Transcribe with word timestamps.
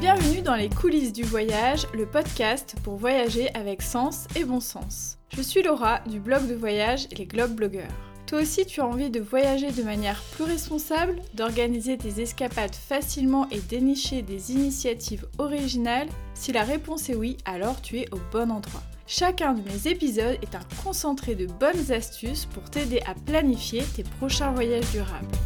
Bienvenue 0.00 0.40
dans 0.40 0.54
les 0.54 0.70
coulisses 0.70 1.12
du 1.12 1.24
voyage, 1.24 1.86
le 1.92 2.06
podcast 2.06 2.74
pour 2.82 2.96
voyager 2.96 3.54
avec 3.54 3.82
sens 3.82 4.28
et 4.34 4.44
bon 4.44 4.58
sens. 4.58 5.18
Je 5.36 5.42
suis 5.42 5.62
Laura 5.62 6.00
du 6.06 6.20
blog 6.20 6.48
de 6.48 6.54
voyage 6.54 7.06
Les 7.18 7.26
Globe 7.26 7.50
Blogueurs. 7.50 7.92
Toi 8.26 8.40
aussi 8.40 8.64
tu 8.64 8.80
as 8.80 8.86
envie 8.86 9.10
de 9.10 9.20
voyager 9.20 9.70
de 9.72 9.82
manière 9.82 10.22
plus 10.32 10.44
responsable, 10.44 11.20
d'organiser 11.34 11.98
tes 11.98 12.22
escapades 12.22 12.74
facilement 12.74 13.46
et 13.50 13.60
dénicher 13.60 14.22
des 14.22 14.52
initiatives 14.52 15.26
originales? 15.36 16.08
Si 16.32 16.50
la 16.50 16.62
réponse 16.62 17.10
est 17.10 17.14
oui, 17.14 17.36
alors 17.44 17.82
tu 17.82 17.98
es 17.98 18.08
au 18.10 18.18
bon 18.32 18.50
endroit. 18.50 18.82
Chacun 19.06 19.52
de 19.52 19.60
mes 19.60 19.86
épisodes 19.86 20.38
est 20.40 20.54
un 20.54 20.82
concentré 20.82 21.34
de 21.34 21.44
bonnes 21.44 21.92
astuces 21.92 22.46
pour 22.46 22.62
t'aider 22.70 23.02
à 23.06 23.14
planifier 23.26 23.82
tes 23.94 24.04
prochains 24.04 24.52
voyages 24.52 24.90
durables. 24.92 25.36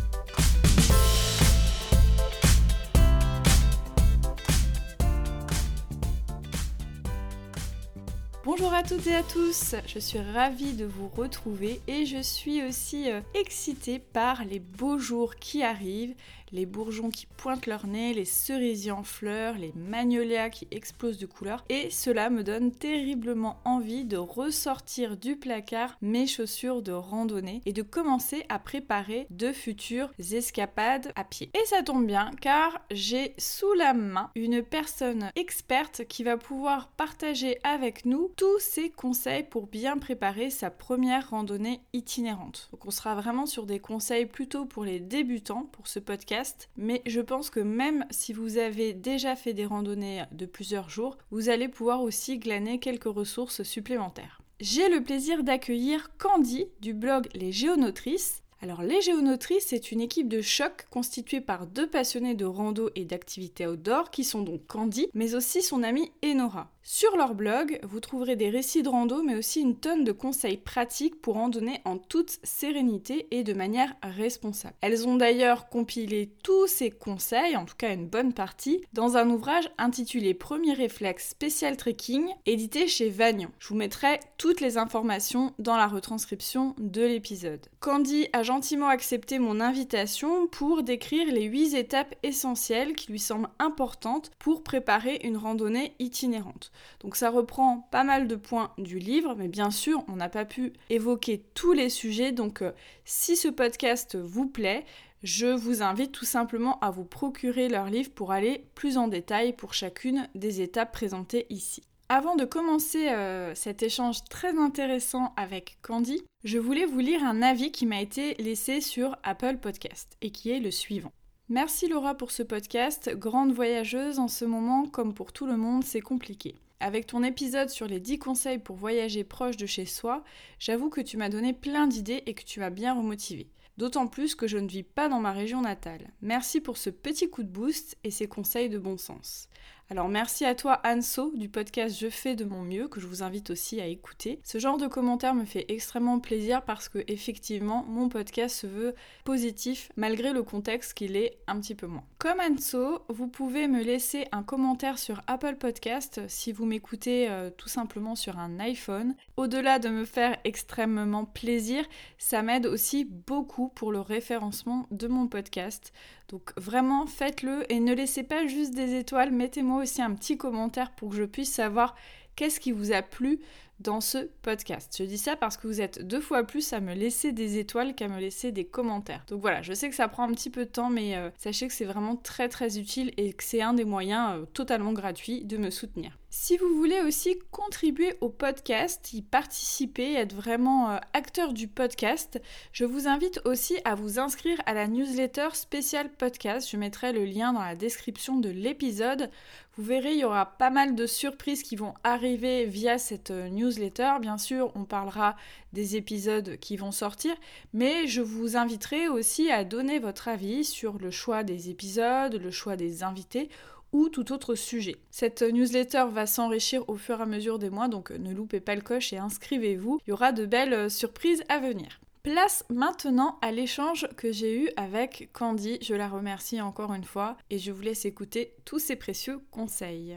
Bonjour 8.44 8.75
à 8.75 8.82
toutes 8.82 9.07
et 9.07 9.16
à 9.16 9.22
tous, 9.22 9.75
je 9.86 9.98
suis 9.98 10.18
ravie 10.18 10.75
de 10.75 10.85
vous 10.85 11.08
retrouver 11.08 11.80
et 11.89 12.04
je 12.04 12.21
suis 12.21 12.62
aussi 12.62 13.11
euh, 13.11 13.22
excitée 13.32 13.98
par 13.98 14.44
les 14.44 14.58
beaux 14.58 14.98
jours 14.98 15.36
qui 15.36 15.62
arrivent, 15.62 16.14
les 16.54 16.67
bourgeons 16.67 17.11
qui 17.11 17.26
pointent 17.26 17.67
leur 17.67 17.86
nez, 17.89 18.14
les 18.14 18.25
cerisiers 18.25 18.93
en 18.93 19.03
fleurs, 19.03 19.58
les 19.58 19.72
magnolias 19.75 20.50
qui 20.50 20.68
explosent 20.71 21.18
de 21.18 21.27
couleurs. 21.27 21.64
Et 21.68 21.90
cela 21.90 22.30
me 22.30 22.44
donne 22.44 22.71
terriblement 22.71 23.58
envie 23.64 24.04
de 24.04 24.17
ressortir 24.17 25.17
du 25.17 25.36
placard 25.36 25.99
mes 26.00 26.29
chaussures 26.29 26.80
de 26.80 26.93
randonnée 26.93 27.61
et 27.67 27.72
de 27.72 27.82
commencer 27.82 28.46
à 28.49 28.61
préparer 28.61 29.27
de 29.30 29.53
futures 29.53 30.13
escapades 30.32 31.13
à 31.17 31.25
pied. 31.25 31.50
Et 31.54 31.67
ça 31.67 31.82
tombe 31.82 32.06
bien 32.06 32.30
car 32.41 32.80
j'ai 32.92 33.34
sous 33.36 33.72
la 33.75 33.92
main 33.92 34.30
une 34.36 34.62
personne 34.62 35.30
experte 35.34 36.05
qui 36.06 36.22
va 36.22 36.36
pouvoir 36.36 36.88
partager 36.97 37.58
avec 37.64 38.05
nous 38.05 38.30
tous 38.36 38.60
ses 38.60 38.91
conseils 38.91 39.42
pour 39.42 39.66
bien 39.66 39.98
préparer 39.98 40.50
sa 40.50 40.70
première 40.70 41.30
randonnée 41.30 41.80
itinérante. 41.92 42.69
Donc 42.70 42.86
on 42.86 42.92
sera 42.92 43.16
vraiment 43.16 43.47
sur 43.47 43.66
des 43.66 43.80
conseils 43.80 44.27
plutôt 44.27 44.66
pour 44.66 44.84
les 44.84 45.00
débutants 45.00 45.69
pour 45.72 45.88
ce 45.88 45.98
podcast 45.98 46.44
mais 46.77 47.03
je 47.06 47.20
pense 47.20 47.50
que 47.50 47.61
même 47.61 48.05
si 48.11 48.33
vous 48.33 48.59
avez 48.59 48.92
déjà 48.92 49.37
fait 49.37 49.55
des 49.55 49.67
randonnées 49.67 50.25
de 50.33 50.47
plusieurs 50.47 50.89
jours, 50.89 51.19
vous 51.31 51.48
allez 51.48 51.69
pouvoir 51.69 52.03
aussi 52.03 52.39
glaner 52.39 52.78
quelques 52.78 53.05
ressources 53.05 53.62
supplémentaires. 53.62 54.41
J'ai 54.61 54.89
le 54.89 55.03
plaisir 55.03 55.42
d'accueillir 55.42 56.17
Candy 56.17 56.67
du 56.81 56.95
blog 56.95 57.28
Les 57.34 57.50
Géonotrices. 57.50 58.44
Alors 58.64 58.80
les 58.80 59.02
Géonotrices, 59.02 59.66
c'est 59.66 59.92
une 59.92 60.00
équipe 60.00 60.26
de 60.26 60.40
choc 60.40 60.86
constituée 60.88 61.42
par 61.42 61.66
deux 61.66 61.86
passionnés 61.86 62.32
de 62.32 62.46
rando 62.46 62.88
et 62.94 63.04
d'activités 63.04 63.66
outdoor 63.66 64.10
qui 64.10 64.24
sont 64.24 64.40
donc 64.40 64.66
Candy, 64.66 65.08
mais 65.12 65.34
aussi 65.34 65.60
son 65.60 65.82
amie 65.82 66.10
Enora. 66.24 66.70
Sur 66.86 67.16
leur 67.16 67.34
blog, 67.34 67.78
vous 67.82 68.00
trouverez 68.00 68.36
des 68.36 68.50
récits 68.50 68.82
de 68.82 68.90
rando, 68.90 69.22
mais 69.22 69.36
aussi 69.36 69.62
une 69.62 69.76
tonne 69.76 70.04
de 70.04 70.12
conseils 70.12 70.58
pratiques 70.58 71.20
pour 71.22 71.34
randonner 71.34 71.80
en 71.86 71.96
toute 71.96 72.38
sérénité 72.42 73.26
et 73.30 73.42
de 73.42 73.54
manière 73.54 73.94
responsable. 74.02 74.74
Elles 74.82 75.08
ont 75.08 75.16
d'ailleurs 75.16 75.70
compilé 75.70 76.30
tous 76.42 76.66
ces 76.66 76.90
conseils, 76.90 77.56
en 77.56 77.64
tout 77.64 77.76
cas 77.76 77.94
une 77.94 78.06
bonne 78.06 78.34
partie, 78.34 78.82
dans 78.92 79.16
un 79.16 79.30
ouvrage 79.30 79.70
intitulé 79.78 80.34
Premier 80.34 80.74
réflexe 80.74 81.30
spécial 81.30 81.78
trekking, 81.78 82.28
édité 82.44 82.86
chez 82.86 83.08
Vagnon. 83.08 83.48
Je 83.58 83.68
vous 83.68 83.76
mettrai 83.76 84.20
toutes 84.36 84.60
les 84.60 84.76
informations 84.76 85.54
dans 85.58 85.78
la 85.78 85.86
retranscription 85.86 86.74
de 86.78 87.02
l'épisode. 87.02 87.66
Candy 87.84 88.28
a 88.32 88.42
gentiment 88.42 88.88
accepté 88.88 89.38
mon 89.38 89.60
invitation 89.60 90.46
pour 90.46 90.84
décrire 90.84 91.30
les 91.30 91.42
8 91.42 91.74
étapes 91.74 92.14
essentielles 92.22 92.94
qui 92.94 93.12
lui 93.12 93.18
semblent 93.18 93.50
importantes 93.58 94.30
pour 94.38 94.62
préparer 94.62 95.20
une 95.22 95.36
randonnée 95.36 95.92
itinérante. 95.98 96.72
Donc 97.00 97.14
ça 97.14 97.28
reprend 97.28 97.86
pas 97.91 98.03
mal 98.03 98.26
de 98.26 98.36
points 98.36 98.72
du 98.78 98.98
livre, 98.98 99.34
mais 99.36 99.48
bien 99.48 99.70
sûr, 99.70 100.03
on 100.09 100.16
n'a 100.16 100.31
pas 100.31 100.47
pu 100.47 100.72
évoquer 100.88 101.44
tous 101.53 101.75
les 101.75 101.91
sujets. 101.91 102.32
Donc 102.32 102.62
euh, 102.62 102.72
si 103.04 103.36
ce 103.36 103.48
podcast 103.48 104.16
vous 104.16 104.47
plaît, 104.47 104.86
je 105.22 105.48
vous 105.48 105.82
invite 105.82 106.12
tout 106.12 106.25
simplement 106.25 106.80
à 106.80 106.91
vous 106.91 107.04
procurer 107.04 107.69
leur 107.69 107.91
livre 107.91 108.12
pour 108.12 108.32
aller 108.32 108.64
plus 108.75 108.97
en 108.97 109.09
détail 109.09 109.53
pour 109.53 109.75
chacune 109.75 110.26
des 110.34 110.62
étapes 110.62 110.92
présentées 110.92 111.44
ici. 111.50 111.82
Avant 112.10 112.37
de 112.37 112.44
commencer 112.44 113.09
euh, 113.09 113.54
cet 113.54 113.82
échange 113.82 114.25
très 114.25 114.59
intéressant 114.59 115.32
avec 115.38 115.78
Candy, 115.81 116.22
je 116.44 116.59
voulais 116.59 116.84
vous 116.84 116.98
lire 116.98 117.25
un 117.25 117.41
avis 117.41 117.72
qui 117.72 117.87
m'a 117.87 118.03
été 118.03 118.34
laissé 118.34 118.82
sur 118.82 119.16
Apple 119.22 119.56
Podcast 119.56 120.19
et 120.20 120.28
qui 120.31 120.50
est 120.50 120.60
le 120.60 120.70
suivant. 120.70 121.12
Merci 121.48 121.88
Laura 121.88 122.15
pour 122.15 122.31
ce 122.31 122.42
podcast. 122.42 123.10
Grande 123.16 123.53
voyageuse, 123.53 124.19
en 124.19 124.28
ce 124.28 124.44
moment, 124.44 124.87
comme 124.87 125.15
pour 125.15 125.32
tout 125.32 125.47
le 125.47 125.56
monde, 125.56 125.82
c'est 125.82 126.03
compliqué. 126.03 126.56
Avec 126.78 127.06
ton 127.06 127.22
épisode 127.22 127.70
sur 127.70 127.87
les 127.87 128.00
10 128.00 128.19
conseils 128.19 128.59
pour 128.59 128.76
voyager 128.76 129.25
proche 129.25 129.56
de 129.56 129.65
chez 129.65 129.86
soi, 129.86 130.25
j'avoue 130.59 130.91
que 130.91 131.00
tu 131.00 131.16
m'as 131.16 131.31
donné 131.31 131.54
plein 131.54 131.86
d'idées 131.86 132.22
et 132.26 132.34
que 132.34 132.44
tu 132.44 132.60
m'as 132.60 132.69
bien 132.69 132.92
remotivé. 132.92 133.48
D'autant 133.78 134.06
plus 134.06 134.34
que 134.34 134.47
je 134.47 134.59
ne 134.59 134.69
vis 134.69 134.82
pas 134.82 135.09
dans 135.09 135.21
ma 135.21 135.32
région 135.32 135.62
natale. 135.62 136.12
Merci 136.21 136.60
pour 136.60 136.76
ce 136.76 136.91
petit 136.91 137.31
coup 137.31 137.42
de 137.42 137.48
boost 137.48 137.97
et 138.04 138.10
ces 138.10 138.28
conseils 138.28 138.69
de 138.69 138.78
bon 138.78 138.98
sens. 138.98 139.48
Alors 139.91 140.09
merci 140.09 140.47
à 140.47 140.55
toi 140.55 140.81
Anso 140.83 141.31
du 141.34 141.50
podcast 141.50 141.95
Je 142.00 142.09
fais 142.09 142.37
de 142.37 142.47
mon 142.47 142.62
mieux 142.62 142.89
que 142.89 143.00
je 143.00 143.06
vous 143.06 143.22
invite 143.22 143.50
aussi 143.50 143.83
à 143.83 143.87
écouter. 143.87 144.41
Ce 144.43 144.59
genre 144.59 144.78
de 144.78 144.87
commentaire 144.87 145.34
me 145.34 145.45
fait 145.45 145.67
extrêmement 145.69 146.21
plaisir 146.21 146.62
parce 146.62 146.89
que 146.89 147.05
effectivement 147.06 147.84
mon 147.87 148.09
podcast 148.09 148.56
se 148.56 148.67
veut 148.67 148.95
positif 149.25 149.93
malgré 149.97 150.33
le 150.33 150.43
contexte 150.43 150.95
qu'il 150.95 151.17
est 151.17 151.37
un 151.47 151.61
petit 151.61 151.75
peu 151.75 151.87
moins. 151.87 152.05
Comme 152.17 152.41
Anso, 152.41 153.03
vous 153.11 153.28
pouvez 153.28 153.69
me 153.69 153.83
laisser 153.83 154.27
un 154.33 154.43
commentaire 154.43 154.99
sur 154.99 155.21
Apple 155.27 155.56
Podcast 155.56 156.22
si 156.28 156.51
vous 156.51 156.65
m'écoutez 156.65 157.28
euh, 157.28 157.51
tout 157.51 157.69
simplement 157.69 158.16
sur 158.16 158.39
un 158.39 158.59
iPhone. 158.61 159.15
Au-delà 159.37 159.78
de 159.78 159.91
me 159.91 160.06
faire 160.06 160.39
extrêmement 160.45 161.27
plaisir, 161.27 161.84
ça 162.16 162.41
m'aide 162.41 162.65
aussi 162.65 163.05
beaucoup 163.05 163.69
pour 163.69 163.93
le 163.93 164.01
référencement 164.01 164.87
de 164.91 165.09
mon 165.09 165.27
podcast. 165.27 165.93
Donc 166.28 166.52
vraiment 166.56 167.06
faites-le 167.06 167.70
et 167.70 167.80
ne 167.80 167.94
laissez 167.94 168.22
pas 168.22 168.46
juste 168.46 168.74
des 168.74 168.94
étoiles, 168.94 169.30
mettez-moi 169.30 169.82
aussi 169.82 170.02
un 170.02 170.14
petit 170.14 170.36
commentaire 170.36 170.92
pour 170.92 171.10
que 171.10 171.16
je 171.16 171.24
puisse 171.24 171.52
savoir 171.52 171.94
qu'est-ce 172.36 172.60
qui 172.60 172.72
vous 172.72 172.92
a 172.92 173.02
plu 173.02 173.40
dans 173.80 174.00
ce 174.00 174.28
podcast. 174.42 174.94
Je 174.98 175.04
dis 175.04 175.18
ça 175.18 175.36
parce 175.36 175.56
que 175.56 175.66
vous 175.66 175.80
êtes 175.80 176.06
deux 176.06 176.20
fois 176.20 176.44
plus 176.44 176.72
à 176.72 176.80
me 176.80 176.94
laisser 176.94 177.32
des 177.32 177.58
étoiles 177.58 177.94
qu'à 177.94 178.08
me 178.08 178.20
laisser 178.20 178.52
des 178.52 178.64
commentaires. 178.64 179.24
Donc 179.28 179.40
voilà, 179.40 179.62
je 179.62 179.72
sais 179.72 179.88
que 179.88 179.96
ça 179.96 180.08
prend 180.08 180.28
un 180.28 180.32
petit 180.32 180.50
peu 180.50 180.64
de 180.64 180.70
temps, 180.70 180.90
mais 180.90 181.16
euh, 181.16 181.30
sachez 181.36 181.66
que 181.66 181.74
c'est 181.74 181.84
vraiment 181.84 182.16
très 182.16 182.48
très 182.48 182.78
utile 182.78 183.12
et 183.16 183.32
que 183.32 183.42
c'est 183.42 183.62
un 183.62 183.74
des 183.74 183.84
moyens 183.84 184.38
euh, 184.38 184.44
totalement 184.46 184.92
gratuits 184.92 185.44
de 185.44 185.56
me 185.56 185.70
soutenir. 185.70 186.16
Si 186.37 186.56
vous 186.56 186.75
voulez 186.75 187.00
aussi 187.00 187.39
contribuer 187.53 188.17
au 188.21 188.28
podcast, 188.28 189.12
y 189.12 189.22
participer, 189.22 190.15
être 190.15 190.34
vraiment 190.34 190.91
euh, 190.91 190.99
acteur 191.12 191.53
du 191.53 191.69
podcast, 191.69 192.43
je 192.72 192.84
vous 192.84 193.06
invite 193.06 193.41
aussi 193.45 193.77
à 193.84 193.95
vous 193.95 194.19
inscrire 194.19 194.61
à 194.67 194.75
la 194.75 194.89
newsletter 194.89 195.50
spéciale 195.53 196.11
podcast. 196.11 196.69
Je 196.69 196.77
mettrai 196.77 197.12
le 197.12 197.25
lien 197.25 197.53
dans 197.53 197.62
la 197.62 197.77
description 197.77 198.37
de 198.37 198.49
l'épisode. 198.49 199.31
Vous 199.77 199.84
verrez, 199.84 200.15
il 200.15 200.19
y 200.19 200.25
aura 200.25 200.47
pas 200.59 200.71
mal 200.71 200.97
de 200.97 201.06
surprises 201.06 201.62
qui 201.62 201.77
vont 201.77 201.95
arriver 202.03 202.66
via 202.66 202.99
cette 202.99 203.31
euh, 203.31 203.49
newsletter. 203.49 204.15
Bien 204.21 204.37
sûr, 204.37 204.72
on 204.75 204.84
parlera 204.84 205.37
des 205.72 205.95
épisodes 205.95 206.56
qui 206.56 206.77
vont 206.77 206.93
sortir, 206.93 207.37
mais 207.72 208.09
je 208.09 208.22
vous 208.22 208.56
inviterai 208.56 209.06
aussi 209.06 209.53
à 209.53 209.62
donner 209.62 210.01
votre 210.01 210.27
avis 210.27 210.65
sur 210.65 210.99
le 210.99 211.12
choix 211.12 211.45
des 211.45 211.71
épisodes, 211.71 212.34
le 212.34 212.51
choix 212.51 212.75
des 212.75 213.05
invités 213.05 213.49
ou 213.94 214.09
tout 214.09 214.32
autre 214.32 214.56
sujet. 214.56 214.97
Cette 215.12 215.41
newsletter 215.43 216.06
va 216.10 216.27
s'enrichir 216.27 216.82
au 216.88 216.97
fur 216.97 217.21
et 217.21 217.22
à 217.22 217.27
mesure 217.27 217.60
des 217.60 217.71
mois, 217.71 217.87
donc 217.87 218.10
ne 218.10 218.34
loupez 218.34 218.59
pas 218.59 218.75
le 218.75 218.82
coche 218.82 219.12
et 219.12 219.19
inscrivez-vous. 219.19 220.00
Il 220.05 220.10
y 220.10 220.12
aura 220.12 220.32
de 220.32 220.44
belles 220.44 220.91
surprises 220.91 221.44
à 221.49 221.60
venir. 221.60 222.00
Place 222.25 222.65
maintenant 222.71 223.38
à 223.41 223.53
l'échange 223.53 224.09
que 224.16 224.33
j'ai 224.33 224.59
eu 224.59 224.68
avec 224.77 225.30
Candy. 225.33 225.78
Je 225.80 225.95
la 225.95 226.09
remercie 226.09 226.60
encore 226.60 226.92
une 226.92 227.04
fois 227.04 227.36
et 227.51 227.59
je 227.59 227.71
vous 227.71 227.83
laisse 227.83 228.04
écouter 228.04 228.54
tous 228.65 228.80
ces 228.80 228.97
précieux 228.97 229.39
conseils. 229.53 230.16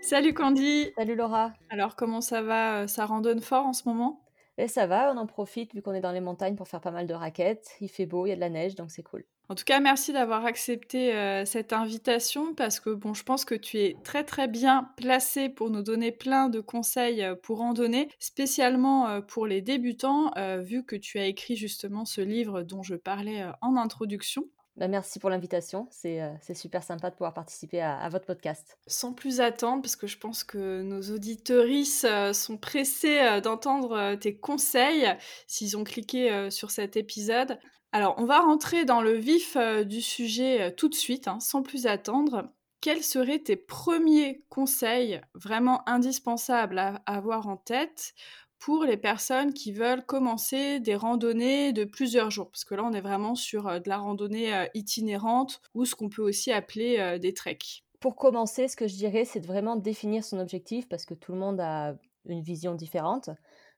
Salut 0.00 0.32
Candy 0.32 0.92
Salut 0.96 1.16
Laura 1.16 1.52
Alors 1.68 1.96
comment 1.96 2.22
ça 2.22 2.40
va? 2.40 2.86
Ça 2.88 3.04
randonne 3.04 3.42
fort 3.42 3.66
en 3.66 3.72
ce 3.74 3.86
moment? 3.86 4.23
Et 4.56 4.68
ça 4.68 4.86
va, 4.86 5.12
on 5.12 5.16
en 5.16 5.26
profite 5.26 5.74
vu 5.74 5.82
qu'on 5.82 5.94
est 5.94 6.00
dans 6.00 6.12
les 6.12 6.20
montagnes 6.20 6.54
pour 6.54 6.68
faire 6.68 6.80
pas 6.80 6.90
mal 6.90 7.06
de 7.06 7.14
raquettes. 7.14 7.76
Il 7.80 7.88
fait 7.88 8.06
beau, 8.06 8.26
il 8.26 8.30
y 8.30 8.32
a 8.32 8.36
de 8.36 8.40
la 8.40 8.50
neige, 8.50 8.74
donc 8.74 8.90
c'est 8.90 9.02
cool. 9.02 9.24
En 9.50 9.54
tout 9.54 9.64
cas, 9.64 9.78
merci 9.78 10.12
d'avoir 10.12 10.46
accepté 10.46 11.14
euh, 11.14 11.44
cette 11.44 11.74
invitation 11.74 12.54
parce 12.54 12.80
que 12.80 12.90
bon, 12.90 13.12
je 13.12 13.24
pense 13.24 13.44
que 13.44 13.54
tu 13.54 13.78
es 13.78 13.96
très 14.02 14.24
très 14.24 14.48
bien 14.48 14.88
placé 14.96 15.50
pour 15.50 15.68
nous 15.68 15.82
donner 15.82 16.12
plein 16.12 16.48
de 16.48 16.60
conseils 16.60 17.22
euh, 17.22 17.34
pour 17.34 17.58
randonner, 17.58 18.08
spécialement 18.18 19.06
euh, 19.08 19.20
pour 19.20 19.46
les 19.46 19.60
débutants, 19.60 20.30
vu 20.60 20.84
que 20.84 20.96
tu 20.96 21.18
as 21.18 21.26
écrit 21.26 21.56
justement 21.56 22.04
ce 22.04 22.20
livre 22.20 22.62
dont 22.62 22.82
je 22.82 22.94
parlais 22.94 23.44
en 23.60 23.76
introduction. 23.76 24.44
Bah, 24.76 24.88
merci 24.88 25.20
pour 25.20 25.30
l'invitation. 25.30 25.86
C'est 25.90 26.20
euh, 26.20 26.30
c'est 26.40 26.54
super 26.54 26.82
sympa 26.82 27.10
de 27.10 27.14
pouvoir 27.14 27.32
participer 27.32 27.80
à, 27.80 28.08
votre 28.08 28.26
podcast. 28.26 28.78
Sans 28.88 29.12
plus 29.12 29.40
attendre, 29.40 29.82
parce 29.82 29.94
que 29.94 30.08
je 30.08 30.18
pense 30.18 30.42
que 30.42 30.82
nos 30.82 31.00
auditeuristes 31.14 32.04
euh, 32.06 32.32
sont 32.32 32.56
pressés 32.56 33.20
euh, 33.20 33.40
d'entendre 33.40 33.92
euh, 33.92 34.16
tes 34.16 34.36
conseils 34.36 35.14
s'ils 35.46 35.76
ont 35.76 35.84
cliqué 35.84 36.50
sur 36.50 36.70
cet 36.70 36.96
épisode. 36.96 37.58
Alors, 37.92 38.16
on 38.18 38.24
va 38.24 38.40
rentrer 38.40 38.84
dans 38.84 39.00
le 39.00 39.12
vif 39.12 39.56
du 39.86 40.00
sujet 40.00 40.74
tout 40.74 40.88
de 40.88 40.94
suite, 40.94 41.28
hein, 41.28 41.38
sans 41.38 41.62
plus 41.62 41.86
attendre. 41.86 42.50
Quels 42.80 43.04
seraient 43.04 43.38
tes 43.38 43.56
premiers 43.56 44.44
conseils 44.48 45.20
vraiment 45.34 45.88
indispensables 45.88 46.78
à 46.78 47.02
avoir 47.06 47.46
en 47.46 47.56
tête 47.56 48.14
pour 48.64 48.84
les 48.84 48.96
personnes 48.96 49.52
qui 49.52 49.72
veulent 49.72 50.06
commencer 50.06 50.80
des 50.80 50.96
randonnées 50.96 51.74
de 51.74 51.84
plusieurs 51.84 52.30
jours 52.30 52.48
Parce 52.50 52.64
que 52.64 52.74
là, 52.74 52.82
on 52.82 52.94
est 52.94 53.02
vraiment 53.02 53.34
sur 53.34 53.68
euh, 53.68 53.78
de 53.78 53.90
la 53.90 53.98
randonnée 53.98 54.54
euh, 54.54 54.64
itinérante 54.72 55.60
ou 55.74 55.84
ce 55.84 55.94
qu'on 55.94 56.08
peut 56.08 56.22
aussi 56.22 56.50
appeler 56.50 56.96
euh, 56.98 57.18
des 57.18 57.34
treks. 57.34 57.84
Pour 58.00 58.16
commencer, 58.16 58.66
ce 58.68 58.74
que 58.74 58.88
je 58.88 58.94
dirais, 58.94 59.26
c'est 59.26 59.40
de 59.40 59.46
vraiment 59.46 59.76
définir 59.76 60.24
son 60.24 60.38
objectif 60.38 60.88
parce 60.88 61.04
que 61.04 61.12
tout 61.12 61.32
le 61.32 61.38
monde 61.38 61.60
a 61.60 61.94
une 62.24 62.40
vision 62.40 62.74
différente. 62.74 63.28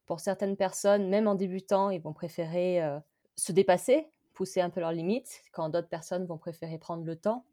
Pour 0.07 0.21
certaines 0.21 0.57
personnes, 0.57 1.09
même 1.09 1.27
en 1.27 1.35
débutant, 1.35 1.91
ils 1.91 2.01
vont 2.01 2.13
préférer 2.13 2.81
se 3.35 3.51
dépasser, 3.51 4.07
pousser 4.35 4.61
un 4.61 4.71
peu 4.71 4.79
leurs 4.79 4.93
limites, 4.93 5.43
quand 5.53 5.69
d'autres 5.69 5.89
personnes 5.89 6.27
vont 6.27 6.39
préférer 6.39 6.79
prendre 6.79 7.05
le 7.05 7.17
temps 7.17 7.45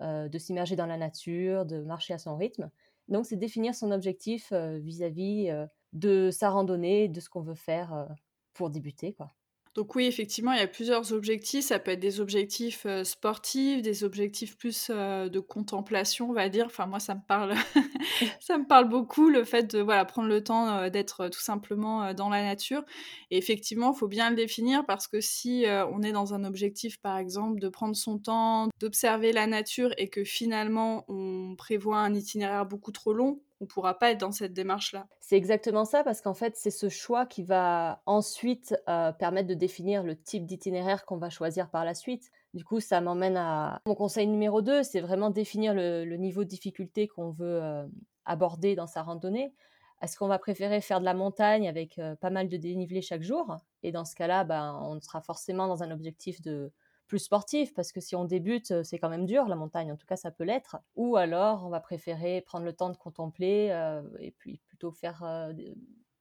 de 0.00 0.38
s'immerger 0.38 0.74
dans 0.74 0.86
la 0.86 0.96
nature, 0.96 1.64
de 1.64 1.78
marcher 1.78 2.14
à 2.14 2.18
son 2.18 2.36
rythme. 2.36 2.70
Donc, 3.08 3.26
c'est 3.26 3.36
définir 3.36 3.74
son 3.74 3.92
objectif 3.92 4.52
vis-à-vis 4.52 5.50
de 5.92 6.30
sa 6.30 6.50
randonnée, 6.50 7.08
de 7.08 7.20
ce 7.20 7.28
qu'on 7.28 7.42
veut 7.42 7.54
faire 7.54 7.92
euh, 7.94 8.06
pour 8.54 8.70
débuter, 8.70 9.12
quoi. 9.14 9.34
Donc 9.74 9.94
oui, 9.94 10.04
effectivement, 10.04 10.52
il 10.52 10.58
y 10.58 10.62
a 10.62 10.66
plusieurs 10.66 11.14
objectifs. 11.14 11.64
Ça 11.64 11.78
peut 11.78 11.92
être 11.92 12.00
des 12.00 12.20
objectifs 12.20 12.84
euh, 12.84 13.04
sportifs, 13.04 13.80
des 13.80 14.04
objectifs 14.04 14.58
plus 14.58 14.88
euh, 14.90 15.30
de 15.30 15.40
contemplation, 15.40 16.28
on 16.28 16.34
va 16.34 16.50
dire. 16.50 16.66
Enfin, 16.66 16.84
moi, 16.84 17.00
ça 17.00 17.14
me 17.14 17.22
parle, 17.26 17.54
ça 18.40 18.58
me 18.58 18.66
parle 18.66 18.90
beaucoup 18.90 19.30
le 19.30 19.44
fait 19.44 19.74
de 19.74 19.80
voilà 19.80 20.04
prendre 20.04 20.28
le 20.28 20.44
temps 20.44 20.68
euh, 20.68 20.90
d'être 20.90 21.28
tout 21.28 21.40
simplement 21.40 22.12
dans 22.12 22.28
la 22.28 22.42
nature. 22.42 22.84
Et 23.30 23.38
effectivement, 23.38 23.94
il 23.94 23.98
faut 23.98 24.08
bien 24.08 24.28
le 24.28 24.36
définir 24.36 24.84
parce 24.84 25.08
que 25.08 25.22
si 25.22 25.64
on 25.90 26.02
est 26.02 26.12
dans 26.12 26.34
un 26.34 26.44
objectif, 26.44 27.00
par 27.00 27.16
exemple, 27.16 27.58
de 27.58 27.68
prendre 27.70 27.96
son 27.96 28.18
temps, 28.18 28.68
d'observer 28.78 29.32
la 29.32 29.46
nature 29.46 29.90
et 29.96 30.08
que 30.08 30.22
finalement 30.24 31.04
on 31.08 31.54
prévoit 31.56 31.98
un 31.98 32.14
itinéraire 32.14 32.66
beaucoup 32.66 32.92
trop 32.92 33.14
long, 33.14 33.40
on 33.62 33.66
pourra 33.66 33.96
pas 33.96 34.10
être 34.10 34.20
dans 34.20 34.32
cette 34.32 34.52
démarche-là. 34.52 35.06
C'est 35.20 35.36
exactement 35.36 35.84
ça, 35.84 36.02
parce 36.02 36.20
qu'en 36.20 36.34
fait, 36.34 36.56
c'est 36.56 36.72
ce 36.72 36.88
choix 36.88 37.26
qui 37.26 37.44
va 37.44 38.02
ensuite 38.06 38.74
euh, 38.88 39.12
permettre 39.12 39.46
de 39.46 39.54
définir 39.54 40.02
le 40.02 40.20
type 40.20 40.46
d'itinéraire 40.46 41.06
qu'on 41.06 41.16
va 41.16 41.30
choisir 41.30 41.70
par 41.70 41.84
la 41.84 41.94
suite. 41.94 42.32
Du 42.54 42.64
coup, 42.64 42.80
ça 42.80 43.00
m'emmène 43.00 43.36
à 43.36 43.80
mon 43.86 43.94
conseil 43.94 44.26
numéro 44.26 44.62
2, 44.62 44.82
c'est 44.82 45.00
vraiment 45.00 45.30
définir 45.30 45.74
le, 45.74 46.04
niveau 46.16 46.42
de 46.42 46.48
difficulté 46.48 47.06
qu'on 47.06 47.30
veut 47.30 47.62
euh, 47.62 47.86
aborder 48.24 48.74
dans 48.74 48.88
sa 48.88 49.02
randonnée. 49.02 49.54
Est-ce 50.02 50.18
qu'on 50.18 50.26
va 50.26 50.40
préférer 50.40 50.80
faire 50.80 50.98
de 50.98 51.04
la 51.04 51.14
montagne 51.14 51.68
avec 51.68 52.00
euh, 52.00 52.16
pas 52.16 52.30
mal 52.30 52.48
de 52.48 52.56
dénivelé 52.56 53.00
chaque 53.00 53.22
jour? 53.22 53.56
Et 53.84 53.92
dans 53.92 54.04
ce 54.04 54.16
cas-là, 54.16 54.42
ben, 54.42 54.76
on 54.82 55.00
sera 55.00 55.20
forcément 55.20 55.68
dans 55.68 55.84
un 55.84 55.92
objectif 55.92 56.42
de 56.42 56.72
plus 57.12 57.18
sportif, 57.18 57.74
parce 57.74 57.92
que 57.92 58.00
si 58.00 58.16
on 58.16 58.24
débute, 58.24 58.70
euh, 58.70 58.82
c'est 58.82 58.98
quand 58.98 59.10
même 59.10 59.26
dur, 59.26 59.46
la 59.46 59.54
montagne, 59.54 59.92
en 59.92 59.96
tout 59.96 60.06
cas, 60.06 60.16
ça 60.16 60.30
peut 60.30 60.44
l'être. 60.44 60.78
Ou 60.96 61.16
alors, 61.16 61.66
on 61.66 61.68
va 61.68 61.78
préférer 61.78 62.40
prendre 62.40 62.64
le 62.64 62.72
temps 62.72 62.88
de 62.88 62.96
contempler 62.96 63.68
euh, 63.70 64.00
et 64.18 64.30
puis 64.30 64.62
plutôt 64.66 64.90
faire 64.92 65.22
euh, 65.22 65.52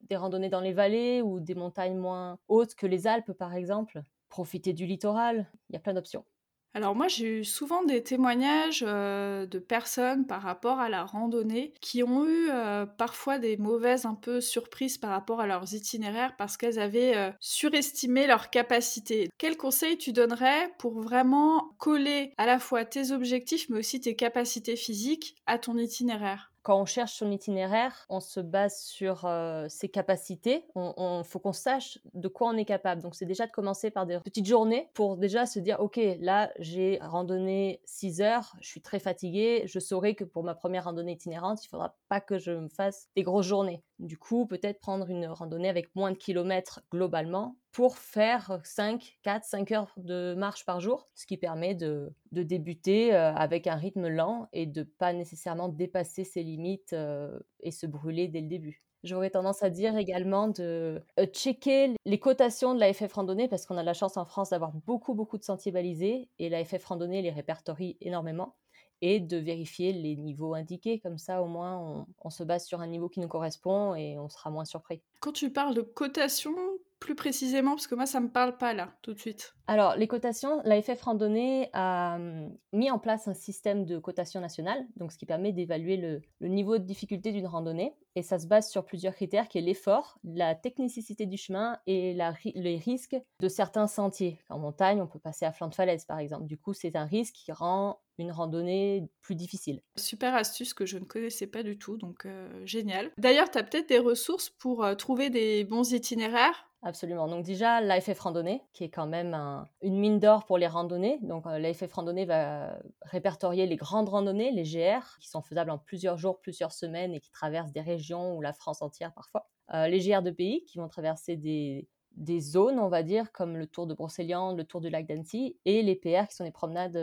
des 0.01 0.17
randonnées 0.17 0.49
dans 0.49 0.59
les 0.59 0.73
vallées 0.73 1.21
ou 1.21 1.39
des 1.39 1.55
montagnes 1.55 1.95
moins 1.95 2.39
hautes 2.49 2.75
que 2.75 2.87
les 2.87 3.07
Alpes, 3.07 3.31
par 3.31 3.55
exemple. 3.55 4.03
Profiter 4.27 4.73
du 4.73 4.85
littoral, 4.85 5.49
il 5.69 5.73
y 5.73 5.77
a 5.77 5.79
plein 5.79 5.93
d'options. 5.93 6.25
Alors 6.73 6.95
moi 6.95 7.09
j'ai 7.09 7.39
eu 7.39 7.43
souvent 7.43 7.83
des 7.83 8.01
témoignages 8.01 8.83
euh, 8.87 9.45
de 9.45 9.59
personnes 9.59 10.25
par 10.25 10.41
rapport 10.41 10.79
à 10.79 10.87
la 10.87 11.03
randonnée 11.03 11.73
qui 11.81 12.01
ont 12.01 12.25
eu 12.25 12.49
euh, 12.49 12.85
parfois 12.85 13.39
des 13.39 13.57
mauvaises 13.57 14.05
un 14.05 14.15
peu 14.15 14.39
surprises 14.39 14.97
par 14.97 15.09
rapport 15.09 15.41
à 15.41 15.47
leurs 15.47 15.73
itinéraires 15.73 16.35
parce 16.37 16.55
qu'elles 16.55 16.79
avaient 16.79 17.17
euh, 17.17 17.31
surestimé 17.41 18.25
leurs 18.25 18.49
capacités. 18.49 19.29
Quel 19.37 19.57
conseil 19.57 19.97
tu 19.97 20.13
donnerais 20.13 20.71
pour 20.79 21.01
vraiment 21.01 21.75
coller 21.77 22.33
à 22.37 22.45
la 22.45 22.57
fois 22.57 22.85
tes 22.85 23.11
objectifs 23.11 23.67
mais 23.69 23.79
aussi 23.79 23.99
tes 23.99 24.15
capacités 24.15 24.77
physiques 24.77 25.35
à 25.47 25.57
ton 25.57 25.77
itinéraire? 25.77 26.50
Quand 26.63 26.79
on 26.79 26.85
cherche 26.85 27.13
son 27.13 27.31
itinéraire, 27.31 28.05
on 28.09 28.19
se 28.19 28.39
base 28.39 28.81
sur 28.81 29.25
euh, 29.25 29.67
ses 29.69 29.89
capacités. 29.89 30.65
On, 30.75 31.23
faut 31.23 31.39
qu'on 31.39 31.53
sache 31.53 31.99
de 32.13 32.27
quoi 32.27 32.49
on 32.49 32.57
est 32.57 32.65
capable. 32.65 33.01
Donc, 33.01 33.15
c'est 33.15 33.25
déjà 33.25 33.47
de 33.47 33.51
commencer 33.51 33.89
par 33.89 34.05
des 34.05 34.19
petites 34.19 34.45
journées 34.45 34.89
pour 34.93 35.17
déjà 35.17 35.45
se 35.45 35.59
dire, 35.59 35.79
OK, 35.79 35.99
là, 36.19 36.51
j'ai 36.59 36.99
randonné 37.01 37.81
6 37.85 38.21
heures, 38.21 38.53
je 38.61 38.67
suis 38.67 38.81
très 38.81 38.99
fatiguée. 38.99 39.63
Je 39.65 39.79
saurai 39.79 40.15
que 40.15 40.23
pour 40.23 40.43
ma 40.43 40.53
première 40.53 40.85
randonnée 40.85 41.13
itinérante, 41.13 41.63
il 41.63 41.67
faudra 41.67 41.95
pas 42.09 42.21
que 42.21 42.37
je 42.37 42.51
me 42.51 42.69
fasse 42.69 43.09
des 43.15 43.23
grosses 43.23 43.47
journées. 43.47 43.83
Du 43.99 44.17
coup, 44.17 44.45
peut-être 44.45 44.79
prendre 44.79 45.09
une 45.09 45.27
randonnée 45.27 45.69
avec 45.69 45.95
moins 45.95 46.11
de 46.11 46.17
kilomètres 46.17 46.81
globalement 46.91 47.55
pour 47.71 47.97
faire 47.97 48.59
5, 48.63 49.17
4, 49.23 49.45
5 49.45 49.71
heures 49.71 49.93
de 49.97 50.35
marche 50.37 50.65
par 50.65 50.79
jour, 50.79 51.09
ce 51.15 51.25
qui 51.25 51.37
permet 51.37 51.73
de, 51.73 52.13
débuter 52.31 53.13
euh, 53.13 53.33
avec 53.33 53.67
un 53.67 53.75
rythme 53.75 54.07
lent 54.07 54.49
et 54.51 54.65
de 54.65 54.83
pas 54.83 55.13
nécessairement 55.13 55.69
dépasser 55.69 56.23
ses 56.23 56.43
limites 56.43 56.93
euh, 56.93 57.39
et 57.61 57.71
se 57.71 57.85
brûler 57.85 58.27
dès 58.27 58.41
le 58.41 58.47
début. 58.47 58.83
J'aurais 59.03 59.31
tendance 59.31 59.63
à 59.63 59.69
dire 59.69 59.97
également 59.97 60.47
de 60.47 61.01
euh, 61.19 61.25
checker 61.33 61.95
les 62.05 62.19
cotations 62.19 62.75
de 62.75 62.79
la 62.79 62.93
FF 62.93 63.13
randonnée 63.13 63.47
parce 63.47 63.65
qu'on 63.65 63.77
a 63.77 63.83
la 63.83 63.93
chance 63.93 64.15
en 64.15 64.25
France 64.25 64.51
d'avoir 64.51 64.73
beaucoup 64.85 65.15
beaucoup 65.15 65.39
de 65.39 65.43
sentiers 65.43 65.71
balisés 65.71 66.29
et 66.37 66.49
la 66.49 66.63
FF 66.63 66.85
randonnée 66.85 67.23
les 67.23 67.31
répertorie 67.31 67.97
énormément 67.99 68.55
et 69.01 69.19
de 69.19 69.37
vérifier 69.37 69.93
les 69.93 70.15
niveaux 70.15 70.53
indiqués. 70.53 70.99
Comme 70.99 71.17
ça, 71.17 71.41
au 71.41 71.47
moins, 71.47 71.77
on, 71.77 72.05
on, 72.23 72.29
se 72.29 72.43
base 72.43 72.65
sur 72.65 72.81
un 72.81 72.87
niveau 72.87 73.09
qui 73.09 73.19
nous 73.19 73.27
correspond 73.27 73.95
et 73.95 74.17
on 74.17 74.29
sera 74.29 74.49
moins 74.49 74.65
surpris. 74.65 75.01
Quand 75.19 75.31
tu 75.31 75.51
parles 75.51 75.75
de 75.75 75.81
cotation, 75.81 76.55
plus 77.01 77.15
précisément 77.15 77.71
Parce 77.71 77.87
que 77.87 77.95
moi, 77.95 78.05
ça 78.05 78.21
me 78.21 78.29
parle 78.29 78.57
pas 78.57 78.73
là, 78.73 78.93
tout 79.01 79.13
de 79.13 79.19
suite. 79.19 79.55
Alors, 79.67 79.95
les 79.95 80.07
cotations, 80.07 80.61
la 80.63 80.81
FF 80.81 81.01
Randonnée 81.01 81.69
a 81.73 82.15
hum, 82.15 82.55
mis 82.71 82.91
en 82.91 82.99
place 82.99 83.27
un 83.27 83.33
système 83.33 83.85
de 83.85 83.97
cotation 83.97 84.39
nationale, 84.39 84.85
donc 84.95 85.11
ce 85.11 85.17
qui 85.17 85.25
permet 85.25 85.51
d'évaluer 85.51 85.97
le, 85.97 86.21
le, 86.39 86.47
niveau 86.47 86.77
de 86.77 86.83
difficulté 86.83 87.31
d'une 87.31 87.47
randonnée. 87.47 87.95
Et 88.15 88.21
ça 88.21 88.37
se 88.37 88.45
base 88.45 88.69
sur 88.69 88.85
plusieurs 88.85 89.15
critères, 89.15 89.47
qui 89.47 89.57
est 89.57 89.61
l'effort, 89.61 90.19
la 90.23 90.53
technicité 90.53 91.25
du 91.25 91.37
chemin 91.37 91.79
et 91.87 92.13
la, 92.13 92.33
les 92.53 92.77
risques 92.77 93.17
de 93.39 93.47
certains 93.47 93.87
sentiers. 93.87 94.39
En 94.49 94.59
montagne, 94.59 95.01
on 95.01 95.07
peut 95.07 95.19
passer 95.19 95.45
à 95.45 95.51
flanc 95.51 95.69
de 95.69 95.75
falaise, 95.75 96.05
par 96.05 96.19
exemple. 96.19 96.45
Du 96.45 96.57
coup, 96.57 96.73
c'est 96.73 96.95
un 96.95 97.05
risque 97.05 97.33
qui 97.33 97.51
rend 97.51 97.99
une 98.21 98.31
randonnée 98.31 99.09
plus 99.21 99.35
difficile. 99.35 99.81
Super 99.97 100.35
astuce 100.35 100.73
que 100.73 100.85
je 100.85 100.97
ne 100.97 101.05
connaissais 101.05 101.47
pas 101.47 101.63
du 101.63 101.77
tout, 101.77 101.97
donc 101.97 102.25
euh, 102.25 102.49
génial. 102.65 103.11
D'ailleurs, 103.17 103.51
tu 103.51 103.57
as 103.57 103.63
peut-être 103.63 103.89
des 103.89 103.99
ressources 103.99 104.49
pour 104.49 104.83
euh, 104.83 104.95
trouver 104.95 105.29
des 105.29 105.63
bons 105.63 105.91
itinéraires? 105.91 106.71
Absolument. 106.83 107.27
Donc 107.27 107.45
déjà, 107.45 107.79
l'AFF 107.79 108.19
randonnée, 108.19 108.63
qui 108.73 108.83
est 108.83 108.89
quand 108.89 109.05
même 109.05 109.35
un, 109.35 109.67
une 109.83 109.99
mine 109.99 110.19
d'or 110.19 110.45
pour 110.45 110.57
les 110.57 110.65
randonnées. 110.65 111.19
Donc 111.21 111.45
euh, 111.45 111.59
l'AFF 111.59 111.93
randonnée 111.93 112.25
va 112.25 112.79
répertorier 113.03 113.67
les 113.67 113.75
grandes 113.75 114.09
randonnées, 114.09 114.51
les 114.51 114.63
GR, 114.63 115.19
qui 115.19 115.29
sont 115.29 115.43
faisables 115.43 115.69
en 115.69 115.77
plusieurs 115.77 116.17
jours, 116.17 116.39
plusieurs 116.39 116.71
semaines 116.71 117.13
et 117.13 117.19
qui 117.19 117.29
traversent 117.31 117.71
des 117.71 117.81
régions 117.81 118.35
ou 118.35 118.41
la 118.41 118.53
France 118.53 118.81
entière 118.81 119.13
parfois. 119.13 119.47
Euh, 119.75 119.87
les 119.87 119.99
GR 119.99 120.23
de 120.23 120.31
pays, 120.31 120.63
qui 120.65 120.79
vont 120.79 120.87
traverser 120.87 121.35
des, 121.35 121.87
des 122.15 122.41
zones, 122.41 122.79
on 122.79 122.89
va 122.89 123.03
dire, 123.03 123.31
comme 123.31 123.57
le 123.57 123.67
Tour 123.67 123.85
de 123.85 123.93
Brocéliande, 123.93 124.57
le 124.57 124.63
Tour 124.63 124.81
du 124.81 124.89
lac 124.89 125.05
d'Annecy, 125.05 125.57
et 125.65 125.83
les 125.83 125.95
PR, 125.95 126.27
qui 126.27 126.35
sont 126.35 126.45
des 126.45 126.51
promenades 126.51 126.97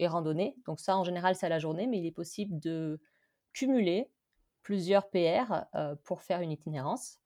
et 0.00 0.08
randonnées. 0.08 0.56
Donc 0.66 0.80
ça, 0.80 0.96
en 0.96 1.04
général, 1.04 1.36
c'est 1.36 1.46
à 1.46 1.50
la 1.50 1.60
journée, 1.60 1.86
mais 1.86 1.98
il 1.98 2.06
est 2.06 2.10
possible 2.10 2.58
de 2.58 2.98
cumuler 3.52 4.10
plusieurs 4.62 5.08
PR 5.10 5.66
euh, 5.74 5.94
pour 6.04 6.22
faire 6.22 6.40
une 6.40 6.50
itinérance. 6.50 7.18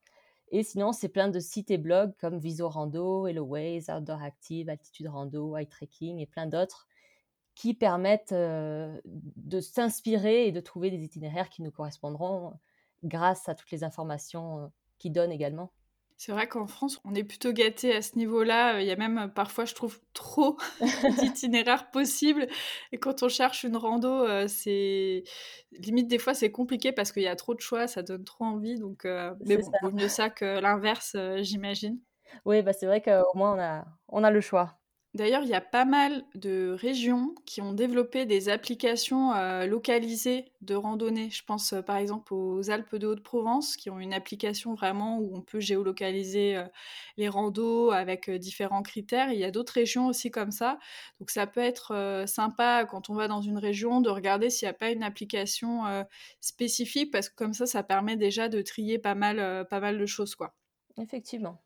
Et 0.50 0.62
sinon, 0.62 0.92
c'est 0.92 1.08
plein 1.08 1.28
de 1.28 1.40
sites 1.40 1.70
et 1.70 1.78
blogs 1.78 2.12
comme 2.18 2.38
Viso 2.38 2.68
Rando, 2.68 3.26
Hello 3.26 3.44
Ways, 3.44 3.86
Outdoor 3.88 4.22
Active, 4.22 4.68
Altitude 4.68 5.08
Rando, 5.08 5.56
High 5.56 5.68
Trekking 5.68 6.18
et 6.18 6.26
plein 6.26 6.46
d'autres 6.46 6.86
qui 7.54 7.72
permettent 7.72 8.32
euh, 8.32 9.00
de 9.04 9.60
s'inspirer 9.60 10.48
et 10.48 10.52
de 10.52 10.60
trouver 10.60 10.90
des 10.90 11.04
itinéraires 11.04 11.48
qui 11.48 11.62
nous 11.62 11.70
correspondront 11.70 12.52
grâce 13.04 13.48
à 13.48 13.54
toutes 13.54 13.70
les 13.70 13.84
informations 13.84 14.64
euh, 14.64 14.66
qu'ils 14.98 15.12
donnent 15.12 15.32
également. 15.32 15.72
C'est 16.16 16.32
vrai 16.32 16.46
qu'en 16.46 16.66
France, 16.66 17.00
on 17.04 17.14
est 17.14 17.24
plutôt 17.24 17.52
gâté 17.52 17.94
à 17.94 18.00
ce 18.00 18.16
niveau-là. 18.16 18.80
Il 18.80 18.86
y 18.86 18.92
a 18.92 18.96
même 18.96 19.32
parfois, 19.34 19.64
je 19.64 19.74
trouve, 19.74 19.98
trop 20.12 20.56
d'itinéraires 21.18 21.90
possibles. 21.92 22.46
Et 22.92 22.98
quand 22.98 23.22
on 23.22 23.28
cherche 23.28 23.64
une 23.64 23.76
rando, 23.76 24.08
euh, 24.08 24.46
c'est 24.48 25.24
limite 25.72 26.06
des 26.06 26.18
fois 26.18 26.34
c'est 26.34 26.52
compliqué 26.52 26.92
parce 26.92 27.10
qu'il 27.10 27.24
y 27.24 27.28
a 27.28 27.36
trop 27.36 27.54
de 27.54 27.60
choix, 27.60 27.88
ça 27.88 28.02
donne 28.02 28.24
trop 28.24 28.44
envie. 28.44 28.78
Donc, 28.78 29.04
euh... 29.04 29.34
mais 29.44 29.56
bon, 29.56 29.70
vaut 29.82 29.90
mieux 29.90 30.08
ça 30.08 30.30
que 30.30 30.60
l'inverse, 30.60 31.14
euh, 31.16 31.42
j'imagine. 31.42 31.98
Oui, 32.44 32.62
bah 32.62 32.72
c'est 32.72 32.86
vrai 32.86 33.02
qu'au 33.02 33.36
moins 33.36 33.54
on 33.54 33.60
a, 33.60 33.84
on 34.08 34.24
a 34.24 34.30
le 34.30 34.40
choix. 34.40 34.78
D'ailleurs, 35.14 35.44
il 35.44 35.48
y 35.48 35.54
a 35.54 35.60
pas 35.60 35.84
mal 35.84 36.24
de 36.34 36.76
régions 36.76 37.36
qui 37.46 37.62
ont 37.62 37.72
développé 37.72 38.26
des 38.26 38.48
applications 38.48 39.32
euh, 39.32 39.64
localisées 39.64 40.46
de 40.60 40.74
randonnée. 40.74 41.30
Je 41.30 41.44
pense 41.44 41.72
euh, 41.72 41.82
par 41.82 41.98
exemple 41.98 42.34
aux 42.34 42.68
Alpes 42.68 42.96
de 42.96 43.06
Haute-Provence 43.06 43.76
qui 43.76 43.90
ont 43.90 44.00
une 44.00 44.12
application 44.12 44.74
vraiment 44.74 45.20
où 45.20 45.36
on 45.36 45.40
peut 45.40 45.60
géolocaliser 45.60 46.56
euh, 46.56 46.64
les 47.16 47.28
randos 47.28 47.92
avec 47.92 48.28
différents 48.28 48.82
critères. 48.82 49.30
Il 49.32 49.38
y 49.38 49.44
a 49.44 49.52
d'autres 49.52 49.74
régions 49.74 50.08
aussi 50.08 50.32
comme 50.32 50.50
ça. 50.50 50.80
Donc 51.20 51.30
ça 51.30 51.46
peut 51.46 51.60
être 51.60 52.24
sympa 52.26 52.84
quand 52.84 53.08
on 53.08 53.14
va 53.14 53.28
dans 53.28 53.40
une 53.40 53.58
région 53.58 54.00
de 54.00 54.10
regarder 54.10 54.50
s'il 54.50 54.66
n'y 54.66 54.70
a 54.70 54.74
pas 54.74 54.90
une 54.90 55.04
application 55.04 55.82
spécifique 56.40 57.12
parce 57.12 57.28
que 57.28 57.36
comme 57.36 57.52
ça, 57.54 57.66
ça 57.66 57.82
permet 57.84 58.16
déjà 58.16 58.48
de 58.48 58.62
trier 58.62 58.98
pas 58.98 59.14
mal, 59.14 59.66
pas 59.68 59.80
mal 59.80 59.98
de 59.98 60.06
choses. 60.06 60.34
quoi. 60.34 60.54
Effectivement 60.96 61.62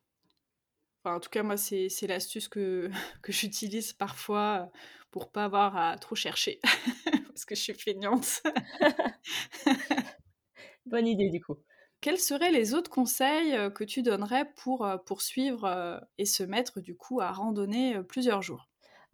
en 1.15 1.21
tout 1.21 1.31
cas, 1.31 1.43
moi, 1.43 1.57
c'est 1.57 2.07
l'astuce 2.07 2.49
que, 2.49 2.91
que 3.23 3.33
j'utilise 3.33 3.93
parfois 3.93 4.63
euh, 4.63 4.79
pour 5.11 5.31
pas 5.31 5.45
avoir 5.45 5.77
à 5.77 5.97
trop 5.99 6.15
chercher, 6.15 6.61
parce 7.29 7.45
que 7.45 7.55
je 7.55 7.61
suis 7.61 7.75
feignante. 7.75 8.43
Bonne 10.87 11.07
idée, 11.07 11.31
du 11.31 11.43
coup. 11.43 11.57
Quels 12.01 12.19
seraient 12.19 12.53
les 12.53 12.75
autres 12.75 12.91
conseils 12.91 13.55
euh, 13.55 13.71
que 13.71 13.85
tu 13.85 14.03
donnerais 14.03 14.51
pour 14.57 14.87
euh, 14.87 14.97
poursuivre 14.99 16.01
et 16.19 16.25
se 16.25 16.43
mettre, 16.43 16.81
du 16.81 16.97
coup, 16.97 17.21
à 17.21 17.33
randonner 17.33 18.03
plusieurs 18.03 18.43
jours? 18.43 18.69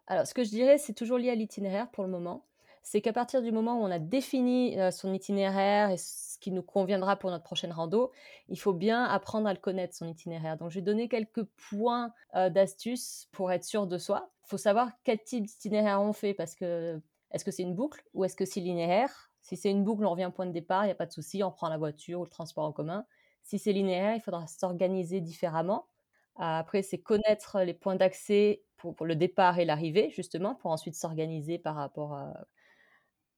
Alors, 0.06 0.26
ce 0.26 0.34
que 0.34 0.44
je 0.44 0.50
dirais, 0.50 0.78
c'est 0.78 0.92
toujours 0.92 1.18
lié 1.18 1.30
à 1.30 1.34
l'itinéraire 1.34 1.90
pour 1.90 2.04
le 2.04 2.10
moment 2.10 2.46
c'est 2.86 3.00
qu'à 3.00 3.14
partir 3.14 3.40
du 3.40 3.50
moment 3.50 3.80
où 3.80 3.82
on 3.82 3.90
a 3.90 3.98
défini 3.98 4.76
son 4.92 5.14
itinéraire 5.14 5.88
et 5.88 5.96
qui 6.44 6.50
nous 6.50 6.62
conviendra 6.62 7.16
pour 7.16 7.30
notre 7.30 7.42
prochaine 7.42 7.72
rando, 7.72 8.12
il 8.48 8.60
faut 8.60 8.74
bien 8.74 9.02
apprendre 9.04 9.48
à 9.48 9.54
le 9.54 9.58
connaître, 9.58 9.94
son 9.94 10.06
itinéraire. 10.06 10.58
Donc, 10.58 10.68
je 10.68 10.74
vais 10.74 10.82
donner 10.82 11.08
quelques 11.08 11.44
points 11.70 12.12
d'astuces 12.34 13.28
pour 13.32 13.50
être 13.50 13.64
sûr 13.64 13.86
de 13.86 13.96
soi. 13.96 14.30
Il 14.44 14.48
faut 14.48 14.58
savoir 14.58 14.90
quel 15.04 15.22
type 15.24 15.46
d'itinéraire 15.46 16.02
on 16.02 16.12
fait 16.12 16.34
parce 16.34 16.54
que 16.54 17.00
est-ce 17.30 17.46
que 17.46 17.50
c'est 17.50 17.62
une 17.62 17.74
boucle 17.74 18.04
ou 18.12 18.24
est-ce 18.24 18.36
que 18.36 18.44
c'est 18.44 18.60
linéaire? 18.60 19.30
Si 19.40 19.56
c'est 19.56 19.70
une 19.70 19.84
boucle, 19.84 20.04
on 20.04 20.10
revient 20.10 20.26
au 20.26 20.32
point 20.32 20.44
de 20.44 20.52
départ, 20.52 20.84
il 20.84 20.88
n'y 20.88 20.92
a 20.92 20.96
pas 20.96 21.06
de 21.06 21.12
souci, 21.12 21.42
on 21.42 21.50
prend 21.50 21.70
la 21.70 21.78
voiture 21.78 22.20
ou 22.20 22.24
le 22.24 22.30
transport 22.30 22.64
en 22.64 22.72
commun. 22.72 23.06
Si 23.42 23.58
c'est 23.58 23.72
linéaire, 23.72 24.14
il 24.14 24.20
faudra 24.20 24.46
s'organiser 24.46 25.22
différemment. 25.22 25.88
Après, 26.36 26.82
c'est 26.82 26.98
connaître 26.98 27.60
les 27.62 27.74
points 27.74 27.96
d'accès 27.96 28.64
pour, 28.76 28.94
pour, 28.94 29.06
le 29.06 29.16
départ 29.16 29.58
et 29.58 29.64
l'arrivée, 29.64 30.10
justement, 30.10 30.54
pour 30.54 30.70
ensuite 30.72 30.94
s'organiser 30.94 31.58
par 31.58 31.76
rapport 31.76 32.12
à, 32.12 32.34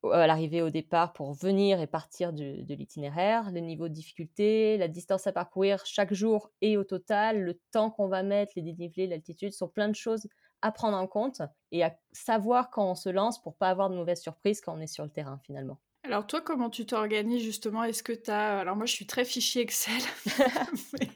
à 0.03 0.27
l'arrivée 0.27 0.61
au 0.61 0.69
départ 0.69 1.13
pour 1.13 1.33
venir 1.33 1.81
et 1.81 1.87
partir 1.87 2.33
de 2.33 2.73
l'itinéraire, 2.73 3.51
le 3.51 3.59
niveau 3.59 3.87
de 3.87 3.93
difficulté, 3.93 4.77
la 4.77 4.87
distance 4.87 5.27
à 5.27 5.31
parcourir 5.31 5.85
chaque 5.85 6.13
jour 6.13 6.51
et 6.61 6.77
au 6.77 6.83
total, 6.83 7.41
le 7.41 7.59
temps 7.71 7.89
qu'on 7.89 8.07
va 8.07 8.23
mettre, 8.23 8.53
les 8.55 8.61
dénivelés, 8.61 9.07
l'altitude, 9.07 9.53
sont 9.53 9.67
plein 9.67 9.89
de 9.89 9.95
choses 9.95 10.27
à 10.61 10.71
prendre 10.71 10.97
en 10.97 11.07
compte 11.07 11.41
et 11.71 11.83
à 11.83 11.95
savoir 12.11 12.69
quand 12.69 12.89
on 12.89 12.95
se 12.95 13.09
lance 13.09 13.41
pour 13.41 13.55
pas 13.55 13.69
avoir 13.69 13.89
de 13.89 13.95
mauvaises 13.95 14.21
surprises 14.21 14.61
quand 14.61 14.75
on 14.75 14.81
est 14.81 14.87
sur 14.87 15.03
le 15.03 15.09
terrain 15.09 15.39
finalement. 15.43 15.79
Alors 16.03 16.25
toi, 16.25 16.41
comment 16.41 16.69
tu 16.69 16.85
t'organises 16.85 17.43
justement? 17.43 17.83
Est-ce 17.83 18.01
que 18.01 18.13
tu 18.13 18.31
as... 18.31 18.59
Alors 18.59 18.75
moi, 18.75 18.85
je 18.85 18.93
suis 18.93 19.05
très 19.05 19.25
fichier 19.25 19.61
Excel. 19.61 20.01
Mais 20.99 21.09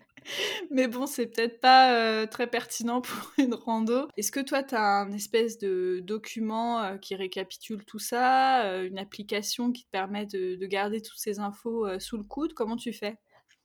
bon, 0.88 1.06
c'est 1.06 1.28
peut-être 1.28 1.60
pas 1.60 1.94
euh, 1.94 2.26
très 2.26 2.48
pertinent 2.48 3.02
pour 3.02 3.32
une 3.38 3.54
rando. 3.54 4.08
Est-ce 4.18 4.32
que 4.32 4.40
toi, 4.40 4.64
tu 4.64 4.76
as 4.76 5.02
un 5.02 5.12
espèce 5.12 5.58
de 5.58 6.02
document 6.04 6.82
euh, 6.82 6.98
qui 6.98 7.16
récapitule 7.16 7.86
tout 7.86 8.00
ça, 8.00 8.66
euh, 8.66 8.88
une 8.88 8.98
application 8.98 9.72
qui 9.72 9.86
te 9.86 9.90
permet 9.92 10.26
de 10.26 10.66
garder 10.66 11.02
toutes 11.02 11.20
ces 11.20 11.40
infos 11.40 11.88
sous 12.00 12.18
le 12.18 12.24
coude? 12.24 12.54
Comment 12.54 12.78
tu 12.78 12.94
fais? 12.94 13.18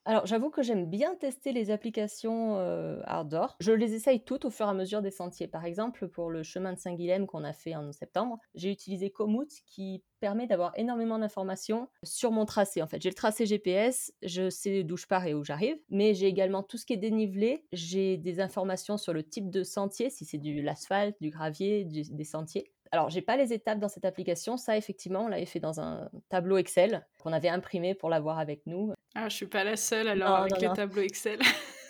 Alors, 0.09 0.25
j'avoue 0.25 0.51
que 0.51 0.63
j'aime 0.63 0.87
bien 0.87 1.17
tester 1.17 1.51
les 1.51 1.73
applications 1.73 2.59
euh, 2.59 3.03
outdoor. 3.13 3.57
Je 3.59 3.73
les 3.73 3.93
essaye 3.95 4.23
toutes 4.23 4.45
au 4.45 4.51
fur 4.51 4.67
et 4.67 4.71
à 4.71 4.73
mesure 4.73 5.03
des 5.03 5.11
sentiers. 5.11 5.49
Par 5.49 5.65
exemple, 5.65 6.07
pour 6.07 6.31
le 6.31 6.45
chemin 6.45 6.73
de 6.73 6.79
Saint-Guilhem 6.79 7.27
qu'on 7.27 7.43
a 7.43 7.53
fait 7.53 7.75
en 7.75 7.91
septembre, 7.91 8.39
j'ai 8.55 8.71
utilisé 8.71 9.11
Komoot 9.11 9.49
qui 9.67 10.05
permet 10.21 10.47
d'avoir 10.47 10.73
énormément 10.77 11.19
d'informations 11.19 11.89
sur 12.05 12.31
mon 12.31 12.45
tracé. 12.45 12.83
En 12.83 12.87
fait, 12.87 13.03
j'ai 13.03 13.09
le 13.09 13.17
tracé 13.17 13.47
GPS, 13.47 14.13
je 14.23 14.49
sais 14.49 14.85
d'où 14.85 14.97
je 14.97 15.09
pars 15.09 15.27
et 15.27 15.35
où 15.35 15.43
j'arrive, 15.43 15.77
mais 15.91 16.15
j'ai 16.15 16.27
également 16.27 16.63
tout 16.63 16.77
ce 16.77 16.87
qui 16.87 16.93
est 16.93 16.99
dénivelé. 16.99 17.67
J'ai 17.73 18.17
des 18.17 18.39
informations 18.39 18.99
sur 18.99 19.13
le 19.13 19.25
type 19.25 19.51
de 19.51 19.65
sentier, 19.65 20.09
si 20.09 20.25
c'est 20.25 20.39
du 20.39 20.63
l'asphalte, 20.63 21.17
du 21.21 21.31
gravier, 21.31 21.85
des 21.85 22.25
sentiers. 22.25 22.71
Alors, 22.93 23.11
j'ai 23.11 23.23
pas 23.23 23.37
les 23.37 23.53
étapes 23.53 23.79
dans 23.79 23.89
cette 23.89 24.05
application. 24.05 24.57
Ça, 24.57 24.77
effectivement, 24.77 25.25
on 25.25 25.29
l'avait 25.29 25.47
fait 25.47 25.61
dans 25.61 25.81
un 25.81 26.09
tableau 26.29 26.57
Excel 26.57 27.07
qu'on 27.21 27.33
avait 27.33 27.49
imprimé 27.49 27.95
pour 27.95 28.09
l'avoir 28.09 28.39
avec 28.39 28.65
nous. 28.67 28.93
Ah, 29.19 29.31
je 29.31 29.37
suis 29.37 29.47
pas 29.47 29.65
la 29.65 29.77
seule 29.77 30.09
alors 30.09 30.37
avec 30.37 30.61
les 30.61 30.69
tableaux 30.75 31.01
Excel. 31.01 31.39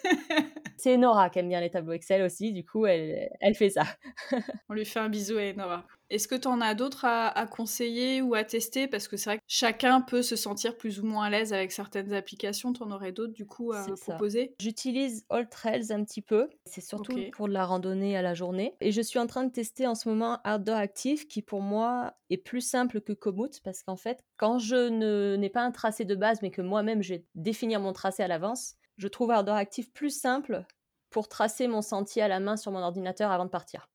C'est 0.77 0.97
Nora 0.97 1.31
qui 1.31 1.39
aime 1.39 1.49
bien 1.49 1.61
les 1.61 1.71
tableaux 1.71 1.93
Excel 1.93 2.23
aussi, 2.23 2.53
du 2.53 2.65
coup, 2.65 2.87
elle, 2.87 3.31
elle 3.41 3.55
fait 3.55 3.71
ça. 3.71 3.85
On 4.69 4.75
lui 4.75 4.85
fait 4.85 5.01
un 5.01 5.09
bisou 5.09 5.39
à 5.39 5.53
Nora. 5.53 5.85
Est-ce 6.09 6.29
que 6.29 6.37
tu 6.37 6.47
en 6.47 6.61
as 6.61 6.75
d'autres 6.75 7.05
à, 7.05 7.47
conseiller 7.47 8.23
ou 8.23 8.35
à 8.35 8.45
tester? 8.45 8.87
Parce 8.87 9.09
que 9.09 9.17
c'est 9.17 9.31
vrai 9.31 9.39
que 9.39 9.45
chacun 9.49 10.01
peut 10.01 10.23
se 10.23 10.37
sentir 10.37 10.77
plus 10.77 11.01
ou 11.01 11.07
moins 11.07 11.27
à 11.27 11.31
l'aise 11.31 11.53
avec 11.53 11.73
certaines 11.73 12.13
applications. 12.13 12.73
Tu 12.73 12.83
en 12.83 12.93
aurais 12.93 13.13
d'autres 13.13 13.33
du 13.33 13.47
coup 13.47 13.73
à 13.73 13.85
proposer? 14.01 14.55
J'utilise 14.61 15.25
All 15.31 15.49
Trails 15.49 15.93
un 15.93 16.05
petit 16.05 16.23
peu. 16.23 16.49
C'est 16.65 16.81
surtout 16.81 17.19
pour 17.33 17.49
de 17.49 17.53
la 17.53 17.65
randonnée 17.65 18.17
à 18.17 18.23
la 18.23 18.35
journée. 18.35 18.75
Et 18.81 18.93
je 18.93 19.01
suis 19.01 19.19
en 19.19 19.27
train 19.27 19.45
de 19.45 19.51
tester 19.51 19.87
en 19.87 19.95
ce 19.95 20.09
moment 20.09 20.39
Outdoor 20.47 20.77
Active 20.77 21.27
qui 21.27 21.43
pour 21.43 21.61
moi 21.61 22.15
est 22.31 22.37
plus 22.37 22.61
simple 22.61 23.01
que 23.01 23.13
Komoot 23.13 23.61
parce 23.65 23.83
qu'en 23.83 23.97
fait, 23.97 24.21
quand 24.37 24.59
je 24.59 25.37
n'ai 25.37 25.51
pas 25.51 25.63
un 25.63 25.73
tracé 25.73 26.05
de 26.05 26.15
base 26.15 26.41
mais 26.43 26.51
que 26.51 26.63
moi-même 26.63 27.03
je 27.03 27.15
vais 27.15 27.25
définir 27.35 27.81
mon 27.81 27.93
tracé 27.93 28.23
à 28.23 28.29
l'avance, 28.29 28.77
je 28.97 29.09
trouve 29.09 29.31
Outdoor 29.31 29.57
Active 29.57 29.91
plus 29.93 30.11
simple 30.11 30.65
pour 31.11 31.29
tracer 31.29 31.69
mon 31.69 31.83
sentier 31.83 32.23
à 32.23 32.29
la 32.29 32.41
main 32.41 32.57
sur 32.57 32.73
mon 32.73 32.81
ordinateur 32.81 33.31
avant 33.31 33.45
de 33.45 33.51
partir. 33.51 33.89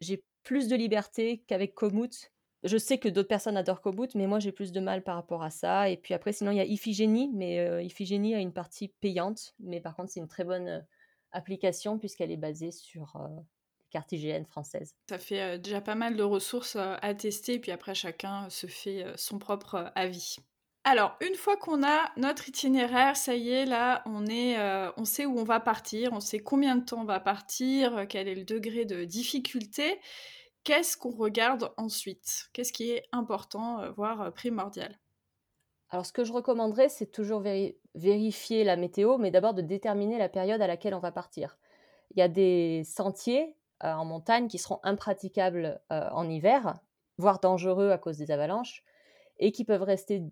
J'ai 0.00 0.24
plus 0.42 0.68
de 0.68 0.76
liberté 0.76 1.44
qu'avec 1.46 1.74
Komoot. 1.74 2.30
Je 2.64 2.76
sais 2.76 2.98
que 2.98 3.08
d'autres 3.08 3.28
personnes 3.28 3.56
adorent 3.56 3.80
Komoot, 3.80 4.14
mais 4.14 4.26
moi 4.26 4.40
j'ai 4.40 4.52
plus 4.52 4.72
de 4.72 4.80
mal 4.80 5.02
par 5.02 5.14
rapport 5.14 5.42
à 5.42 5.50
ça. 5.50 5.88
Et 5.88 5.96
puis 5.96 6.14
après, 6.14 6.32
sinon 6.32 6.50
il 6.50 6.56
y 6.56 6.60
a 6.60 6.64
Iphigénie, 6.64 7.30
mais 7.32 7.60
euh, 7.60 7.82
Iphigénie 7.82 8.34
a 8.34 8.38
une 8.38 8.52
partie 8.52 8.88
payante, 8.88 9.54
mais 9.60 9.80
par 9.80 9.94
contre 9.94 10.10
c'est 10.10 10.20
une 10.20 10.28
très 10.28 10.44
bonne 10.44 10.68
euh, 10.68 10.80
application 11.32 11.98
puisqu'elle 11.98 12.32
est 12.32 12.36
basée 12.36 12.72
sur 12.72 13.16
euh, 13.16 13.28
les 13.78 13.86
cartes 13.90 14.10
IGN 14.12 14.44
françaises. 14.44 14.94
Ça 15.08 15.18
fait 15.18 15.58
déjà 15.58 15.80
pas 15.80 15.94
mal 15.94 16.16
de 16.16 16.22
ressources 16.22 16.76
à 16.76 17.14
tester, 17.14 17.58
puis 17.58 17.70
après 17.70 17.94
chacun 17.94 18.50
se 18.50 18.66
fait 18.66 19.04
son 19.16 19.38
propre 19.38 19.92
avis. 19.94 20.38
Alors, 20.90 21.18
une 21.20 21.34
fois 21.34 21.58
qu'on 21.58 21.86
a 21.86 22.10
notre 22.16 22.48
itinéraire, 22.48 23.14
ça 23.14 23.34
y 23.34 23.50
est, 23.50 23.66
là, 23.66 24.02
on, 24.06 24.24
est, 24.24 24.58
euh, 24.58 24.90
on 24.96 25.04
sait 25.04 25.26
où 25.26 25.38
on 25.38 25.44
va 25.44 25.60
partir, 25.60 26.14
on 26.14 26.20
sait 26.20 26.38
combien 26.38 26.76
de 26.76 26.84
temps 26.86 27.02
on 27.02 27.04
va 27.04 27.20
partir, 27.20 27.94
euh, 27.94 28.04
quel 28.08 28.26
est 28.26 28.34
le 28.34 28.44
degré 28.44 28.86
de 28.86 29.04
difficulté. 29.04 30.00
Qu'est-ce 30.64 30.96
qu'on 30.96 31.10
regarde 31.10 31.74
ensuite? 31.76 32.48
Qu'est-ce 32.54 32.72
qui 32.72 32.90
est 32.90 33.04
important, 33.12 33.80
euh, 33.80 33.90
voire 33.90 34.32
primordial? 34.32 34.98
Alors, 35.90 36.06
ce 36.06 36.12
que 36.14 36.24
je 36.24 36.32
recommanderais, 36.32 36.88
c'est 36.88 37.12
toujours 37.12 37.42
vérifier 37.94 38.64
la 38.64 38.76
météo, 38.76 39.18
mais 39.18 39.30
d'abord 39.30 39.52
de 39.52 39.60
déterminer 39.60 40.16
la 40.16 40.30
période 40.30 40.62
à 40.62 40.66
laquelle 40.66 40.94
on 40.94 41.00
va 41.00 41.12
partir. 41.12 41.58
Il 42.12 42.18
y 42.18 42.22
a 42.22 42.28
des 42.28 42.82
sentiers 42.84 43.54
en 43.82 44.06
montagne 44.06 44.48
qui 44.48 44.56
seront 44.56 44.80
impraticables 44.84 45.82
en 45.90 46.30
hiver, 46.30 46.78
voire 47.18 47.40
dangereux 47.40 47.90
à 47.90 47.98
cause 47.98 48.16
des 48.16 48.30
avalanches, 48.30 48.82
et 49.38 49.52
qui 49.52 49.64
peuvent 49.64 49.82
rester 49.82 50.22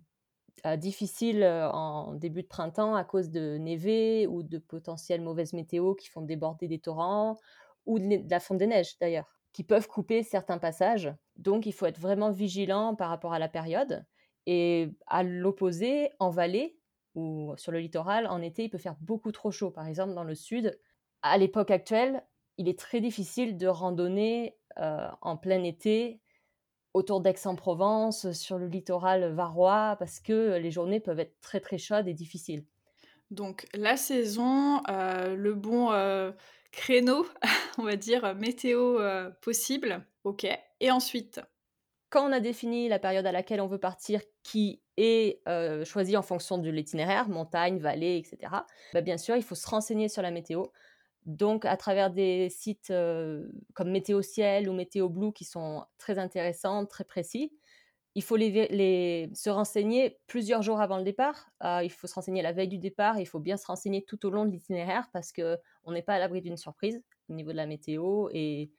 difficile 0.77 1.43
en 1.43 2.13
début 2.13 2.41
de 2.43 2.47
printemps 2.47 2.95
à 2.95 3.03
cause 3.03 3.29
de 3.29 3.57
névé 3.57 4.27
ou 4.27 4.43
de 4.43 4.57
potentielles 4.57 5.21
mauvaises 5.21 5.53
météo 5.53 5.95
qui 5.95 6.07
font 6.07 6.21
déborder 6.21 6.67
des 6.67 6.79
torrents 6.79 7.37
ou 7.85 7.99
de 7.99 8.29
la 8.29 8.39
fonte 8.39 8.57
des 8.57 8.67
neiges 8.67 8.97
d'ailleurs, 8.99 9.39
qui 9.53 9.63
peuvent 9.63 9.87
couper 9.87 10.23
certains 10.23 10.57
passages. 10.57 11.13
Donc 11.35 11.65
il 11.65 11.71
faut 11.73 11.85
être 11.85 11.99
vraiment 11.99 12.31
vigilant 12.31 12.95
par 12.95 13.09
rapport 13.09 13.33
à 13.33 13.39
la 13.39 13.47
période. 13.47 14.05
Et 14.45 14.89
à 15.07 15.23
l'opposé, 15.23 16.11
en 16.19 16.29
vallée 16.29 16.79
ou 17.15 17.53
sur 17.57 17.71
le 17.71 17.79
littoral, 17.79 18.27
en 18.27 18.41
été, 18.41 18.63
il 18.65 18.69
peut 18.69 18.77
faire 18.77 18.95
beaucoup 19.01 19.31
trop 19.31 19.51
chaud. 19.51 19.71
Par 19.71 19.87
exemple, 19.87 20.13
dans 20.13 20.23
le 20.23 20.35
sud, 20.35 20.79
à 21.21 21.37
l'époque 21.37 21.71
actuelle, 21.71 22.23
il 22.57 22.67
est 22.67 22.77
très 22.79 23.01
difficile 23.01 23.57
de 23.57 23.67
randonner 23.67 24.57
en 24.77 25.37
plein 25.37 25.63
été 25.63 26.21
autour 26.97 27.21
d'Aix-en-Provence, 27.21 28.31
sur 28.31 28.57
le 28.57 28.67
littoral 28.67 29.31
varois, 29.33 29.95
parce 29.99 30.19
que 30.19 30.57
les 30.57 30.71
journées 30.71 30.99
peuvent 30.99 31.19
être 31.19 31.39
très 31.41 31.59
très 31.59 31.77
chaudes 31.77 32.07
et 32.07 32.13
difficiles. 32.13 32.63
Donc 33.29 33.67
la 33.73 33.97
saison, 33.97 34.81
euh, 34.89 35.35
le 35.35 35.53
bon 35.53 35.91
euh, 35.91 36.31
créneau, 36.71 37.27
on 37.77 37.83
va 37.83 37.95
dire, 37.95 38.35
météo 38.35 38.99
euh, 38.99 39.29
possible, 39.41 40.05
ok. 40.23 40.47
Et 40.79 40.91
ensuite? 40.91 41.41
Quand 42.09 42.27
on 42.27 42.31
a 42.31 42.39
défini 42.39 42.87
la 42.87 42.99
période 42.99 43.25
à 43.25 43.33
laquelle 43.33 43.59
on 43.59 43.67
veut 43.67 43.79
partir, 43.79 44.21
qui 44.41 44.81
est 44.95 45.41
choisie 45.83 46.15
en 46.15 46.21
fonction 46.21 46.57
de 46.57 46.69
l'itinéraire, 46.69 47.27
montagne, 47.27 47.79
vallée, 47.79 48.15
etc., 48.15 48.53
bah, 48.93 49.01
bien 49.01 49.17
sûr, 49.17 49.35
il 49.35 49.43
faut 49.43 49.55
se 49.55 49.67
renseigner 49.67 50.07
sur 50.07 50.21
la 50.21 50.31
météo. 50.31 50.67
Donc, 51.27 51.65
à 51.65 51.77
travers 51.77 52.09
des 52.09 52.49
sites 52.49 52.91
comme 53.73 53.91
Météo 53.91 54.21
Ciel 54.21 54.69
ou 54.69 54.73
Météo 54.73 55.09
Blue 55.09 55.33
qui 55.33 55.45
sont 55.45 55.85
très 55.97 56.17
intéressants, 56.19 56.85
très 56.85 57.03
précis, 57.03 57.53
il 58.15 58.23
faut 58.23 58.35
se 58.37 59.49
renseigner 59.49 60.19
plusieurs 60.25 60.63
jours 60.63 60.81
avant 60.81 60.97
le 60.97 61.03
départ. 61.03 61.51
Ah, 61.59 61.83
il 61.83 61.91
faut 61.91 62.07
se 62.07 62.15
renseigner 62.15 62.41
la 62.41 62.51
veille 62.51 62.67
du 62.67 62.79
départ. 62.79 63.19
Il 63.19 63.27
faut 63.27 63.39
bien 63.39 63.57
se 63.57 63.67
renseigner 63.67 64.03
tout 64.05 64.25
au 64.25 64.31
long 64.31 64.43
de 64.45 64.49
l'itinéraire 64.49 65.09
parce 65.13 65.31
qu'on 65.31 65.91
n'est 65.91 66.01
pas 66.01 66.15
à 66.15 66.19
l'abri 66.19 66.41
d'une 66.41 66.57
surprise 66.57 66.99
au 67.29 67.33
niveau 67.33 67.51
de 67.51 67.57
la 67.57 67.67
météo 67.67 68.29
et 68.31 68.71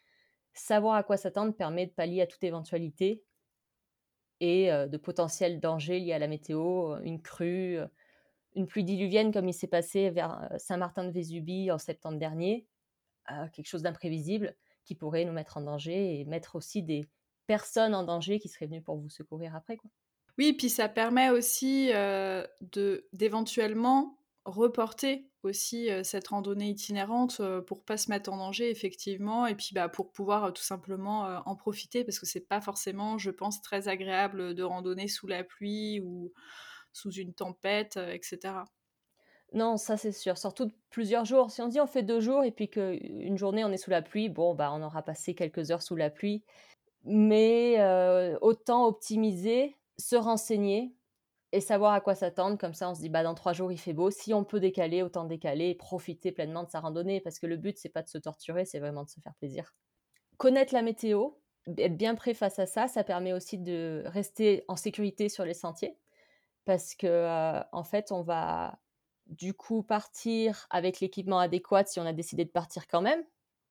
savoir 0.54 0.96
à 0.96 1.04
quoi 1.04 1.16
s'attendre 1.16 1.54
permet 1.54 1.86
de 1.86 1.92
pallier 1.92 2.22
à 2.22 2.26
toute 2.26 2.42
éventualité 2.42 3.22
et 4.40 4.70
de 4.70 4.96
potentiels 4.96 5.60
dangers 5.60 6.00
liés 6.00 6.14
à 6.14 6.18
la 6.18 6.26
météo, 6.26 6.96
une 7.04 7.22
crue, 7.22 7.78
une 8.54 8.66
pluie 8.66 8.84
diluvienne 8.84 9.32
comme 9.32 9.48
il 9.48 9.54
s'est 9.54 9.66
passé 9.66 10.10
vers 10.10 10.48
Saint-Martin-de-Vésubie 10.58 11.70
en 11.70 11.78
septembre 11.78 12.18
dernier, 12.18 12.66
quelque 13.52 13.66
chose 13.66 13.82
d'imprévisible 13.82 14.56
qui 14.84 14.94
pourrait 14.94 15.24
nous 15.24 15.32
mettre 15.32 15.58
en 15.58 15.60
danger 15.60 16.20
et 16.20 16.24
mettre 16.24 16.56
aussi 16.56 16.82
des 16.82 17.06
personnes 17.46 17.94
en 17.94 18.02
danger 18.02 18.38
qui 18.38 18.48
seraient 18.48 18.66
venues 18.66 18.82
pour 18.82 18.96
vous 18.96 19.10
secourir 19.10 19.54
après. 19.54 19.76
Quoi. 19.76 19.90
Oui, 20.38 20.52
puis 20.52 20.70
ça 20.70 20.88
permet 20.88 21.30
aussi 21.30 21.88
de 21.88 23.06
d'éventuellement 23.12 24.18
reporter 24.44 25.28
aussi 25.42 25.88
cette 26.04 26.28
randonnée 26.28 26.70
itinérante 26.70 27.42
pour 27.66 27.84
pas 27.84 27.96
se 27.96 28.10
mettre 28.10 28.32
en 28.32 28.38
danger 28.38 28.70
effectivement 28.70 29.46
et 29.46 29.54
puis 29.54 29.70
bah, 29.72 29.88
pour 29.88 30.10
pouvoir 30.10 30.52
tout 30.52 30.62
simplement 30.62 31.42
en 31.44 31.54
profiter 31.54 32.04
parce 32.04 32.18
que 32.18 32.26
c'est 32.26 32.48
pas 32.48 32.60
forcément 32.60 33.18
je 33.18 33.30
pense 33.30 33.60
très 33.60 33.88
agréable 33.88 34.54
de 34.54 34.62
randonner 34.62 35.06
sous 35.06 35.26
la 35.26 35.44
pluie 35.44 36.00
ou 36.00 36.32
sous 36.98 37.12
une 37.12 37.34
tempête 37.34 37.96
etc. 37.96 38.54
Non, 39.54 39.76
ça 39.76 39.96
c'est 39.96 40.12
sûr, 40.12 40.36
surtout 40.36 40.70
plusieurs 40.90 41.24
jours. 41.24 41.50
Si 41.50 41.62
on 41.62 41.68
dit 41.68 41.80
on 41.80 41.86
fait 41.86 42.02
deux 42.02 42.20
jours 42.20 42.44
et 42.44 42.50
puis 42.50 42.68
qu'une 42.68 43.38
journée 43.38 43.64
on 43.64 43.72
est 43.72 43.78
sous 43.78 43.90
la 43.90 44.02
pluie, 44.02 44.28
bon 44.28 44.54
bah 44.54 44.70
on 44.72 44.82
aura 44.82 45.02
passé 45.02 45.34
quelques 45.34 45.70
heures 45.70 45.82
sous 45.82 45.96
la 45.96 46.10
pluie, 46.10 46.44
mais 47.04 47.82
autant 48.42 48.86
optimiser, 48.86 49.76
se 49.98 50.16
renseigner 50.16 50.94
et 51.52 51.60
savoir 51.60 51.92
à 51.92 52.00
quoi 52.00 52.14
s'attendre. 52.14 52.58
Comme 52.58 52.74
ça, 52.74 52.90
on 52.90 52.94
se 52.94 53.00
dit, 53.00 53.08
bah, 53.08 53.22
dans 53.22 53.34
trois 53.34 53.52
jours, 53.52 53.72
il 53.72 53.78
fait 53.78 53.92
beau. 53.92 54.10
Si 54.10 54.34
on 54.34 54.44
peut 54.44 54.60
décaler, 54.60 55.02
autant 55.02 55.24
décaler 55.24 55.70
et 55.70 55.74
profiter 55.74 56.32
pleinement 56.32 56.62
de 56.62 56.68
sa 56.68 56.80
randonnée. 56.80 57.20
Parce 57.20 57.38
que 57.38 57.46
le 57.46 57.56
but, 57.56 57.78
c'est 57.78 57.88
pas 57.88 58.02
de 58.02 58.08
se 58.08 58.18
torturer, 58.18 58.64
c'est 58.64 58.80
vraiment 58.80 59.04
de 59.04 59.08
se 59.08 59.20
faire 59.20 59.34
plaisir. 59.36 59.74
Connaître 60.36 60.74
la 60.74 60.82
météo, 60.82 61.30
être 61.78 61.96
bien 61.96 62.14
prêt 62.14 62.34
face 62.34 62.58
à 62.58 62.66
ça, 62.66 62.86
ça 62.86 63.02
permet 63.02 63.32
aussi 63.32 63.58
de 63.58 64.02
rester 64.06 64.64
en 64.68 64.76
sécurité 64.76 65.28
sur 65.28 65.44
les 65.44 65.54
sentiers. 65.54 65.96
Parce 66.68 66.94
que, 66.94 67.62
en 67.72 67.82
fait, 67.82 68.12
on 68.12 68.20
va 68.20 68.78
du 69.24 69.54
coup 69.54 69.82
partir 69.82 70.66
avec 70.68 71.00
l'équipement 71.00 71.38
adéquat 71.38 71.86
si 71.86 71.98
on 71.98 72.04
a 72.04 72.12
décidé 72.12 72.44
de 72.44 72.50
partir 72.50 72.86
quand 72.88 73.00
même. 73.00 73.24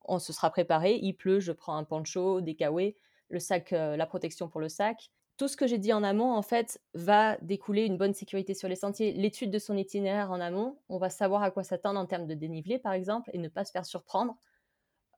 On 0.05 0.17
se 0.17 0.33
sera 0.33 0.49
préparé. 0.49 0.95
Il 1.03 1.13
pleut, 1.13 1.39
je 1.39 1.51
prends 1.51 1.77
un 1.77 1.83
poncho, 1.83 2.41
des 2.41 2.55
kawaii, 2.55 2.95
le 3.29 3.37
sac, 3.37 3.69
la 3.69 4.05
protection 4.07 4.49
pour 4.49 4.61
le 4.61 4.67
sac 4.67 5.11
tout 5.37 5.47
ce 5.47 5.55
que 5.55 5.67
j'ai 5.67 5.77
dit 5.77 5.93
en 5.93 6.01
amont, 6.01 6.33
en 6.33 6.41
fait, 6.41 6.81
va 6.95 7.37
découler 7.43 7.85
une 7.85 7.99
bonne 7.99 8.15
sécurité 8.15 8.55
sur 8.55 8.67
les 8.67 8.75
sentiers. 8.75 9.13
L'étude 9.13 9.51
de 9.51 9.59
son 9.59 9.77
itinéraire 9.77 10.31
en 10.31 10.41
amont, 10.41 10.79
on 10.89 10.97
va 10.97 11.11
savoir 11.11 11.43
à 11.43 11.51
quoi 11.51 11.63
s'attendre 11.63 11.99
en 11.99 12.07
termes 12.07 12.25
de 12.25 12.33
dénivelé, 12.33 12.79
par 12.79 12.93
exemple, 12.93 13.29
et 13.31 13.37
ne 13.37 13.47
pas 13.47 13.63
se 13.63 13.71
faire 13.71 13.85
surprendre. 13.85 14.35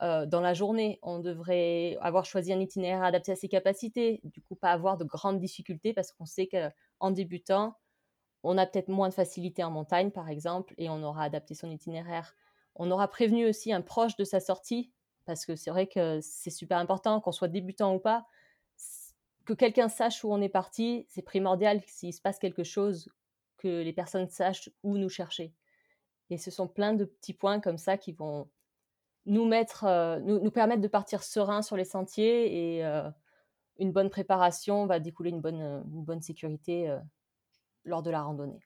Dans 0.01 0.41
la 0.41 0.53
journée, 0.53 0.99
on 1.03 1.19
devrait 1.19 1.97
avoir 2.01 2.25
choisi 2.25 2.51
un 2.51 2.59
itinéraire 2.59 3.03
adapté 3.03 3.31
à 3.31 3.37
ses 3.37 3.47
capacités, 3.47 4.19
du 4.25 4.41
coup 4.41 4.55
pas 4.55 4.71
avoir 4.71 4.97
de 4.97 5.05
grandes 5.05 5.39
difficultés 5.39 5.93
parce 5.93 6.11
qu'on 6.11 6.25
sait 6.25 6.47
qu'en 6.99 7.11
débutant, 7.11 7.77
on 8.43 8.57
a 8.57 8.65
peut-être 8.65 8.87
moins 8.87 9.09
de 9.09 9.13
facilité 9.13 9.63
en 9.63 9.71
montagne, 9.71 10.11
par 10.11 10.29
exemple, 10.29 10.73
et 10.77 10.89
on 10.89 11.03
aura 11.03 11.23
adapté 11.23 11.55
son 11.55 11.69
itinéraire. 11.69 12.35
On 12.75 12.91
aura 12.91 13.07
prévenu 13.07 13.47
aussi 13.47 13.73
un 13.73 13.81
proche 13.81 14.15
de 14.15 14.23
sa 14.23 14.39
sortie, 14.39 14.91
parce 15.25 15.45
que 15.45 15.55
c'est 15.55 15.71
vrai 15.71 15.87
que 15.87 16.19
c'est 16.21 16.49
super 16.49 16.77
important, 16.77 17.19
qu'on 17.19 17.31
soit 17.31 17.47
débutant 17.47 17.93
ou 17.95 17.99
pas, 17.99 18.25
que 19.45 19.53
quelqu'un 19.53 19.89
sache 19.89 20.23
où 20.23 20.31
on 20.31 20.41
est 20.41 20.49
parti, 20.49 21.05
c'est 21.09 21.21
primordial 21.21 21.81
s'il 21.87 22.13
se 22.13 22.21
passe 22.21 22.39
quelque 22.39 22.63
chose, 22.63 23.09
que 23.57 23.81
les 23.81 23.93
personnes 23.93 24.29
sachent 24.29 24.69
où 24.83 24.97
nous 24.97 25.09
chercher. 25.09 25.53
Et 26.29 26.37
ce 26.37 26.51
sont 26.51 26.67
plein 26.67 26.93
de 26.93 27.05
petits 27.05 27.33
points 27.33 27.59
comme 27.59 27.77
ça 27.77 27.97
qui 27.97 28.11
vont 28.11 28.49
nous 29.25 29.45
mettre, 29.45 29.85
euh, 29.85 30.19
nous, 30.19 30.51
permettre 30.51 30.81
de 30.81 30.87
partir 30.87 31.23
serein 31.23 31.61
sur 31.61 31.75
les 31.75 31.85
sentiers 31.85 32.77
et 32.77 32.85
euh, 32.85 33.09
une 33.79 33.91
bonne 33.91 34.09
préparation 34.09 34.85
va 34.85 34.99
découler 34.99 35.31
une 35.31 35.41
bonne, 35.41 35.61
une 35.61 36.03
bonne 36.03 36.21
sécurité 36.21 36.89
euh, 36.89 36.99
lors 37.85 38.03
de 38.03 38.11
la 38.11 38.21
randonnée. 38.21 38.59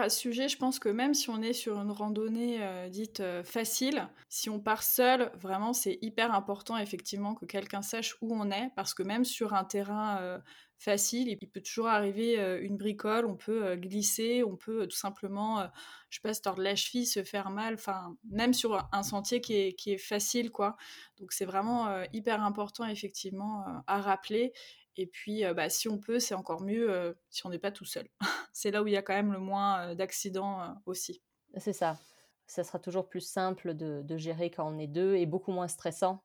À 0.00 0.10
ce 0.10 0.20
sujet, 0.20 0.48
je 0.48 0.56
pense 0.56 0.78
que 0.78 0.88
même 0.88 1.12
si 1.12 1.28
on 1.28 1.42
est 1.42 1.52
sur 1.52 1.76
une 1.80 1.90
randonnée 1.90 2.62
euh, 2.62 2.88
dite 2.88 3.18
euh, 3.18 3.42
facile, 3.42 4.08
si 4.28 4.48
on 4.48 4.60
part 4.60 4.84
seul, 4.84 5.32
vraiment 5.34 5.72
c'est 5.72 5.98
hyper 6.02 6.32
important 6.32 6.78
effectivement 6.78 7.34
que 7.34 7.46
quelqu'un 7.46 7.82
sache 7.82 8.16
où 8.20 8.32
on 8.32 8.48
est, 8.52 8.70
parce 8.76 8.94
que 8.94 9.02
même 9.02 9.24
sur 9.24 9.54
un 9.54 9.64
terrain 9.64 10.18
euh, 10.20 10.38
facile, 10.76 11.26
il 11.28 11.48
peut 11.48 11.60
toujours 11.60 11.88
arriver 11.88 12.36
une 12.62 12.76
bricole, 12.76 13.26
on 13.26 13.34
peut 13.34 13.74
glisser, 13.74 14.44
on 14.44 14.54
peut 14.54 14.86
tout 14.86 14.96
simplement, 14.96 15.68
je 16.08 16.18
sais 16.18 16.22
pas, 16.22 16.32
se 16.32 16.40
tordre 16.40 16.62
la 16.62 16.76
cheville, 16.76 17.04
se 17.04 17.24
faire 17.24 17.50
mal, 17.50 17.74
enfin 17.74 18.16
même 18.30 18.54
sur 18.54 18.88
un 18.92 19.02
sentier 19.02 19.40
qui 19.40 19.54
est, 19.54 19.72
qui 19.72 19.90
est 19.90 19.98
facile 19.98 20.52
quoi. 20.52 20.76
Donc 21.18 21.32
c'est 21.32 21.46
vraiment 21.46 21.88
hyper 22.12 22.44
important 22.44 22.86
effectivement 22.86 23.64
à 23.88 24.00
rappeler. 24.00 24.52
Et 24.98 25.06
puis, 25.06 25.44
bah, 25.54 25.70
si 25.70 25.88
on 25.88 25.96
peut, 25.96 26.18
c'est 26.18 26.34
encore 26.34 26.60
mieux 26.60 27.16
si 27.30 27.46
on 27.46 27.50
n'est 27.50 27.58
pas 27.58 27.70
tout 27.70 27.84
seul. 27.84 28.06
c'est 28.52 28.70
là 28.70 28.82
où 28.82 28.86
il 28.88 28.92
y 28.92 28.96
a 28.96 29.02
quand 29.02 29.14
même 29.14 29.32
le 29.32 29.38
moins 29.38 29.94
d'accidents 29.94 30.74
aussi. 30.84 31.22
C'est 31.56 31.72
ça. 31.72 31.96
Ça 32.46 32.64
sera 32.64 32.78
toujours 32.78 33.08
plus 33.08 33.20
simple 33.20 33.74
de, 33.74 34.16
gérer 34.16 34.50
quand 34.50 34.68
on 34.68 34.78
est 34.78 34.88
deux 34.88 35.14
et 35.14 35.24
beaucoup 35.24 35.52
moins 35.52 35.68
stressant. 35.68 36.22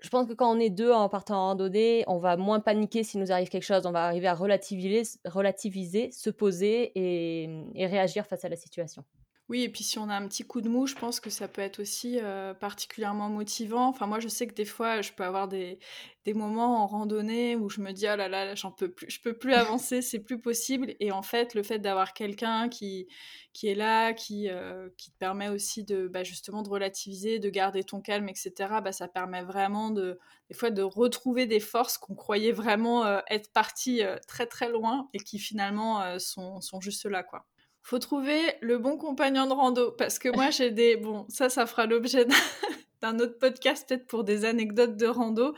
Je 0.00 0.08
pense 0.08 0.26
que 0.26 0.34
quand 0.34 0.54
on 0.54 0.58
est 0.58 0.70
deux 0.70 0.92
en 0.92 1.08
partant 1.08 1.36
en 1.36 1.46
randonnée, 1.46 2.04
on 2.08 2.18
va 2.18 2.36
moins 2.36 2.60
paniquer 2.60 3.04
s'il 3.04 3.20
nous 3.20 3.30
arrive 3.30 3.48
quelque 3.48 3.62
chose. 3.62 3.86
On 3.86 3.92
va 3.92 4.04
arriver 4.04 4.26
à 4.26 4.34
relativiser, 4.34 5.02
relativiser 5.24 6.10
se 6.10 6.28
poser 6.28 6.92
et 6.94 7.86
réagir 7.86 8.26
face 8.26 8.44
à 8.44 8.48
la 8.48 8.56
situation. 8.56 9.04
Oui, 9.48 9.62
et 9.62 9.68
puis 9.68 9.84
si 9.84 9.96
on 10.00 10.08
a 10.08 10.16
un 10.16 10.26
petit 10.26 10.42
coup 10.44 10.60
de 10.60 10.68
mou, 10.68 10.88
je 10.88 10.96
pense 10.96 11.20
que 11.20 11.30
ça 11.30 11.46
peut 11.46 11.62
être 11.62 11.78
aussi 11.78 12.18
euh, 12.20 12.52
particulièrement 12.52 13.28
motivant. 13.28 13.86
Enfin, 13.86 14.06
moi, 14.08 14.18
je 14.18 14.26
sais 14.26 14.48
que 14.48 14.54
des 14.54 14.64
fois, 14.64 15.02
je 15.02 15.12
peux 15.12 15.22
avoir 15.22 15.46
des, 15.46 15.78
des 16.24 16.34
moments 16.34 16.82
en 16.82 16.86
randonnée 16.88 17.54
où 17.54 17.68
je 17.70 17.80
me 17.80 17.92
dis, 17.92 18.06
oh 18.12 18.16
là 18.16 18.28
là, 18.28 18.56
j'en 18.56 18.72
peux 18.72 18.90
plus, 18.90 19.08
je 19.08 19.20
peux 19.20 19.38
plus 19.38 19.52
avancer, 19.54 20.02
c'est 20.02 20.18
plus 20.18 20.40
possible. 20.40 20.94
Et 20.98 21.12
en 21.12 21.22
fait, 21.22 21.54
le 21.54 21.62
fait 21.62 21.78
d'avoir 21.78 22.12
quelqu'un 22.12 22.68
qui, 22.68 23.06
qui 23.52 23.68
est 23.68 23.76
là, 23.76 24.12
qui, 24.14 24.48
euh, 24.50 24.88
qui 24.98 25.12
te 25.12 25.16
permet 25.18 25.48
aussi 25.48 25.84
de, 25.84 26.08
bah, 26.08 26.24
justement, 26.24 26.62
de 26.62 26.68
relativiser, 26.68 27.38
de 27.38 27.48
garder 27.48 27.84
ton 27.84 28.00
calme, 28.00 28.28
etc., 28.28 28.80
bah, 28.82 28.90
ça 28.90 29.06
permet 29.06 29.44
vraiment 29.44 29.90
de, 29.90 30.18
des 30.48 30.56
fois, 30.56 30.70
de 30.70 30.82
retrouver 30.82 31.46
des 31.46 31.60
forces 31.60 31.98
qu'on 31.98 32.16
croyait 32.16 32.50
vraiment 32.50 33.06
euh, 33.06 33.20
être 33.30 33.52
parties 33.52 34.02
très 34.26 34.46
très 34.46 34.68
loin 34.70 35.08
et 35.14 35.18
qui 35.18 35.38
finalement 35.38 36.18
sont, 36.18 36.60
sont 36.60 36.80
juste 36.80 37.04
là, 37.06 37.22
quoi 37.22 37.46
faut 37.86 38.00
trouver 38.00 38.40
le 38.62 38.78
bon 38.78 38.98
compagnon 38.98 39.46
de 39.46 39.52
rando. 39.52 39.92
Parce 39.92 40.18
que 40.18 40.28
moi 40.28 40.50
j'ai 40.50 40.72
des 40.72 40.96
bon 40.96 41.24
ça 41.28 41.48
ça 41.48 41.66
fera 41.66 41.86
l'objet 41.86 42.26
d'un 43.00 43.20
autre 43.20 43.38
podcast 43.38 43.88
peut-être 43.88 44.08
pour 44.08 44.24
des 44.24 44.44
anecdotes 44.44 44.96
de 44.96 45.06
rando. 45.06 45.54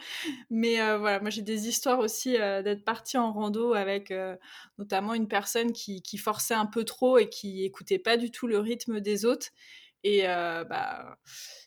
Mais 0.51 0.79
euh, 0.79 0.99
voilà 0.99 1.21
moi 1.21 1.31
j'ai 1.31 1.41
des 1.41 1.69
histoires 1.69 2.01
aussi 2.01 2.37
euh, 2.37 2.61
d'être 2.63 2.85
partie 2.85 3.17
en 3.17 3.33
rando 3.33 3.73
avec 3.73 4.11
euh, 4.11 4.37
notamment 4.77 5.15
une 5.15 5.27
personne 5.27 5.73
qui, 5.73 6.03
forçait 6.19 6.53
un 6.53 6.67
peu 6.67 6.85
trop 6.85 7.17
et 7.17 7.31
qui 7.31 7.65
écoutait 7.65 7.99
pas 7.99 8.19
du 8.19 8.31
tout 8.31 8.47
le 8.47 8.59
rythme 8.59 9.01
des 9.01 9.25
autres. 9.25 9.49
Et 10.05 10.25
bah 10.25 11.19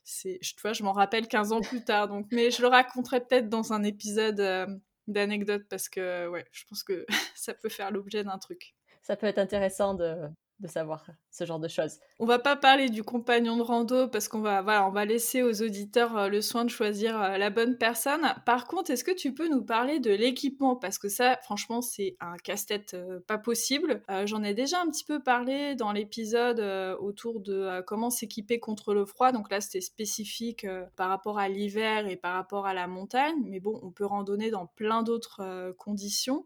c'est 0.03 0.39
tu 0.41 0.61
vois 0.61 0.73
je 0.73 0.83
m'en 0.83 0.93
rappelle 0.93 1.27
15 1.27 1.53
ans 1.53 1.61
plus 1.61 1.83
tard. 1.83 2.07
Donc 2.07 2.27
mais 2.31 2.51
je 2.51 2.61
le 2.61 2.67
raconterai 2.67 3.19
peut-être 3.21 3.49
dans 3.49 3.73
un 3.73 3.83
épisode 3.83 4.77
d'anecdotes 5.07 5.65
parce 5.69 5.89
que 5.89 6.27
ouais 6.27 6.45
je 6.51 6.65
pense 6.69 6.83
que 6.83 7.05
ça 7.35 7.55
peut 7.55 7.69
faire 7.69 7.89
l'objet 7.89 8.23
d'un 8.23 8.37
truc. 8.37 8.75
Ça 9.01 9.15
peut 9.17 9.25
être 9.25 9.39
intéressant 9.39 9.95
de, 9.95 10.15
de 10.61 10.67
savoir 10.67 11.05
ce 11.31 11.45
genre 11.45 11.59
de 11.59 11.67
choses. 11.67 11.97
On 12.19 12.25
va 12.25 12.39
pas 12.39 12.55
parler 12.55 12.89
du 12.89 13.03
compagnon 13.03 13.57
de 13.57 13.61
rando 13.61 14.07
parce 14.07 14.27
qu'on 14.27 14.41
va, 14.41 14.61
voilà, 14.61 14.87
on 14.87 14.91
va 14.91 15.05
laisser 15.05 15.41
aux 15.41 15.61
auditeurs 15.61 16.17
euh, 16.17 16.27
le 16.29 16.41
soin 16.41 16.63
de 16.65 16.69
choisir 16.69 17.19
euh, 17.19 17.37
la 17.37 17.49
bonne 17.49 17.77
personne. 17.77 18.21
Par 18.45 18.67
contre, 18.67 18.91
est-ce 18.91 19.03
que 19.03 19.11
tu 19.13 19.33
peux 19.33 19.49
nous 19.49 19.63
parler 19.63 19.99
de 19.99 20.11
l'équipement? 20.11 20.75
Parce 20.75 20.99
que 20.99 21.09
ça, 21.09 21.37
franchement, 21.41 21.81
c'est 21.81 22.15
un 22.19 22.37
casse-tête 22.37 22.93
euh, 22.93 23.19
pas 23.27 23.37
possible. 23.37 24.03
J'en 24.25 24.43
ai 24.43 24.53
déjà 24.53 24.79
un 24.81 24.89
petit 24.89 25.03
peu 25.03 25.21
parlé 25.21 25.75
dans 25.75 25.91
l'épisode 25.91 26.59
autour 26.99 27.39
de 27.39 27.81
comment 27.87 28.09
s'équiper 28.09 28.59
contre 28.59 28.93
le 28.93 29.05
froid. 29.05 29.31
Donc 29.31 29.49
là, 29.49 29.61
c'était 29.61 29.81
spécifique 29.81 30.67
par 30.95 31.09
rapport 31.09 31.39
à 31.39 31.49
l'hiver 31.49 32.07
et 32.07 32.15
par 32.15 32.33
rapport 32.33 32.67
à 32.67 32.73
la 32.73 32.87
montagne. 32.87 33.35
Mais 33.45 33.59
bon, 33.59 33.79
on 33.83 33.91
peut 33.91 34.05
randonner 34.05 34.51
dans 34.51 34.67
plein 34.67 35.01
d'autres 35.01 35.73
conditions. 35.77 36.45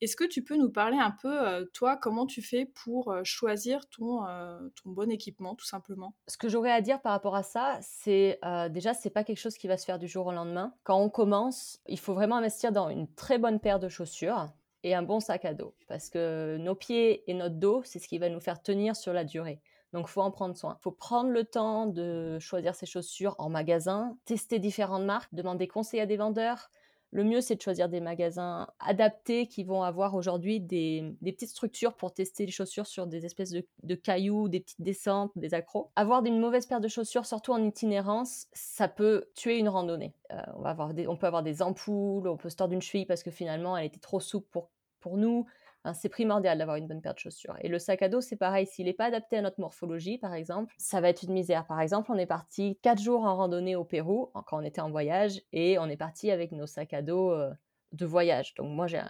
Est-ce 0.00 0.16
que 0.16 0.24
tu 0.24 0.42
peux 0.42 0.56
nous 0.56 0.70
parler 0.70 0.96
un 0.96 1.10
peu, 1.10 1.46
euh, 1.46 1.66
toi, 1.74 1.96
comment 1.96 2.24
tu 2.24 2.40
fais 2.40 2.64
pour 2.64 3.10
euh, 3.10 3.20
choisir 3.22 3.88
ton, 3.90 4.26
euh, 4.26 4.58
ton 4.82 4.90
bon 4.90 5.10
équipement, 5.10 5.54
tout 5.54 5.66
simplement? 5.66 6.14
Ce 6.26 6.38
que 6.38 6.48
j'aurais 6.48 6.72
à 6.72 6.80
dire 6.80 7.02
par 7.02 7.12
rapport 7.12 7.34
à 7.34 7.42
ça, 7.42 7.78
c'est 7.82 8.40
déjà, 8.70 8.94
c'est 8.94 9.10
pas 9.10 9.24
quelque 9.24 9.38
chose 9.38 9.56
qui 9.56 9.68
va 9.68 9.76
se 9.76 9.84
faire 9.84 9.98
du 9.98 10.08
jour 10.08 10.26
au 10.26 10.32
lendemain. 10.32 10.74
Quand 10.84 10.98
on 10.98 11.10
commence, 11.10 11.80
il 11.86 11.98
faut 11.98 12.14
vraiment 12.14 12.36
investir 12.36 12.72
dans 12.72 12.88
une 12.88 13.12
très 13.14 13.38
bonne 13.38 13.60
paire 13.60 13.78
de 13.78 13.88
chaussures 13.88 14.46
et 14.82 14.94
un 14.94 15.02
bon 15.02 15.20
sac 15.20 15.44
à 15.44 15.52
dos, 15.52 15.74
parce 15.88 16.08
que 16.08 16.56
nos 16.58 16.74
pieds 16.74 17.30
et 17.30 17.34
notre 17.34 17.56
dos, 17.56 17.82
c'est 17.84 17.98
ce 17.98 18.08
qui 18.08 18.18
va 18.18 18.30
nous 18.30 18.40
faire 18.40 18.62
tenir 18.62 18.96
sur 18.96 19.12
la 19.12 19.24
durée. 19.24 19.60
Donc, 19.92 20.06
faut 20.06 20.22
en 20.22 20.30
prendre 20.30 20.56
soin. 20.56 20.78
Faut 20.80 20.92
prendre 20.92 21.30
le 21.30 21.44
temps 21.44 21.86
de 21.86 22.38
choisir 22.38 22.74
ses 22.74 22.86
chaussures 22.86 23.34
en 23.38 23.50
magasin, 23.50 24.16
tester 24.24 24.58
différentes 24.58 25.04
marques, 25.04 25.34
demander 25.34 25.66
conseil 25.66 26.00
à 26.00 26.06
des 26.06 26.16
vendeurs, 26.16 26.70
le 27.12 27.24
mieux, 27.24 27.40
c'est 27.40 27.56
de 27.56 27.62
choisir 27.62 27.88
des 27.88 28.00
magasins 28.00 28.68
adaptés 28.78 29.48
qui 29.48 29.64
vont 29.64 29.82
avoir 29.82 30.14
aujourd'hui 30.14 30.60
des, 30.60 31.16
petites 31.22 31.50
structures 31.50 31.94
pour 31.94 32.14
tester 32.14 32.46
les 32.46 32.52
chaussures 32.52 32.86
sur 32.86 33.06
des 33.08 33.26
espèces 33.26 33.50
de, 33.50 33.94
cailloux, 33.96 34.48
des 34.48 34.60
petites 34.60 34.80
descentes, 34.80 35.32
des 35.34 35.52
accros. 35.54 35.90
Avoir 35.96 36.24
une 36.24 36.38
mauvaise 36.38 36.66
paire 36.66 36.80
de 36.80 36.86
chaussures, 36.86 37.26
surtout 37.26 37.52
en 37.52 37.64
itinérance, 37.64 38.46
ça 38.52 38.86
peut 38.86 39.24
tuer 39.34 39.58
une 39.58 39.68
randonnée. 39.68 40.14
Euh, 40.32 40.40
on, 40.54 40.62
va 40.62 40.70
avoir 40.70 40.92
on 41.08 41.16
peut 41.16 41.26
avoir 41.26 41.42
des 41.42 41.62
ampoules, 41.62 42.28
on 42.28 42.36
peut 42.36 42.50
se 42.50 42.56
tordre 42.56 42.74
une 42.74 42.82
cheville 42.82 43.06
parce 43.06 43.24
que 43.24 43.32
finalement, 43.32 43.76
elle 43.76 43.86
était 43.86 43.98
trop 43.98 44.20
souple 44.20 44.48
pour, 44.52 44.70
pour 45.00 45.16
nous. 45.16 45.46
C'est 45.94 46.08
primordial 46.08 46.58
d'avoir 46.58 46.76
une 46.76 46.86
bonne 46.86 47.00
paire 47.00 47.14
de 47.14 47.18
chaussures. 47.18 47.56
Et 47.60 47.68
le 47.68 47.78
sac 47.78 48.02
à 48.02 48.08
dos, 48.08 48.20
c'est 48.20 48.36
pareil. 48.36 48.66
S'il 48.66 48.86
n'est 48.86 48.92
pas 48.92 49.06
adapté 49.06 49.38
à 49.38 49.42
notre 49.42 49.60
morphologie, 49.60 50.18
par 50.18 50.34
exemple, 50.34 50.74
ça 50.78 51.00
va 51.00 51.08
être 51.08 51.22
une 51.22 51.32
misère. 51.32 51.66
Par 51.66 51.80
exemple, 51.80 52.10
on 52.12 52.18
est 52.18 52.26
parti 52.26 52.78
quatre 52.82 53.00
jours 53.00 53.24
en 53.24 53.36
randonnée 53.36 53.76
au 53.76 53.84
Pérou 53.84 54.30
quand 54.46 54.58
on 54.58 54.62
était 54.64 54.80
en 54.80 54.90
voyage 54.90 55.40
et 55.52 55.78
on 55.78 55.86
est 55.86 55.96
parti 55.96 56.30
avec 56.30 56.52
nos 56.52 56.66
sacs 56.66 56.92
à 56.92 57.02
dos 57.02 57.30
euh, 57.30 57.50
de 57.92 58.06
voyage. 58.06 58.54
Donc 58.54 58.70
moi, 58.70 58.86
j'ai 58.86 59.00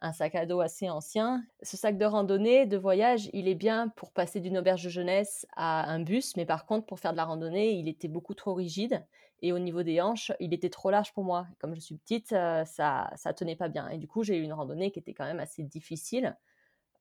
un, 0.00 0.12
sac 0.12 0.34
à 0.36 0.46
dos 0.46 0.60
assez 0.60 0.88
ancien. 0.88 1.42
Ce 1.62 1.76
sac 1.76 1.98
de 1.98 2.04
randonnée, 2.04 2.66
de 2.66 2.76
voyage, 2.76 3.28
il 3.32 3.48
est 3.48 3.54
bien 3.54 3.88
pour 3.88 4.12
passer 4.12 4.40
d'une 4.40 4.58
auberge 4.58 4.84
de 4.84 4.90
jeunesse 4.90 5.46
à 5.56 5.90
un 5.90 6.00
bus, 6.00 6.36
mais 6.36 6.46
par 6.46 6.66
contre, 6.66 6.86
pour 6.86 7.00
faire 7.00 7.12
de 7.12 7.16
la 7.16 7.24
randonnée, 7.24 7.72
il 7.72 7.88
était 7.88 8.08
beaucoup 8.08 8.34
trop 8.34 8.54
rigide 8.54 9.04
et 9.42 9.52
au 9.52 9.58
niveau 9.58 9.82
des 9.82 10.00
hanches, 10.00 10.32
il 10.40 10.54
était 10.54 10.70
trop 10.70 10.90
large 10.90 11.12
pour 11.12 11.24
moi. 11.24 11.46
Comme 11.58 11.74
je 11.74 11.80
suis 11.80 11.96
petite, 11.96 12.32
euh, 12.32 12.64
ça 12.64 13.10
ça 13.16 13.34
tenait 13.34 13.56
pas 13.56 13.68
bien. 13.68 13.88
Et 13.88 13.98
du 13.98 14.06
coup, 14.06 14.22
j'ai 14.22 14.38
eu 14.38 14.42
une 14.42 14.52
randonnée 14.52 14.92
qui 14.92 15.00
était 15.00 15.14
quand 15.14 15.24
même 15.24 15.40
assez 15.40 15.64
difficile 15.64 16.36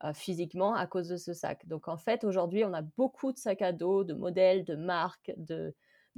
euh, 0.04 0.14
physiquement 0.14 0.74
à 0.74 0.88
cause 0.88 1.08
de 1.08 1.18
ce 1.18 1.34
sac. 1.34 1.68
Donc 1.68 1.88
en 1.88 1.98
fait, 1.98 2.24
aujourd'hui, 2.24 2.66
on 2.66 2.74
a 2.74 2.82
beaucoup 2.82 3.32
de 3.32 3.38
sacs 3.38 3.62
à 3.62 3.72
dos, 3.72 4.04
de 4.04 4.16
modèles, 4.16 4.66
de 4.66 4.76
marques, 4.76 5.32
de, 5.38 5.76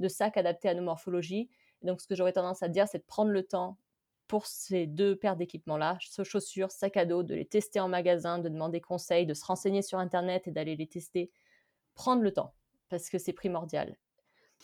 sacs 0.08 0.38
adaptés 0.38 0.70
à 0.70 0.74
nos 0.74 0.82
morphologies. 0.82 1.50
donc 1.82 2.00
ce 2.00 2.06
que 2.06 2.14
j'aurais 2.14 2.32
tendance 2.32 2.62
à 2.62 2.68
dire, 2.68 2.88
c'est 2.88 2.98
de 2.98 3.04
prendre 3.04 3.30
le 3.30 3.42
temps 3.42 3.76
pour 4.26 4.46
ces 4.46 4.86
deux 4.86 5.16
paires 5.16 5.36
d'équipements-là, 5.36 5.98
chaussures, 6.00 6.70
sacs 6.70 6.96
à 6.96 7.04
dos, 7.04 7.22
de 7.22 7.34
les 7.34 7.44
tester 7.44 7.78
en 7.80 7.88
magasin, 7.88 8.38
de 8.38 8.48
demander 8.48 8.80
conseil, 8.80 9.26
de 9.26 9.34
se 9.34 9.44
renseigner 9.44 9.82
sur 9.82 9.98
Internet 9.98 10.48
et 10.48 10.50
d'aller 10.50 10.76
les 10.76 10.86
tester. 10.86 11.30
Prendre 11.94 12.22
le 12.22 12.32
temps, 12.32 12.54
parce 12.88 13.10
que 13.10 13.18
c'est 13.18 13.34
primordial. 13.34 13.98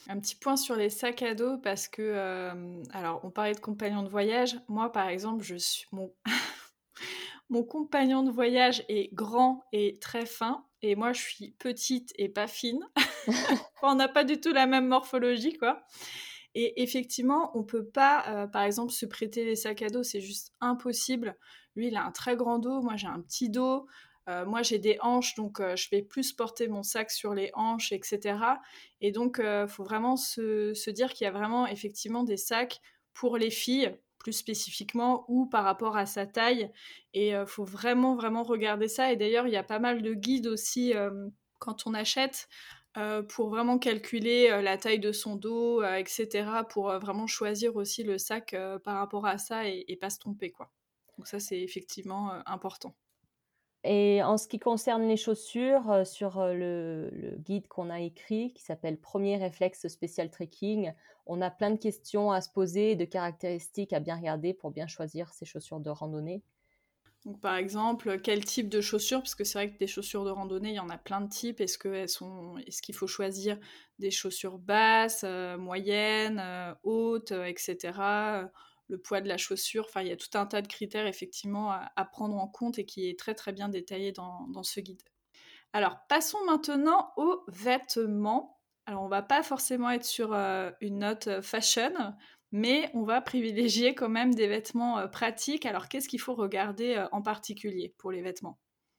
Un 0.09 0.19
petit 0.19 0.35
point 0.35 0.57
sur 0.57 0.77
les 0.77 0.91
sacs 0.91 1.23
à 1.23 1.35
dos 1.35 1.59
parce 1.59 1.87
que, 1.87 2.03
euh, 2.03 2.83
alors, 2.93 3.21
on 3.25 3.31
parlait 3.31 3.55
de 3.55 3.61
compagnons 3.61 4.03
de 4.03 4.09
voyage. 4.09 4.59
Moi, 4.69 4.91
par 4.91 5.09
exemple, 5.09 5.45
je 5.45 5.57
suis 5.57 5.87
mon 5.93 6.13
mon 7.51 7.65
compagnon 7.65 8.23
de 8.23 8.31
voyage 8.31 8.85
est 8.89 9.13
grand 9.15 9.65
et 9.73 9.99
très 10.01 10.25
fin, 10.25 10.65
et 10.83 10.95
moi, 10.95 11.13
je 11.13 11.21
suis 11.21 11.51
petite 11.59 12.13
et 12.17 12.29
pas 12.29 12.47
fine. 12.47 12.81
on 13.83 13.95
n'a 13.97 14.09
pas 14.09 14.25
du 14.25 14.41
tout 14.41 14.53
la 14.53 14.67
même 14.67 14.87
morphologie, 14.87 15.55
quoi. 15.59 15.83
Et 16.55 16.83
effectivement, 16.83 17.57
on 17.57 17.63
peut 17.63 17.85
pas, 17.87 18.25
euh, 18.29 18.47
par 18.47 18.63
exemple, 18.63 18.93
se 18.93 19.07
prêter 19.07 19.45
les 19.45 19.57
sacs 19.57 19.83
à 19.83 19.89
dos, 19.89 20.03
c'est 20.03 20.21
juste 20.21 20.53
impossible. 20.61 21.37
Lui, 21.77 21.89
il 21.89 21.97
a 21.97 22.05
un 22.05 22.11
très 22.11 22.37
grand 22.37 22.59
dos, 22.59 22.81
moi 22.83 22.97
j'ai 22.97 23.07
un 23.07 23.21
petit 23.21 23.51
dos. 23.51 23.87
Euh, 24.31 24.47
moi, 24.47 24.63
j'ai 24.63 24.79
des 24.79 24.97
hanches, 25.01 25.35
donc 25.35 25.61
euh, 25.61 25.77
je 25.77 25.89
vais 25.91 26.03
plus 26.03 26.33
porter 26.33 26.69
mon 26.69 26.83
sac 26.83 27.11
sur 27.11 27.35
les 27.35 27.51
hanches, 27.55 27.93
etc. 27.93 28.39
Et 29.01 29.11
donc, 29.11 29.37
il 29.39 29.45
euh, 29.45 29.67
faut 29.67 29.83
vraiment 29.83 30.17
se, 30.17 30.91
dire 30.91 31.13
qu'il 31.13 31.25
y 31.25 31.29
a 31.29 31.33
vraiment 31.33 31.67
effectivement 31.67 32.23
des 32.23 32.37
sacs 32.37 32.81
pour 33.13 33.39
les 33.39 33.51
filles, 33.51 33.97
plus 34.19 34.33
spécifiquement, 34.33 35.25
ou 35.29 35.47
par 35.47 35.65
rapport 35.65 35.97
à 35.97 36.07
sa 36.07 36.27
taille. 36.27 36.71
Et 37.13 37.31
il 37.31 37.47
faut 37.47 37.65
vraiment, 37.65 38.15
vraiment 38.15 38.43
regarder 38.43 38.89
ça. 38.89 39.13
Et 39.13 39.17
d'ailleurs, 39.17 39.47
il 39.47 39.53
y 39.53 39.57
a 39.57 39.63
pas 39.65 39.79
mal 39.79 40.03
de 40.03 40.15
guides 40.15 40.47
aussi 40.47 40.93
quand 41.59 41.87
on 41.87 41.95
achète. 41.95 42.49
pour 43.29 43.49
vraiment 43.49 43.79
calculer 43.79 44.63
la 44.63 44.77
taille 44.79 45.01
de 45.01 45.13
son 45.13 45.37
dos, 45.37 45.83
etc., 45.83 46.29
pour 46.69 46.93
vraiment 46.99 47.27
choisir 47.27 47.77
aussi 47.77 48.05
le 48.05 48.19
sac 48.19 48.55
par 48.85 48.99
rapport 48.99 49.27
à 49.27 49.39
ça 49.39 49.67
et, 49.67 49.97
pas 50.01 50.11
se 50.11 50.19
tromper. 50.19 50.51
Quoi. 50.51 50.71
Donc 51.17 51.27
ça, 51.27 51.41
c'est 51.41 51.61
effectivement 51.61 52.33
important. 52.47 52.95
Et 53.83 54.23
en 54.23 54.37
ce 54.37 54.47
qui 54.47 54.59
concerne 54.59 55.09
les 55.09 55.17
chaussures, 55.17 55.91
euh, 55.91 56.05
sur 56.05 56.39
euh, 56.39 56.53
le, 56.53 57.37
guide 57.39 57.67
qu'on 57.67 57.89
a 57.89 58.01
écrit, 58.01 58.53
qui 58.53 58.63
s'appelle 58.63 58.99
Premier 58.99 59.39
réflexe 59.39 59.89
spécial 59.89 60.31
trekking, 60.31 60.93
on 61.27 61.41
a 61.41 61.51
plein 61.51 61.71
de 61.71 61.79
questions 61.79 62.31
à 62.31 62.43
se 62.43 62.51
poser, 62.51 62.95
de 62.95 63.07
caractéristiques 63.07 63.93
à 63.93 64.01
bien 64.01 64.17
regarder 64.17 64.53
pour 64.53 64.71
bien 64.71 64.87
choisir 64.87 65.33
ses 65.33 65.47
chaussures 65.47 65.81
de 65.81 65.89
randonnée. 65.89 66.43
Par 67.43 67.57
exemple, 67.57 68.19
quel 68.21 68.45
type 68.45 68.69
de 68.69 68.81
chaussures 68.81 69.21
Parce 69.21 69.35
que 69.35 69.45
c'est 69.45 69.59
vrai 69.59 69.71
que 69.71 69.79
des 69.79 69.87
chaussures 69.87 70.25
de 70.25 70.31
randonnée, 70.31 70.71
il 70.71 70.77
y 70.77 70.81
en 70.81 70.89
a 70.89 70.97
plein 70.97 71.21
de 71.21 71.29
types. 71.29 71.61
Est-ce 71.61 71.77
que 71.79 72.07
sont... 72.07 72.57
qu'il 72.83 72.95
faut 72.95 73.07
choisir 73.07 73.59
des 73.99 74.11
chaussures 74.11 74.59
basses, 74.59 75.23
euh, 75.25 75.59
moyennes, 75.59 76.43
hautes, 76.83 77.33
etc 77.33 77.93
le 78.91 78.99
poids 78.99 79.21
de 79.21 79.29
la 79.29 79.39
chaussure. 79.39 79.87
Enfin, 79.89 80.03
il 80.03 80.09
y 80.09 80.13
a 80.13 80.17
tout 80.17 80.37
un 80.37 80.47
tas 80.47 80.61
de 80.61 80.67
critères 80.67 81.07
effectivement 81.07 81.71
à, 81.71 82.05
prendre 82.05 82.37
en 82.37 82.49
compte 82.49 82.79
et 82.79 82.85
qui 82.85 83.09
est 83.09 83.19
très 83.19 83.35
très 83.35 83.53
bien 83.53 83.69
détaillé 83.69 84.13
dans, 84.13 84.63
ce 84.63 84.81
guide. 84.81 85.01
Alors, 85.73 85.99
passons 86.09 86.45
maintenant 86.45 87.13
aux 87.17 87.45
vêtements. 87.49 88.61
Alors, 88.87 89.03
on 89.03 89.09
va 89.09 89.23
pas 89.23 89.43
forcément 89.43 89.91
être 89.91 90.05
sur 90.05 90.33
euh, 90.33 90.71
une 90.81 90.99
note 90.99 91.29
euh, 91.29 91.43
fashion, 91.43 91.93
mais 92.51 92.91
on 92.93 93.05
va 93.05 93.21
privilégier 93.21 93.95
quand 93.95 94.09
même 94.09 94.35
des 94.35 94.49
vêtements 94.49 94.99
euh, 94.99 95.07
pratiques. 95.07 95.65
Alors, 95.65 95.89
qu'est-ce 95.89 96.09
qu'il 96.09 96.21
faut 96.21 96.35
regarder 96.35 97.07
en 97.13 97.23
particulier 97.23 97.95
pour 97.99 98.11
les 98.11 98.21
vêtements? 98.21 98.59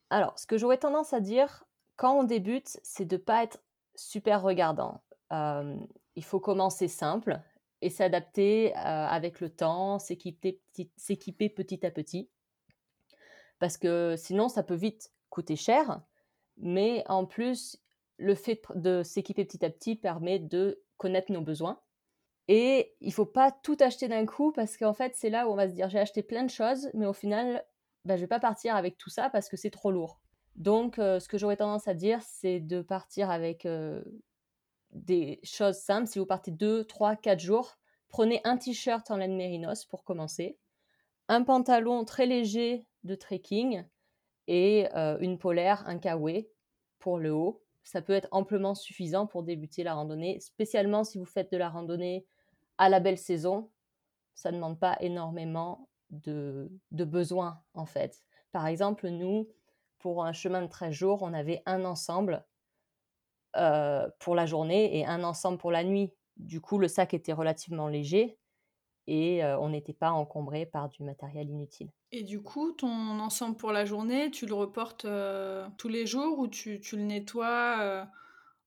Alors, 0.10 0.40
ce 0.40 0.48
que 0.48 0.58
j'aurais 0.58 0.78
tendance 0.78 1.12
à 1.12 1.20
dire 1.20 1.66
quand 1.98 2.18
on 2.18 2.24
débute, 2.24 2.80
c'est 2.84 3.06
de 3.06 3.18
pas 3.18 3.44
être 3.44 3.60
super 3.96 4.42
regardant. 4.42 5.04
il 5.30 6.24
faut 6.24 6.40
commencer 6.40 6.88
simple, 6.88 7.42
et 7.82 7.90
s'adapter 7.90 8.74
avec 8.76 9.42
le 9.42 9.50
temps, 9.50 10.00
s'équiper 10.00 10.62
petit, 10.74 10.92
petit 11.50 11.86
à 11.86 11.92
petit. 11.92 12.30
Parce 13.60 13.78
que 13.78 14.16
sinon, 14.18 14.50
ça 14.50 14.64
peut 14.64 14.76
vite 14.76 15.12
coûter 15.30 15.56
cher, 15.56 16.02
mais 16.58 17.04
en 17.08 17.26
plus, 17.26 17.82
le 18.18 18.36
fait 18.36 18.62
de 18.76 19.04
s'équiper 19.04 19.46
petit 19.46 19.64
à 19.66 19.70
petit 19.70 19.96
permet 19.96 20.40
de 20.40 20.82
connaître 20.98 21.32
nos 21.32 21.42
besoins. 21.42 21.80
Et 22.48 22.96
il 23.02 23.14
faut 23.14 23.26
pas 23.26 23.52
tout 23.52 23.78
acheter 23.80 24.08
d'un 24.08 24.26
coup 24.26 24.52
parce 24.52 24.78
qu'en 24.78 24.94
fait, 24.94 25.14
c'est 25.16 25.30
là 25.30 25.48
où 25.48 25.52
on 25.52 25.56
va 25.56 25.70
se 25.70 25.74
dire 25.74 25.90
j'ai 25.90 26.00
acheté 26.00 26.22
plein 26.22 26.44
de 26.44 26.50
choses, 26.50 26.90
mais 26.94 27.06
au 27.06 27.14
final, 27.14 27.64
ben, 28.06 28.16
je 28.16 28.22
vais 28.22 28.28
pas 28.28 28.40
partir 28.40 28.76
avec 28.76 28.98
tout 28.98 29.10
ça 29.10 29.30
parce 29.30 29.48
que 29.48 29.58
c'est 29.58 29.70
trop 29.70 29.92
lourd. 29.92 30.20
Donc, 30.56 30.96
ce 30.98 31.28
que 31.28 31.38
j'aurais 31.38 31.58
tendance 31.58 31.88
à 31.88 31.94
dire, 31.94 32.20
c'est 32.24 32.60
de 32.60 32.82
partir 32.82 33.30
avec 33.30 33.66
des 34.94 35.40
choses 35.44 35.78
simples. 35.78 36.08
Si 36.08 36.20
vous 36.20 36.26
partez 36.26 36.52
2, 36.52 36.86
3, 36.86 37.16
4 37.16 37.40
jours, 37.40 37.78
prenez 38.10 38.42
un 38.44 38.58
t-shirt 38.58 39.10
en 39.12 39.18
laine 39.18 39.36
mérinos 39.36 39.86
pour 39.86 40.04
commencer, 40.04 40.58
un 41.28 41.44
pantalon 41.44 42.04
très 42.04 42.26
léger 42.26 42.86
de 43.04 43.16
trekking 43.16 43.86
et 44.48 44.88
euh, 44.96 45.18
une 45.20 45.38
polaire, 45.38 45.84
un 45.88 45.98
kawé 45.98 46.50
pour 47.00 47.18
le 47.18 47.34
haut. 47.34 47.64
Ça 47.84 48.02
peut 48.02 48.14
être 48.14 48.28
amplement 48.32 48.76
suffisant 48.76 49.26
pour 49.28 49.44
débuter 49.44 49.84
la 49.84 49.96
randonnée, 49.96 50.40
spécialement 50.40 51.04
si 51.04 51.18
vous 51.18 51.26
faites 51.26 51.52
de 51.52 51.58
la 51.58 51.70
randonnée 51.70 52.26
à 52.78 52.90
la 52.90 53.00
belle 53.00 53.18
saison. 53.18 53.70
Ça 54.36 54.52
ne 54.52 54.58
demande 54.58 54.80
pas 54.80 54.98
énormément 55.00 55.88
de, 56.10 56.70
besoins 56.92 57.62
en 57.74 57.86
fait. 57.86 58.20
Par 58.52 58.68
exemple, 58.68 59.08
nous, 59.10 59.48
pour 60.00 60.26
un 60.26 60.34
chemin 60.34 60.62
de 60.62 60.68
13 60.68 60.94
jours, 60.94 61.22
on 61.22 61.34
avait 61.34 61.64
un 61.66 61.86
ensemble 61.86 62.46
euh, 63.58 64.08
pour 64.20 64.36
la 64.36 64.46
journée 64.46 64.98
et 64.98 65.06
un 65.06 65.24
ensemble 65.24 65.58
pour 65.58 65.72
la 65.72 65.84
nuit. 65.84 66.12
Du 66.38 66.62
coup, 66.62 66.78
le 66.78 66.88
sac 66.88 67.14
était 67.14 67.34
relativement 67.34 67.88
léger 67.88 68.38
et 69.08 69.44
euh, 69.44 69.60
on 69.60 69.70
n'était 69.70 69.94
pas 69.94 70.12
encombré 70.12 70.66
par 70.66 70.90
du 70.90 71.04
matériel 71.04 71.50
inutile. 71.50 71.90
Et 72.12 72.24
du 72.24 72.42
coup, 72.42 72.72
ton 72.72 73.20
ensemble 73.20 73.58
pour 73.58 73.72
la 73.72 73.86
journée, 73.86 74.32
tu 74.32 74.46
le 74.46 74.54
reportes 74.54 75.06
euh, 75.06 75.68
tous 75.78 75.88
les 75.88 76.06
jours 76.06 76.40
ou 76.40 76.48
tu, 76.48 76.80
le 76.94 77.02
nettoies 77.02 77.78
euh, 77.82 78.06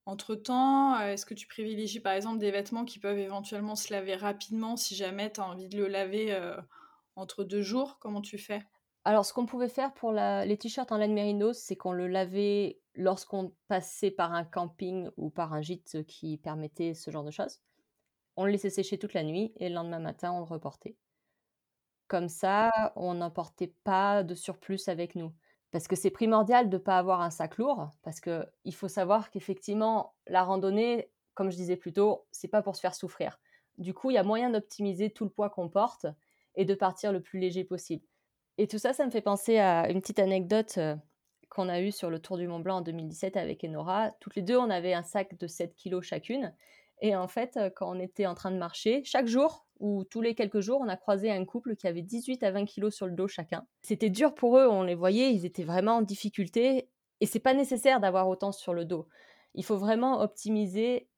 entre 0.06 0.34
temps 0.34 0.98
Est-ce 1.00 1.24
que 1.24 1.34
tu 1.34 1.46
privilégies 1.46 2.00
par 2.00 2.12
exemple 2.12 2.38
des 2.38 2.50
vêtements 2.50 2.84
qui 2.84 2.98
peuvent 2.98 3.18
éventuellement 3.18 3.76
se 3.76 3.92
laver 3.92 4.16
rapidement 4.16 4.76
si 4.76 4.94
jamais 4.94 5.32
tu 5.32 5.40
as 5.40 5.46
envie 5.46 5.68
de 5.68 5.78
le 5.78 5.88
laver 5.88 6.38
entre 7.16 7.44
deux 7.44 7.62
jours? 7.62 7.98
Comment 8.00 8.20
tu 8.20 8.38
fais? 8.38 8.62
Alors, 9.06 9.26
ce 9.26 9.34
qu'on 9.34 9.44
pouvait 9.44 9.68
faire 9.68 9.92
pour 9.92 10.12
les 10.12 10.56
t-shirts 10.58 10.90
en 10.90 10.96
laine 10.96 11.12
mérinos, 11.12 11.58
c'est 11.58 11.76
qu'on 11.76 11.92
le 11.92 12.08
lavait 12.08 12.80
lorsqu'on 12.94 13.52
passait 13.68 14.10
par 14.10 14.32
un 14.32 14.44
camping 14.44 15.10
ou 15.18 15.28
par 15.28 15.52
un 15.52 15.60
gîte 15.60 16.06
qui 16.06 16.38
permettait 16.38 16.94
ce 16.94 17.10
genre 17.10 17.24
de 17.24 17.30
choses. 17.30 17.60
On 18.36 18.46
le 18.46 18.52
laissait 18.52 18.70
sécher 18.70 18.98
toute 18.98 19.12
la 19.12 19.22
nuit 19.22 19.52
et 19.56 19.68
le 19.68 19.74
lendemain 19.74 19.98
matin, 19.98 20.32
on 20.32 20.38
le 20.38 20.44
reportait. 20.44 20.96
Comme 22.08 22.30
ça, 22.30 22.92
on 22.96 23.14
n'emportait 23.14 23.74
pas 23.84 24.22
de 24.22 24.34
surplus 24.34 24.88
avec 24.88 25.16
nous. 25.16 25.32
Parce 25.70 25.86
que 25.86 25.96
c'est 25.96 26.10
primordial 26.10 26.70
de 26.70 26.76
ne 26.76 26.82
pas 26.82 26.98
avoir 26.98 27.20
un 27.20 27.30
sac 27.30 27.58
lourd, 27.58 27.90
parce 28.02 28.20
qu'il 28.20 28.74
faut 28.74 28.88
savoir 28.88 29.30
qu'effectivement, 29.30 30.14
la 30.28 30.44
randonnée, 30.44 31.10
comme 31.34 31.50
je 31.50 31.56
disais 31.56 31.76
plus 31.76 31.92
tôt, 31.92 32.26
c'est 32.30 32.48
pas 32.48 32.62
pour 32.62 32.76
se 32.76 32.80
faire 32.80 32.94
souffrir. 32.94 33.38
Du 33.76 33.92
coup, 33.92 34.10
il 34.10 34.14
y 34.14 34.18
a 34.18 34.22
moyen 34.22 34.50
d'optimiser 34.50 35.10
tout 35.10 35.24
le 35.24 35.30
poids 35.30 35.50
qu'on 35.50 35.68
porte 35.68 36.06
et 36.54 36.64
de 36.64 36.74
partir 36.74 37.12
le 37.12 37.20
plus 37.20 37.40
léger 37.40 37.64
possible. 37.64 38.06
Et 38.58 38.66
tout 38.66 38.78
ça, 38.78 38.92
ça 38.92 39.04
me 39.04 39.10
fait 39.10 39.20
penser 39.20 39.58
à 39.58 39.90
une 39.90 40.00
petite 40.00 40.18
anecdote 40.18 40.74
euh, 40.78 40.96
qu'on 41.48 41.68
a 41.68 41.80
eue 41.80 41.92
sur 41.92 42.10
le 42.10 42.18
Tour 42.18 42.36
du 42.36 42.46
Mont 42.46 42.60
Blanc 42.60 42.76
en 42.78 42.80
2017 42.82 43.36
avec 43.36 43.64
Enora. 43.64 44.12
Toutes 44.20 44.36
les 44.36 44.42
deux, 44.42 44.56
on 44.56 44.70
avait 44.70 44.94
un 44.94 45.02
sac 45.02 45.36
de 45.38 45.46
7 45.46 45.74
kilos 45.74 46.04
chacune. 46.04 46.54
Et 47.00 47.16
en 47.16 47.28
fait, 47.28 47.58
quand 47.76 47.90
on 47.90 47.98
était 47.98 48.26
en 48.26 48.34
train 48.34 48.50
de 48.50 48.56
marcher, 48.56 49.02
chaque 49.04 49.26
jour 49.26 49.66
ou 49.80 50.04
tous 50.04 50.20
les 50.20 50.34
quelques 50.34 50.60
jours, 50.60 50.80
on 50.80 50.88
a 50.88 50.96
croisé 50.96 51.30
un 51.30 51.44
couple 51.44 51.76
qui 51.76 51.86
avait 51.86 52.02
18 52.02 52.42
à 52.42 52.50
20 52.52 52.64
kilos 52.64 52.94
sur 52.94 53.06
le 53.06 53.12
dos 53.12 53.28
chacun. 53.28 53.66
C'était 53.82 54.10
dur 54.10 54.34
pour 54.34 54.58
eux, 54.58 54.66
on 54.68 54.82
les 54.82 54.94
voyait, 54.94 55.32
ils 55.32 55.44
étaient 55.44 55.64
vraiment 55.64 55.96
en 55.96 56.02
difficulté. 56.02 56.88
Et 57.20 57.26
c'est 57.26 57.40
pas 57.40 57.54
nécessaire 57.54 58.00
d'avoir 58.00 58.28
autant 58.28 58.52
sur 58.52 58.72
le 58.72 58.84
dos. 58.84 59.08
Il 59.54 59.64
faut 59.64 59.76
vraiment 59.76 60.20
optimiser 60.20 61.08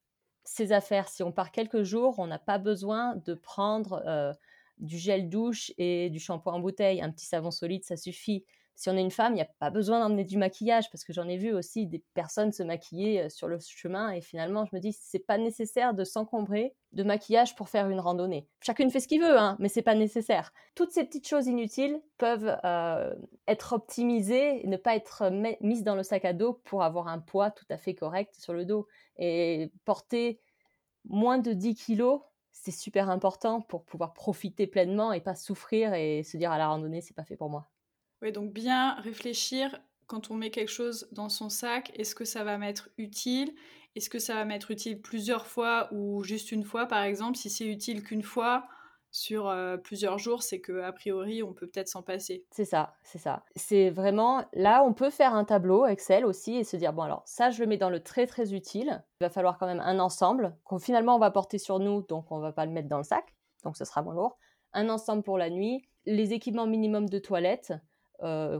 ses 0.44 0.72
affaires. 0.72 1.09
Si 1.09 1.22
on 1.22 1.33
part 1.33 1.51
quelques 1.51 1.83
jours, 1.83 2.18
on 2.18 2.27
n'a 2.27 2.38
pas 2.38 2.59
besoin 2.59 3.16
de 3.16 3.35
prendre 3.35 4.03
du 4.79 4.99
gel 4.99 5.29
douche 5.29 5.73
et 5.79 6.11
du 6.11 6.19
shampoing 6.19 6.55
en 6.55 6.61
bouteille. 6.61 7.01
Un 7.01 7.11
petit 7.11 7.27
savon 7.27 7.51
solide, 7.51 7.85
ça 7.85 7.97
suffit 7.97 8.45
si 8.77 8.91
on 8.91 8.97
est 8.97 9.01
une 9.01 9.11
femme, 9.11 9.33
il 9.33 9.37
n'y 9.37 9.43
a 9.43 9.49
pas 9.59 9.71
besoin 9.71 10.01
d'emmener 10.01 10.25
du 10.25 10.37
maquillage 10.37 10.91
parce 10.91 11.03
que 11.03 11.15
j'en 11.15 11.27
ai 11.29 11.39
vu 11.39 11.53
aussi 11.55 11.87
des 11.87 12.05
personnes 12.12 12.53
se 12.53 12.62
maquiller 12.62 13.23
euh, 13.23 13.29
sur 13.31 13.49
le 13.49 13.59
chemin 13.59 14.11
et 14.11 14.21
finalement 14.21 14.67
je 14.67 14.77
me 14.77 14.81
dis 14.81 14.93
c'est 14.93 15.19
pas 15.19 15.39
nécessaire 15.39 15.95
de 15.95 16.05
s'encombrer 16.05 16.75
de 16.93 17.03
maquillage 17.03 17.57
pour 17.57 17.71
faire 17.71 17.89
une 17.89 18.01
randonnée. 18.01 18.47
Chacune 18.61 18.91
fait 18.91 19.01
ce 19.01 19.09
qu'il 19.09 19.23
veut, 19.23 19.39
hein, 19.39 19.57
mais 19.59 19.71
c'est 19.71 19.83
pas 19.83 19.95
nécessaire. 19.95 20.53
Toutes 20.75 20.91
ces 20.91 21.05
petites 21.05 21.27
choses 21.27 21.47
inutiles 21.47 22.01
peuvent 22.19 22.55
euh, 22.65 23.15
être 23.49 23.73
optimisées 23.73 24.62
et 24.62 24.67
ne 24.67 24.77
pas 24.77 24.95
être 24.95 25.31
mises 25.62 25.83
dans 25.83 25.95
le 25.95 26.03
sac 26.03 26.27
à 26.27 26.35
dos 26.35 26.61
pour 26.65 26.83
avoir 26.83 27.09
un 27.09 27.19
poids 27.19 27.51
tout 27.51 27.67
à 27.71 27.79
fait 27.79 27.95
correct 27.95 28.35
sur 28.39 28.53
le 28.53 28.67
dos 28.67 28.87
et 29.17 29.73
porter 29.87 30.39
moins 31.07 31.39
de 31.39 31.55
10 31.55 31.75
kilos 31.77 32.21
c'est 32.59 32.73
super 32.73 33.11
important 33.11 33.61
pour 33.61 33.85
pouvoir 33.85 34.12
profiter 34.14 34.66
pleinement 34.66 35.12
et 35.12 35.21
pas 35.21 35.35
souffrir 35.35 35.95
et 35.95 36.23
se 36.23 36.37
dire 36.37 36.53
à 36.53 36.59
la 36.59 36.69
randonnée 36.69 37.01
c'est 37.03 37.14
pas 37.14 37.25
fait 37.25 37.37
pour 37.37 37.51
moi. 37.51 37.71
Oui, 38.23 38.33
donc 38.33 38.53
bien 38.53 38.95
réfléchir 38.95 39.79
quand 40.07 40.31
on 40.31 40.35
met 40.35 40.51
quelque 40.51 40.71
chose 40.71 41.09
dans 41.12 41.29
son 41.29 41.49
sac, 41.49 41.90
est-ce 41.99 42.14
que 42.14 42.25
ça 42.25 42.45
va 42.45 42.59
m'être 42.59 42.88
utile? 42.97 43.55
Est-ce 43.97 44.09
que 44.09 44.19
ça 44.19 44.35
va 44.35 44.45
m'être 44.45 44.71
utile 44.71 45.01
plusieurs 45.03 45.47
fois 45.47 45.88
ou 45.92 46.23
juste 46.23 46.53
une 46.53 46.62
fois, 46.64 46.87
par 46.87 47.03
exemple? 47.03 47.37
Si 47.37 47.51
c'est 47.51 47.66
utile 47.66 48.03
qu'une 48.05 48.23
fois 48.23 48.69
sur 49.16 49.55
plusieurs 49.83 50.18
jours, 50.18 50.42
c'est 50.42 50.61
que 50.61 50.83
a 50.83 50.92
priori, 50.92 51.42
on 51.42 51.55
peut 51.55 51.66
peut-être 51.66 51.88
s'en 51.88 52.02
passer. 52.02 52.44
C'est 52.50 52.64
ça, 52.64 52.94
c'est 53.02 53.18
ça. 53.18 53.44
C'est 53.55 53.90
vraiment 53.90 54.44
là, 54.52 54.85
on 54.85 54.92
peut 54.92 55.11
faire 55.11 55.35
un 55.35 55.44
tableau 55.44 55.87
Excel 55.87 56.26
aussi 56.26 56.57
et 56.57 56.64
se 56.64 56.76
dire 56.76 56.92
bon 56.92 57.02
alors 57.02 57.22
ça, 57.24 57.50
je 57.50 57.61
le 57.61 57.66
mets 57.66 57.79
dans 57.79 57.90
le 57.90 58.02
très 58.02 58.26
très 58.26 58.52
utile. 58.52 59.02
Il 59.20 59.24
va 59.24 59.31
falloir 59.31 59.59
quand 59.59 59.66
même 59.66 59.81
un 59.81 59.98
ensemble 59.98 60.57
qu'on 60.64 60.79
finalement 60.79 61.16
on 61.16 61.18
va 61.18 61.31
porter 61.31 61.59
sur 61.59 61.79
nous, 61.79 62.02
donc 62.02 62.31
on 62.31 62.40
va 62.40 62.52
pas 62.52 62.66
le 62.66 62.72
mettre 62.72 62.88
dans 62.88 62.98
le 62.98 63.05
sac, 63.05 63.35
donc 63.64 63.76
ce 63.76 63.85
sera 63.85 64.02
moins 64.02 64.14
lourd. 64.14 64.38
Un 64.74 64.90
ensemble 64.90 65.22
pour 65.22 65.38
la 65.38 65.48
nuit, 65.48 65.88
les 66.05 66.35
équipements 66.35 66.66
minimum 66.66 67.09
de 67.09 67.18
toilette 67.18 67.72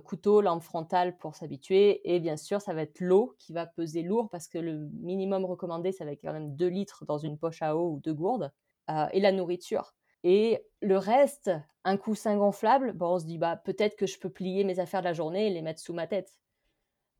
couteau, 0.05 0.41
lampe 0.41 0.63
frontale 0.63 1.17
pour 1.17 1.35
s'habituer. 1.35 2.01
Et 2.05 2.21
bien 2.21 2.37
sûr, 2.37 2.61
ça 2.61 2.75
va 2.75 2.83
être 2.83 3.01
l'eau 3.01 3.35
qui 3.39 3.53
va 3.53 3.67
peser 3.67 4.03
lourd 4.03 4.29
parce 4.31 4.49
que 4.49 4.59
le 4.59 4.89
minimum 5.01 5.45
recommandé, 5.45 5.93
ça 5.93 6.05
va 6.05 6.13
être 6.13 6.23
quand 6.23 6.33
même 6.33 6.57
2 6.57 6.67
litres 6.67 7.05
dans 7.07 7.19
une 7.19 7.39
poche 7.39 7.63
à 7.63 7.77
eau 7.77 7.93
ou 7.93 8.01
deux 8.01 8.15
gourdes. 8.15 8.53
Euh, 8.91 9.07
et 9.13 9.21
la 9.21 9.33
nourriture. 9.33 9.96
Et 10.29 10.67
le 10.83 10.99
reste, 10.99 11.53
un 11.85 11.97
coussin 11.97 12.37
gonflable, 12.37 12.93
bon, 12.95 13.15
on 13.15 13.19
se 13.21 13.27
dit 13.27 13.39
bah, 13.39 13.55
peut-être 13.55 13.95
que 13.95 14.07
je 14.07 14.19
peux 14.19 14.29
plier 14.29 14.65
mes 14.65 14.81
affaires 14.81 15.01
de 15.01 15.07
la 15.07 15.13
journée 15.13 15.47
et 15.47 15.51
les 15.51 15.63
mettre 15.63 15.79
sous 15.79 15.93
ma 15.93 16.09
tête. 16.09 16.37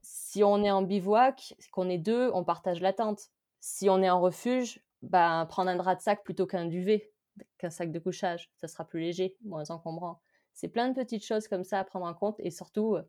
Si 0.03 0.43
on 0.43 0.65
est 0.65 0.73
en 0.73 0.83
bivouac, 0.83 1.55
qu'on 1.71 1.89
est 1.89 1.99
deux, 1.99 2.33
on 2.35 2.43
partage 2.43 2.81
la 2.81 2.93
tente. 2.93 3.31
Si 3.61 3.89
on 3.89 4.03
est 4.03 4.11
en 4.11 4.21
refuge, 4.21 4.81
bah, 5.03 5.47
prendre 5.49 5.71
un 5.71 5.77
drap 5.77 5.95
de 5.95 6.01
sac 6.01 6.25
plutôt 6.25 6.49
qu'un 6.49 6.65
duvet, 6.65 7.13
qu'un 7.59 7.71
sac 7.71 7.93
de 7.93 8.01
couchage, 8.01 8.51
ça 8.57 8.67
sera 8.67 8.85
plus 8.85 8.99
léger, 8.99 9.37
moins 9.45 9.71
encombrant. 9.71 10.21
C'est 10.53 10.67
plein 10.67 10.89
de 10.89 10.95
petites 10.95 11.25
choses 11.25 11.47
comme 11.47 11.63
ça 11.63 11.79
à 11.79 11.85
prendre 11.85 12.07
en 12.07 12.15
compte 12.15 12.41
et 12.41 12.51
surtout 12.51 12.97
euh, 12.97 13.03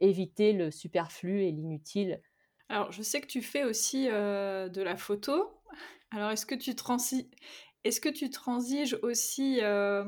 éviter 0.00 0.52
le 0.52 0.72
superflu 0.72 1.44
et 1.44 1.52
l'inutile. 1.52 2.20
Alors, 2.68 2.90
je 2.90 3.02
sais 3.02 3.20
que 3.20 3.28
tu 3.28 3.40
fais 3.40 3.62
aussi 3.62 4.08
euh, 4.10 4.68
de 4.68 4.82
la 4.82 4.96
photo. 4.96 5.48
Alors, 6.10 6.32
est-ce 6.32 6.44
que 6.44 6.56
tu, 6.56 6.74
est-ce 7.84 8.00
que 8.00 8.08
tu 8.08 8.30
transiges 8.30 8.98
aussi 9.02 9.60
euh, 9.62 10.04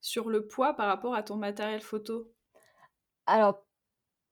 sur 0.00 0.28
le 0.28 0.46
poids 0.46 0.74
par 0.74 0.86
rapport 0.86 1.14
à 1.14 1.22
ton 1.22 1.36
matériel 1.36 1.80
photo? 1.80 2.32
Alors, 3.26 3.64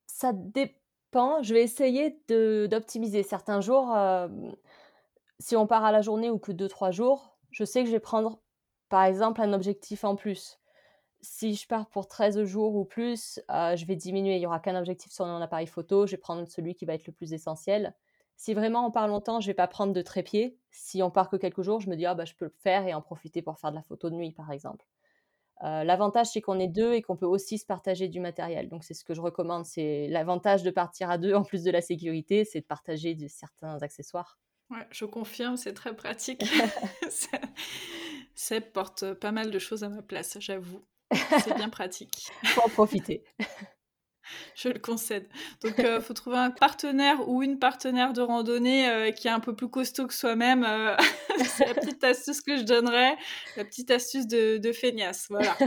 ça 0.07 0.33
dépend. 0.33 1.43
Je 1.43 1.55
vais 1.55 1.63
essayer 1.63 2.23
d'optimiser. 2.69 3.23
Certains 3.23 3.61
jours, 3.61 3.97
si 5.39 5.57
on 5.57 5.67
part 5.67 5.85
à 5.85 5.93
la 5.93 6.03
journée 6.03 6.31
ou 6.31 6.39
que 6.39 6.53
2-3 6.53 6.93
jours, 6.93 7.39
je 7.51 7.65
sais 7.65 7.81
que 7.81 7.87
je 7.87 7.93
vais 7.93 8.01
prendre, 8.01 8.43
par 8.89 9.05
exemple, 9.05 9.41
un 9.41 9.53
objectif 9.53 10.05
en 10.05 10.17
plus 10.17 10.59
si 11.27 11.55
je 11.55 11.67
pars 11.67 11.87
pour 11.87 12.09
13 12.09 12.45
jours 12.45 12.75
ou 12.75 12.85
plus, 12.85 13.41
euh, 13.51 13.77
je 13.77 13.85
vais 13.87 13.97
diminuer. 13.97 14.37
Il 14.37 14.41
n'y 14.41 14.47
aura 14.47 14.61
qu'un 14.61 14.77
objectif 14.77 15.13
sur 15.13 15.27
mon 15.27 15.41
appareil 15.41 15.67
photo. 15.67 16.07
Je 16.07 16.13
vais 16.13 16.17
prendre 16.17 16.47
celui 16.49 16.75
qui 16.75 16.85
va 16.85 16.95
être 16.95 17.07
le 17.07 17.13
plus 17.13 17.33
essentiel. 17.33 17.95
Si 18.37 18.55
vraiment 18.55 18.87
on 18.87 18.91
part 18.91 19.09
longtemps, 19.09 19.41
je 19.41 19.47
vais 19.47 19.55
pas 19.55 19.67
prendre 19.67 19.93
de 19.93 20.03
trépied. 20.03 20.59
Si 20.71 21.03
on 21.03 21.11
part 21.11 21.31
que 21.31 21.37
quelques 21.37 21.63
jours, 21.63 21.81
je 21.81 21.89
me 21.89 21.97
dis 21.97 22.07
ah 22.07 22.15
bah 22.15 22.25
je 22.25 22.35
peux 22.35 22.45
le 22.45 22.55
faire 22.63 22.87
et 22.87 22.95
en 22.95 23.01
profiter 23.01 23.43
pour 23.43 23.59
faire 23.59 23.71
de 23.71 23.77
la 23.77 23.83
photo 23.83 24.11
de 24.11 24.15
nuit 24.15 24.33
par 24.33 24.51
exemple. 24.53 24.87
Euh, 25.65 25.85
l'avantage 25.85 26.27
c'est 26.27 26.43
qu'on 26.43 26.59
est 26.59 26.69
deux 26.69 26.93
et 26.93 27.01
qu'on 27.01 27.17
peut 27.17 27.27
aussi 27.27 27.59
se 27.59 27.65
partager 27.65 28.09
du 28.09 28.21
matériel. 28.21 28.69
Donc 28.69 28.85
c'est 28.85 28.95
ce 28.95 29.05
que 29.05 29.15
je 29.15 29.21
recommande. 29.21 29.65
C'est 29.65 30.09
l'avantage 30.09 30.63
de 30.63 30.71
partir 30.71 31.09
à 31.11 31.17
deux 31.17 31.35
en 31.35 31.45
plus 31.45 31.65
de 31.65 31.71
la 31.71 31.81
sécurité, 31.81 32.45
c'est 32.45 32.61
de 32.61 32.67
partager 32.67 33.15
de 33.15 33.27
certains 33.27 33.83
accessoires. 33.83 34.39
Ouais, 34.71 34.87
je 34.91 35.05
confirme, 35.05 35.57
c'est 35.57 35.73
très 35.73 35.95
pratique. 35.95 36.45
ça 38.35 38.61
porte 38.61 39.15
pas 39.15 39.33
mal 39.33 39.51
de 39.51 39.59
choses 39.59 39.83
à 39.85 39.89
ma 39.89 40.03
place, 40.03 40.37
j'avoue. 40.41 40.85
C'est 41.45 41.55
bien 41.55 41.69
pratique. 41.69 42.31
Faut 42.47 42.63
en 42.63 42.69
profiter. 42.69 43.23
Je 44.55 44.69
le 44.69 44.79
concède. 44.79 45.27
Donc, 45.63 45.79
euh, 45.79 46.01
faut 46.01 46.15
trouver 46.15 46.39
un 46.39 46.51
partenaire 46.51 47.29
ou 47.29 47.43
une 47.43 47.59
partenaire 47.59 48.13
de 48.13 48.23
randonnée 48.23 48.89
euh, 48.89 49.11
qui 49.11 49.29
est 49.29 49.31
un 49.31 49.41
peu 49.41 49.55
plus 49.55 49.69
costaud 49.69 50.07
que 50.07 50.15
soi-même. 50.15 50.65
Euh, 50.65 50.97
c'est 51.45 51.67
la 51.67 51.75
petite 51.75 52.03
astuce 52.05 52.41
que 52.41 52.57
je 52.57 52.63
donnerais, 52.63 53.17
la 53.57 53.65
petite 53.65 53.91
astuce 53.91 54.27
de, 54.27 54.59
de 54.59 54.73
feignasse. 54.73 55.27
Voilà. 55.31 55.57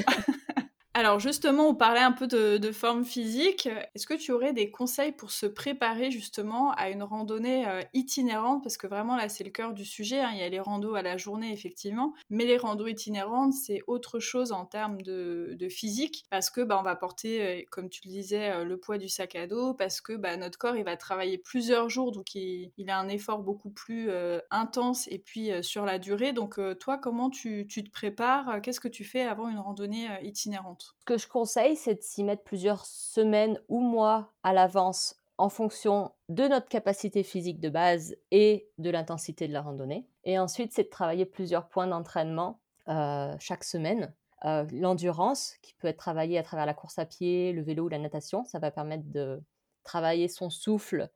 Alors 1.00 1.18
justement, 1.22 1.70
on 1.70 1.76
parlait 1.76 2.02
un 2.02 2.12
peu 2.12 2.28
de, 2.28 2.72
forme 2.74 3.06
physique. 3.06 3.70
Est-ce 3.96 4.06
que 4.06 4.16
tu 4.16 4.34
aurais 4.34 4.52
des 4.52 4.70
conseils 4.70 5.14
pour 5.14 5.32
se 5.32 5.46
préparer 5.46 6.12
justement 6.12 6.74
à 6.74 6.90
une 6.90 7.04
randonnée 7.04 7.66
euh, 7.66 7.82
itinérante? 7.94 8.62
Parce 8.64 8.76
que 8.76 8.86
vraiment 8.86 9.16
là, 9.16 9.30
c'est 9.30 9.46
le 9.46 9.50
cœur 9.50 9.74
du 9.74 9.86
sujet. 9.86 10.20
Hein. 10.20 10.32
Il 10.34 10.40
y 10.40 10.44
a 10.44 10.50
les 10.50 10.60
randos 10.60 10.96
à 10.96 11.02
la 11.02 11.16
journée, 11.16 11.54
effectivement. 11.54 12.14
Mais 12.30 12.44
les 12.44 12.58
randos 12.58 12.86
itinérantes, 12.86 13.54
c'est 13.54 13.82
autre 13.88 14.20
chose 14.20 14.52
en 14.52 14.66
termes 14.66 15.02
de, 15.02 15.56
physique. 15.70 16.26
Parce 16.30 16.50
que 16.50 16.60
bah, 16.60 16.78
on 16.78 16.84
va 16.84 16.98
porter, 16.98 17.42
euh, 17.42 17.62
comme 17.70 17.88
tu 17.88 18.02
le 18.04 18.12
disais, 18.12 18.52
euh, 18.52 18.66
le 18.66 18.76
poids 18.76 18.98
du 18.98 19.08
sac 19.08 19.38
à 19.38 19.48
dos. 19.48 19.74
Parce 19.74 20.02
que 20.02 20.12
bah, 20.12 20.36
notre 20.36 20.58
corps, 20.58 20.76
il 20.76 20.84
va 20.84 20.98
travailler 20.98 21.38
plusieurs 21.38 21.88
jours. 21.90 22.12
Donc 22.12 22.36
il, 22.36 22.74
a 22.90 23.00
un 23.00 23.08
effort 23.08 23.40
beaucoup 23.40 23.70
plus 23.70 24.10
intense 24.52 25.08
et 25.10 25.20
puis 25.20 25.52
sur 25.62 25.86
la 25.86 25.98
durée. 25.98 26.34
Donc 26.34 26.60
toi, 26.80 26.98
comment 26.98 27.30
tu 27.30 27.68
te 27.68 27.90
prépares? 27.90 28.62
Qu'est-ce 28.62 28.82
que 28.82 28.90
tu 28.90 29.06
fais 29.06 29.22
avant 29.22 29.48
une 29.48 29.60
randonnée 29.60 30.10
itinérante? 30.24 30.89
Ce 31.00 31.06
que 31.06 31.18
je 31.18 31.28
conseille, 31.28 31.76
c'est 31.76 31.96
de 31.96 32.02
s'y 32.02 32.24
mettre 32.24 32.44
plusieurs 32.44 32.86
semaines 32.86 33.60
ou 33.68 33.80
mois 33.80 34.34
à 34.44 34.54
l'avance 34.54 35.16
en 35.38 35.50
fonction 35.50 36.12
de 36.28 36.48
notre 36.48 36.68
capacité 36.68 37.24
physique 37.24 37.60
de 37.60 37.70
base 37.70 38.16
et 38.32 38.70
de 38.78 38.90
l'intensité 38.90 39.48
de 39.48 39.54
la 39.54 39.62
randonnée. 39.62 40.06
Et 40.26 40.38
ensuite, 40.38 40.74
c'est 40.74 40.84
de 40.84 40.90
travailler 40.90 41.26
plusieurs 41.26 41.70
points 41.70 41.88
d'entraînement 41.88 42.60
euh, 42.90 43.36
chaque 43.40 43.64
semaine. 43.64 44.14
Euh, 44.46 44.66
l'endurance, 44.72 45.56
qui 45.62 45.74
peut 45.76 45.88
être 45.88 45.98
travaillée 45.98 46.38
à 46.38 46.44
travers 46.44 46.66
la 46.66 46.74
course 46.74 47.00
à 47.00 47.06
pied, 47.06 47.54
le 47.54 47.62
vélo 47.62 47.86
ou 47.86 47.90
la 47.90 48.00
natation, 48.00 48.44
ça 48.46 48.60
va 48.60 48.72
permettre 48.72 49.06
de 49.08 49.42
travailler 49.84 50.28
son 50.28 50.50
souffle 50.50 51.10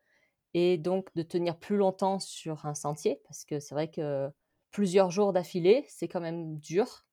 et 0.54 0.78
donc 0.78 1.14
de 1.16 1.24
tenir 1.24 1.58
plus 1.58 1.78
longtemps 1.78 2.20
sur 2.20 2.66
un 2.66 2.76
sentier, 2.76 3.22
parce 3.26 3.44
que 3.44 3.60
c'est 3.60 3.76
vrai 3.76 3.90
que 3.90 4.30
plusieurs 4.72 5.12
jours 5.12 5.34
d'affilée, 5.34 5.86
c'est 5.88 6.08
quand 6.08 6.22
même 6.22 6.58
dur. 6.60 7.06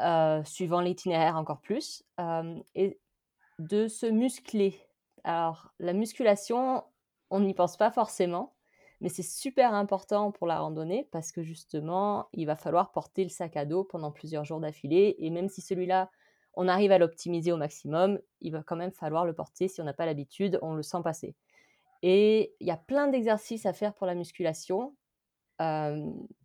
Euh, 0.00 0.42
suivant 0.42 0.80
l'itinéraire 0.80 1.36
encore 1.36 1.60
plus, 1.60 2.02
euh, 2.18 2.58
et 2.74 2.98
de 3.60 3.86
se 3.86 4.06
muscler. 4.06 4.76
Alors, 5.22 5.72
la 5.78 5.92
musculation, 5.92 6.82
on 7.30 7.38
n'y 7.38 7.54
pense 7.54 7.76
pas 7.76 7.92
forcément, 7.92 8.56
mais 9.00 9.08
c'est 9.08 9.22
super 9.22 9.72
important 9.72 10.32
pour 10.32 10.48
la 10.48 10.58
randonnée 10.58 11.08
parce 11.12 11.30
que 11.30 11.44
justement, 11.44 12.26
il 12.32 12.44
va 12.46 12.56
falloir 12.56 12.90
porter 12.90 13.22
le 13.22 13.30
sac 13.30 13.56
à 13.56 13.66
dos 13.66 13.84
pendant 13.84 14.10
plusieurs 14.10 14.44
jours 14.44 14.58
d'affilée, 14.58 15.14
et 15.20 15.30
même 15.30 15.48
si 15.48 15.60
celui-là, 15.60 16.10
on 16.54 16.66
arrive 16.66 16.90
à 16.90 16.98
l'optimiser 16.98 17.52
au 17.52 17.56
maximum, 17.56 18.18
il 18.40 18.50
va 18.50 18.64
quand 18.64 18.76
même 18.76 18.92
falloir 18.92 19.24
le 19.24 19.32
porter 19.32 19.68
si 19.68 19.80
on 19.80 19.84
n'a 19.84 19.92
pas 19.92 20.06
l'habitude, 20.06 20.58
on 20.60 20.74
le 20.74 20.82
sent 20.82 21.02
passer. 21.04 21.36
Et 22.02 22.52
il 22.58 22.66
y 22.66 22.72
a 22.72 22.76
plein 22.76 23.06
d'exercices 23.06 23.64
à 23.64 23.72
faire 23.72 23.94
pour 23.94 24.08
la 24.08 24.16
musculation 24.16 24.96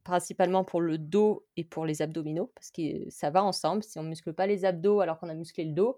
principalement 0.03 0.63
pour 0.63 0.81
le 0.81 0.97
dos 0.97 1.45
et 1.57 1.63
pour 1.63 1.85
les 1.85 2.01
abdominaux, 2.01 2.51
parce 2.55 2.71
que 2.71 3.09
ça 3.09 3.29
va 3.29 3.43
ensemble. 3.43 3.83
Si 3.83 3.97
on 3.99 4.03
ne 4.03 4.09
muscle 4.09 4.33
pas 4.33 4.47
les 4.47 4.65
abdos 4.65 5.01
alors 5.01 5.19
qu'on 5.19 5.29
a 5.29 5.35
musclé 5.35 5.65
le 5.65 5.73
dos, 5.73 5.97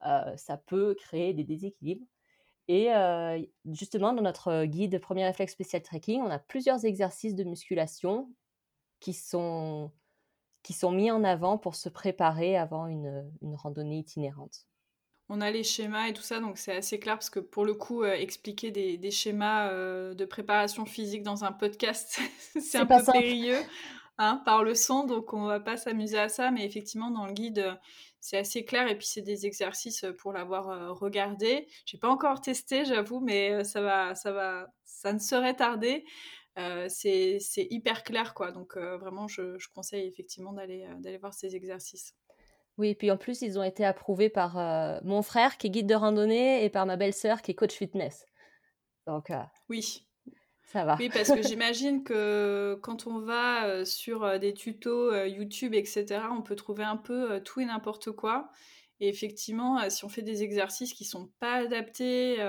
ça 0.00 0.56
peut 0.66 0.94
créer 0.94 1.34
des 1.34 1.44
déséquilibres. 1.44 2.06
Et 2.68 2.88
justement, 3.72 4.12
dans 4.12 4.22
notre 4.22 4.64
guide 4.64 5.00
Premier 5.00 5.24
réflexe 5.24 5.52
spécial 5.52 5.82
trekking, 5.82 6.22
on 6.22 6.30
a 6.30 6.38
plusieurs 6.38 6.84
exercices 6.84 7.34
de 7.34 7.44
musculation 7.44 8.32
qui 9.00 9.12
sont, 9.12 9.90
qui 10.62 10.72
sont 10.72 10.92
mis 10.92 11.10
en 11.10 11.24
avant 11.24 11.58
pour 11.58 11.74
se 11.74 11.88
préparer 11.88 12.56
avant 12.56 12.86
une, 12.86 13.30
une 13.42 13.56
randonnée 13.56 13.98
itinérante. 13.98 14.69
On 15.30 15.40
a 15.40 15.50
les 15.52 15.62
schémas 15.62 16.08
et 16.08 16.12
tout 16.12 16.22
ça, 16.22 16.40
donc 16.40 16.58
c'est 16.58 16.74
assez 16.74 16.98
clair 16.98 17.14
parce 17.14 17.30
que 17.30 17.38
pour 17.38 17.64
le 17.64 17.74
coup, 17.74 18.02
euh, 18.02 18.12
expliquer 18.14 18.72
des, 18.72 19.10
schémas 19.12 19.68
euh, 19.68 20.12
de 20.12 20.24
préparation 20.24 20.84
physique 20.84 21.22
dans 21.22 21.44
un 21.44 21.52
podcast, 21.52 22.20
c'est 22.60 22.78
un 22.78 22.84
peu 22.84 22.96
périlleux 23.12 23.60
hein, 24.18 24.42
par 24.44 24.64
le 24.64 24.74
son, 24.74 25.04
donc 25.04 25.32
on 25.32 25.44
va 25.44 25.60
pas 25.60 25.76
s'amuser 25.76 26.18
à 26.18 26.28
ça, 26.28 26.50
mais 26.50 26.66
effectivement, 26.66 27.12
dans 27.12 27.26
le 27.26 27.32
guide, 27.32 27.78
c'est 28.18 28.38
assez 28.38 28.64
clair 28.64 28.88
et 28.88 28.98
puis 28.98 29.06
c'est 29.06 29.22
des 29.22 29.46
exercices 29.46 30.04
pour 30.18 30.32
l'avoir 30.32 30.98
regardé. 30.98 31.68
J'ai 31.86 31.96
pas 31.96 32.08
encore 32.08 32.40
testé, 32.40 32.84
j'avoue, 32.84 33.20
mais 33.20 33.62
ça 33.62 33.80
va, 33.80 34.16
ça 34.16 34.32
va, 34.32 34.66
ça 34.84 35.12
ne 35.12 35.20
serait 35.20 35.54
tardé. 35.54 36.04
c'est 36.88 37.38
hyper 37.70 38.02
clair, 38.02 38.34
quoi. 38.34 38.50
Donc 38.50 38.76
vraiment, 38.76 39.28
je, 39.28 39.58
je, 39.58 39.68
conseille 39.68 40.06
effectivement 40.06 40.52
d'aller 40.52 40.86
d'aller 40.98 41.16
voir 41.18 41.32
ces 41.32 41.56
exercices. 41.56 42.14
Oui, 42.80 42.88
et 42.88 42.94
puis 42.94 43.10
en 43.10 43.18
plus, 43.18 43.42
ils 43.42 43.58
ont 43.58 43.62
été 43.62 43.84
approuvés 43.84 44.30
par 44.30 44.56
euh, 44.56 44.98
mon 45.04 45.20
frère 45.20 45.58
qui 45.58 45.66
est 45.66 45.70
guide 45.70 45.86
de 45.86 45.94
randonnée 45.94 46.64
et 46.64 46.70
par 46.70 46.86
ma 46.86 46.96
belle-sœur 46.96 47.42
qui 47.42 47.50
est 47.50 47.54
coach 47.54 47.74
fitness. 47.74 48.24
Donc, 49.06 49.30
euh, 49.30 49.42
oui. 49.68 50.06
Ça 50.64 50.86
va. 50.86 50.96
Oui, 50.98 51.10
parce 51.12 51.28
que 51.28 51.42
j'imagine 51.42 52.04
que 52.04 52.78
quand 52.80 53.06
on 53.06 53.18
va 53.18 53.66
euh, 53.66 53.84
sur 53.84 54.38
des 54.38 54.54
tutos 54.54 55.12
YouTube, 55.26 55.74
etc., 55.74 56.22
on 56.30 56.40
peut 56.40 56.56
trouver 56.56 56.84
un 56.84 56.96
peu 56.96 57.42
tout 57.42 57.60
et 57.60 57.66
n'importe 57.66 58.12
quoi. 58.12 58.50
Et 58.98 59.08
effectivement, 59.10 59.90
si 59.90 60.06
on 60.06 60.08
fait 60.08 60.22
des 60.22 60.42
exercices 60.42 60.94
qui 60.94 61.04
sont 61.04 61.30
pas 61.38 61.56
adaptés 61.56 62.40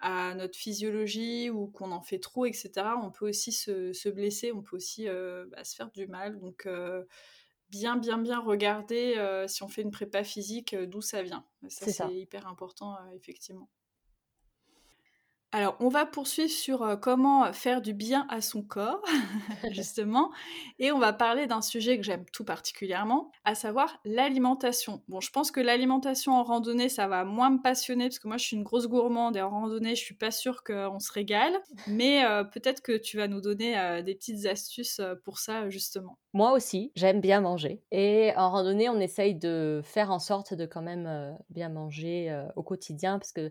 à 0.00 0.34
notre 0.34 0.56
physiologie 0.56 1.50
ou 1.50 1.66
qu'on 1.66 1.92
en 1.92 2.00
fait 2.00 2.20
trop, 2.20 2.46
etc., 2.46 2.70
on 3.02 3.10
peut 3.10 3.28
aussi 3.28 3.52
se, 3.52 4.08
blesser, 4.08 4.50
on 4.52 4.62
peut 4.62 4.76
aussi 4.76 5.06
bah, 5.06 5.64
se 5.64 5.74
faire 5.74 5.90
du 5.90 6.06
mal. 6.06 6.38
Donc, 6.38 6.66
bien, 7.70 7.96
bien, 7.96 8.18
bien 8.18 8.40
regarder 8.40 9.14
euh, 9.16 9.46
si 9.48 9.62
on 9.62 9.68
fait 9.68 9.82
une 9.82 9.90
prépa 9.90 10.24
physique, 10.24 10.74
euh, 10.74 10.86
d'où 10.86 11.00
ça 11.00 11.22
vient. 11.22 11.44
Ça, 11.68 11.86
c'est 11.88 12.14
hyper 12.14 12.46
important, 12.46 12.94
euh, 12.96 13.10
effectivement. 13.14 13.68
Alors, 15.50 15.76
on 15.80 15.88
va 15.88 16.04
poursuivre 16.04 16.50
sur 16.50 16.82
euh, 16.82 16.96
comment 16.96 17.50
faire 17.54 17.80
du 17.80 17.94
bien 17.94 18.26
à 18.28 18.42
son 18.42 18.60
corps, 18.60 19.02
justement, 19.70 20.30
et 20.78 20.92
on 20.92 20.98
va 20.98 21.14
parler 21.14 21.46
d'un 21.46 21.62
sujet 21.62 21.96
que 21.96 22.02
j'aime 22.02 22.26
tout 22.34 22.44
particulièrement, 22.44 23.32
à 23.46 23.54
savoir 23.54 23.98
l'alimentation. 24.04 25.02
Bon, 25.08 25.20
je 25.20 25.30
pense 25.30 25.50
que 25.50 25.60
l'alimentation 25.60 26.32
en 26.32 26.44
randonnée, 26.44 26.90
ça 26.90 27.08
va 27.08 27.24
moins 27.24 27.48
me 27.48 27.62
passionner, 27.62 28.08
parce 28.08 28.18
que 28.18 28.28
moi, 28.28 28.36
je 28.36 28.44
suis 28.44 28.56
une 28.56 28.62
grosse 28.62 28.88
gourmande, 28.88 29.38
et 29.38 29.40
en 29.40 29.48
randonnée, 29.48 29.94
je 29.94 30.04
suis 30.04 30.14
pas 30.14 30.30
sûre 30.30 30.62
qu'on 30.62 30.98
se 30.98 31.10
régale, 31.10 31.54
mais 31.86 32.26
euh, 32.26 32.44
peut-être 32.44 32.82
que 32.82 32.98
tu 32.98 33.16
vas 33.16 33.26
nous 33.26 33.40
donner 33.40 33.78
euh, 33.78 34.02
des 34.02 34.14
petites 34.14 34.44
astuces 34.44 35.00
pour 35.24 35.38
ça, 35.38 35.70
justement. 35.70 36.18
Moi 36.34 36.52
aussi, 36.52 36.92
j'aime 36.94 37.22
bien 37.22 37.40
manger, 37.40 37.80
et 37.90 38.32
en 38.36 38.50
randonnée, 38.50 38.90
on 38.90 39.00
essaye 39.00 39.34
de 39.34 39.80
faire 39.82 40.10
en 40.10 40.18
sorte 40.18 40.52
de 40.52 40.66
quand 40.66 40.82
même 40.82 41.38
bien 41.48 41.70
manger 41.70 42.44
au 42.54 42.62
quotidien, 42.62 43.18
parce 43.18 43.32
que 43.32 43.50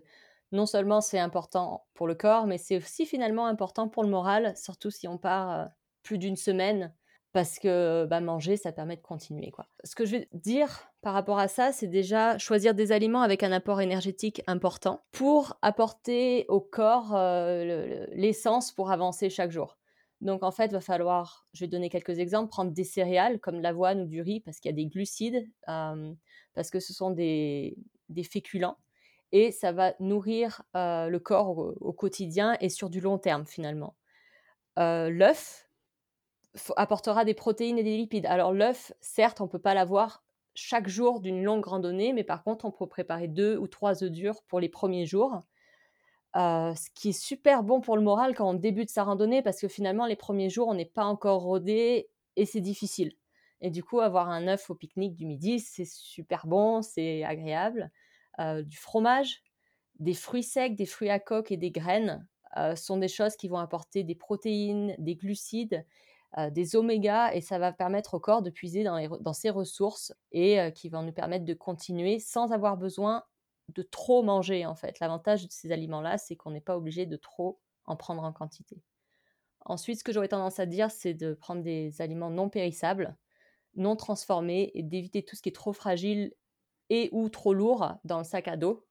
non 0.52 0.66
seulement 0.66 1.00
c'est 1.00 1.18
important 1.18 1.86
pour 1.94 2.06
le 2.06 2.14
corps, 2.14 2.46
mais 2.46 2.58
c'est 2.58 2.76
aussi 2.76 3.06
finalement 3.06 3.46
important 3.46 3.88
pour 3.88 4.02
le 4.02 4.08
moral, 4.08 4.54
surtout 4.56 4.90
si 4.90 5.06
on 5.06 5.18
part 5.18 5.68
plus 6.02 6.18
d'une 6.18 6.36
semaine, 6.36 6.94
parce 7.32 7.58
que 7.58 8.06
bah, 8.06 8.20
manger, 8.20 8.56
ça 8.56 8.72
permet 8.72 8.96
de 8.96 9.02
continuer. 9.02 9.50
Quoi. 9.50 9.66
Ce 9.84 9.94
que 9.94 10.06
je 10.06 10.16
veux 10.16 10.24
dire 10.32 10.90
par 11.02 11.12
rapport 11.12 11.38
à 11.38 11.48
ça, 11.48 11.72
c'est 11.72 11.86
déjà 11.86 12.38
choisir 12.38 12.74
des 12.74 12.90
aliments 12.90 13.22
avec 13.22 13.42
un 13.42 13.52
apport 13.52 13.80
énergétique 13.80 14.42
important 14.46 15.02
pour 15.12 15.58
apporter 15.62 16.46
au 16.48 16.60
corps 16.60 17.16
l'essence 18.12 18.72
pour 18.72 18.90
avancer 18.90 19.30
chaque 19.30 19.50
jour. 19.50 19.78
Donc 20.20 20.42
en 20.42 20.50
fait, 20.50 20.66
il 20.66 20.72
va 20.72 20.80
falloir, 20.80 21.46
je 21.52 21.60
vais 21.60 21.68
donner 21.68 21.90
quelques 21.90 22.18
exemples, 22.18 22.48
prendre 22.48 22.72
des 22.72 22.82
céréales 22.82 23.38
comme 23.38 23.60
l'avoine 23.60 24.00
ou 24.00 24.06
du 24.06 24.20
riz 24.22 24.40
parce 24.40 24.58
qu'il 24.58 24.70
y 24.70 24.74
a 24.74 24.76
des 24.76 24.86
glucides, 24.86 25.46
parce 25.66 26.70
que 26.72 26.80
ce 26.80 26.92
sont 26.92 27.10
des 27.10 27.76
féculents 28.24 28.78
et 29.32 29.52
ça 29.52 29.72
va 29.72 29.94
nourrir 30.00 30.62
le 30.74 31.18
corps 31.18 31.58
au, 31.58 31.92
quotidien 31.92 32.56
et 32.60 32.68
sur 32.68 32.90
du 32.90 33.00
long 33.00 33.18
terme 33.18 33.46
finalement. 33.46 33.94
l'œuf 34.76 35.68
apportera 36.76 37.24
des 37.24 37.34
protéines 37.34 37.78
et 37.78 37.82
des 37.82 37.96
lipides. 37.96 38.26
Alors 38.26 38.52
l'œuf, 38.52 38.92
certes, 39.00 39.40
on 39.40 39.44
ne 39.44 39.50
peut 39.50 39.58
pas 39.58 39.74
l'avoir 39.74 40.24
chaque 40.54 40.88
jour 40.88 41.20
d'une 41.20 41.44
longue 41.44 41.64
randonnée, 41.64 42.12
mais 42.12 42.24
par 42.24 42.42
contre, 42.42 42.64
on 42.64 42.72
peut 42.72 42.86
préparer 42.86 43.28
deux 43.28 43.56
ou 43.56 43.68
trois 43.68 44.02
œufs 44.02 44.10
durs 44.10 44.42
pour 44.48 44.60
les 44.60 44.68
premiers 44.68 45.06
jours. 45.06 45.42
ce 46.34 46.90
qui 46.94 47.10
est 47.10 47.20
super 47.20 47.62
bon 47.62 47.80
pour 47.80 47.96
le 47.96 48.02
moral 48.02 48.34
quand 48.34 48.48
on 48.48 48.54
débute 48.54 48.90
sa 48.90 49.04
randonnée, 49.04 49.42
parce 49.42 49.60
que 49.60 49.68
finalement, 49.68 50.06
les 50.06 50.16
premiers 50.16 50.50
jours, 50.50 50.68
on 50.68 50.74
n'est 50.74 50.84
pas 50.84 51.04
encore 51.04 51.42
rodé 51.42 52.08
et 52.36 52.46
c'est 52.46 52.60
difficile. 52.60 53.12
Et 53.60 53.70
du 53.70 53.82
coup, 53.82 54.00
avoir 54.00 54.28
un 54.28 54.46
œuf 54.48 54.70
au 54.70 54.74
pique-nique 54.74 55.14
du 55.14 55.26
midi, 55.26 55.60
c'est 55.60 55.86
super 55.86 56.46
bon, 56.46 56.82
c'est 56.82 57.24
agréable. 57.24 57.90
Euh, 58.40 58.62
du 58.62 58.76
fromage, 58.76 59.42
des 59.98 60.14
fruits 60.14 60.42
secs, 60.42 60.76
des 60.76 60.86
fruits 60.86 61.10
à 61.10 61.18
coque 61.18 61.50
et 61.50 61.56
des 61.56 61.70
graines 61.70 62.26
euh, 62.56 62.76
sont 62.76 62.96
des 62.96 63.08
choses 63.08 63.36
qui 63.36 63.48
vont 63.48 63.58
apporter 63.58 64.04
des 64.04 64.14
protéines, 64.14 64.94
des 64.98 65.16
glucides, 65.16 65.84
euh, 66.36 66.50
des 66.50 66.76
omégas 66.76 67.32
et 67.32 67.40
ça 67.40 67.58
va 67.58 67.72
permettre 67.72 68.14
au 68.14 68.20
corps 68.20 68.42
de 68.42 68.50
puiser 68.50 68.84
dans, 68.84 69.32
ses 69.32 69.50
ressources 69.50 70.12
et 70.30 70.72
qui 70.74 70.88
vont 70.88 71.02
nous 71.02 71.12
permettre 71.12 71.44
de 71.44 71.54
continuer 71.54 72.18
sans 72.20 72.52
avoir 72.52 72.76
besoin 72.76 73.24
de 73.74 73.82
trop 73.82 74.22
manger 74.22 74.66
en 74.66 74.74
fait. 74.74 75.00
L'avantage 75.00 75.46
de 75.46 75.52
ces 75.52 75.72
aliments-là, 75.72 76.16
c'est 76.18 76.36
qu'on 76.36 76.50
n'est 76.50 76.60
pas 76.60 76.76
obligé 76.76 77.06
de 77.06 77.16
trop 77.16 77.60
en 77.86 77.96
prendre 77.96 78.22
en 78.22 78.32
quantité. 78.32 78.82
Ensuite, 79.64 79.98
ce 79.98 80.04
que 80.04 80.12
j'aurais 80.12 80.28
tendance 80.28 80.60
à 80.60 80.66
dire, 80.66 80.90
c'est 80.90 81.14
de 81.14 81.34
prendre 81.34 81.62
des 81.62 82.00
aliments 82.00 82.30
non 82.30 82.48
périssables, 82.48 83.16
non 83.74 83.96
transformés 83.96 84.70
et 84.74 84.82
d'éviter 84.82 85.24
tout 85.24 85.36
ce 85.36 85.42
qui 85.42 85.48
est 85.48 85.52
trop 85.52 85.72
fragile 85.72 86.32
et 86.90 87.08
ou 87.12 87.28
trop 87.28 87.54
lourd 87.54 87.94
dans 88.04 88.18
le 88.18 88.24
sac 88.24 88.48
à 88.48 88.56
dos. 88.56 88.84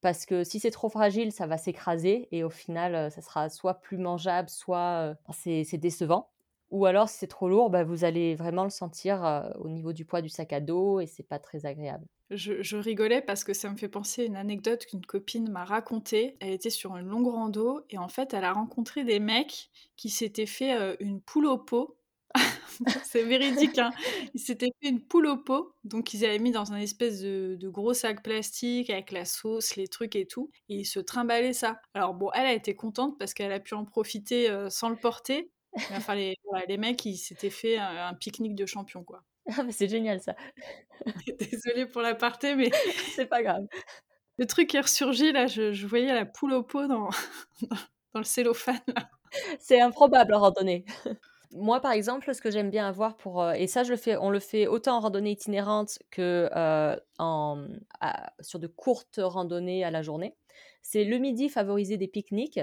Parce 0.00 0.26
que 0.26 0.44
si 0.44 0.60
c'est 0.60 0.70
trop 0.70 0.88
fragile, 0.88 1.32
ça 1.32 1.46
va 1.46 1.58
s'écraser 1.58 2.28
et 2.30 2.44
au 2.44 2.50
final, 2.50 2.94
euh, 2.94 3.10
ça 3.10 3.22
sera 3.22 3.48
soit 3.48 3.74
plus 3.80 3.98
mangeable, 3.98 4.48
soit 4.48 5.16
euh, 5.28 5.32
c'est 5.32 5.78
décevant. 5.78 6.30
Ou 6.70 6.84
alors, 6.84 7.08
si 7.08 7.18
c'est 7.18 7.26
trop 7.26 7.48
lourd, 7.48 7.70
bah, 7.70 7.84
vous 7.84 8.04
allez 8.04 8.34
vraiment 8.34 8.64
le 8.64 8.70
sentir 8.70 9.24
euh, 9.24 9.48
au 9.58 9.68
niveau 9.68 9.92
du 9.92 10.04
poids 10.04 10.20
du 10.20 10.28
sac 10.28 10.52
à 10.52 10.60
dos 10.60 11.00
et 11.00 11.06
c'est 11.06 11.22
pas 11.22 11.38
très 11.38 11.64
agréable. 11.64 12.06
Je, 12.30 12.76
rigolais 12.76 13.22
parce 13.22 13.44
que 13.44 13.54
ça 13.54 13.70
me 13.70 13.76
fait 13.76 13.88
penser 13.88 14.22
à 14.22 14.24
une 14.24 14.36
anecdote 14.36 14.84
qu'une 14.84 15.04
copine 15.06 15.48
m'a 15.48 15.64
racontée. 15.64 16.36
Elle 16.40 16.52
était 16.52 16.70
sur 16.70 16.96
une 16.96 17.06
longue 17.06 17.28
rando 17.28 17.80
et 17.90 17.98
en 17.98 18.08
fait, 18.08 18.34
elle 18.34 18.44
a 18.44 18.52
rencontré 18.52 19.04
des 19.04 19.20
mecs 19.20 19.70
qui 19.96 20.10
s'étaient 20.10 20.46
fait 20.46 20.96
une 20.98 21.20
poule 21.20 21.46
au 21.46 21.58
pot 21.58 21.96
c'est 23.04 23.24
véridique. 23.24 23.78
Hein. 23.78 23.90
Ils 24.34 24.40
s'étaient 24.40 24.72
fait 24.82 24.88
une 24.88 25.00
poule 25.00 25.26
au 25.26 25.36
pot, 25.36 25.74
donc 25.84 26.14
ils 26.14 26.24
avaient 26.24 26.38
mis 26.38 26.50
dans 26.50 26.72
un 26.72 26.76
espèce 26.76 27.20
de, 27.20 27.68
gros 27.68 27.94
sac 27.94 28.22
plastique 28.22 28.90
avec 28.90 29.12
la 29.12 29.24
sauce, 29.24 29.76
les 29.76 29.88
trucs 29.88 30.16
et 30.16 30.26
tout, 30.26 30.50
et 30.68 30.76
ils 30.80 30.84
se 30.84 31.00
trimballaient 31.00 31.52
ça. 31.52 31.80
Alors 31.94 32.14
bon, 32.14 32.30
elle 32.34 32.46
a 32.46 32.52
été 32.52 32.74
contente 32.74 33.18
parce 33.18 33.34
qu'elle 33.34 33.52
a 33.52 33.60
pu 33.60 33.74
en 33.74 33.84
profiter 33.84 34.50
euh, 34.50 34.70
sans 34.70 34.88
le 34.88 34.96
porter. 34.96 35.50
Mais 35.90 35.96
enfin, 35.96 36.14
les, 36.14 36.36
les 36.68 36.78
mecs, 36.78 37.04
ils 37.04 37.18
s'étaient 37.18 37.50
fait 37.50 37.76
un, 37.76 38.14
pique-nique 38.14 38.54
de 38.54 38.64
champion, 38.64 39.04
quoi. 39.04 39.22
Ah, 39.56 39.62
mais 39.62 39.72
c'est 39.72 39.88
génial 39.88 40.20
ça. 40.20 40.34
Désolée 41.38 41.86
pour 41.86 42.02
l'aparté, 42.02 42.56
mais 42.56 42.70
c'est 43.14 43.26
pas 43.26 43.42
grave. 43.42 43.64
Le 44.38 44.46
truc 44.46 44.74
est 44.74 44.80
ressurgi 44.80 45.32
là, 45.32 45.46
je, 45.46 45.86
voyais 45.86 46.12
la 46.14 46.26
poule 46.26 46.52
au 46.52 46.62
pot 46.62 46.86
dans, 46.86 47.08
dans 48.12 48.20
le 48.20 48.24
cellophane. 48.24 48.80
C'est 49.60 49.80
improbable 49.80 50.34
en 50.34 50.40
randonnée. 50.40 50.84
Moi, 51.56 51.80
par 51.80 51.92
exemple, 51.92 52.34
ce 52.34 52.40
que 52.40 52.50
j'aime 52.50 52.70
bien 52.70 52.86
avoir 52.86 53.16
pour 53.16 53.42
euh, 53.42 53.52
et 53.52 53.66
ça, 53.66 53.82
on 54.20 54.30
le 54.30 54.40
fait 54.40 54.66
autant 54.66 54.96
en 54.96 55.00
randonnée 55.00 55.30
itinérante 55.30 55.98
que 56.10 56.50
euh, 56.54 56.96
en, 57.18 57.66
sur 58.40 58.58
de 58.58 58.66
courtes 58.66 59.20
randonnées 59.22 59.84
à 59.84 59.90
la 59.90 60.02
journée. 60.02 60.36
C'est 60.82 61.04
le 61.04 61.18
midi 61.18 61.48
favoriser 61.48 61.96
des 61.96 62.08
pique-niques 62.08 62.60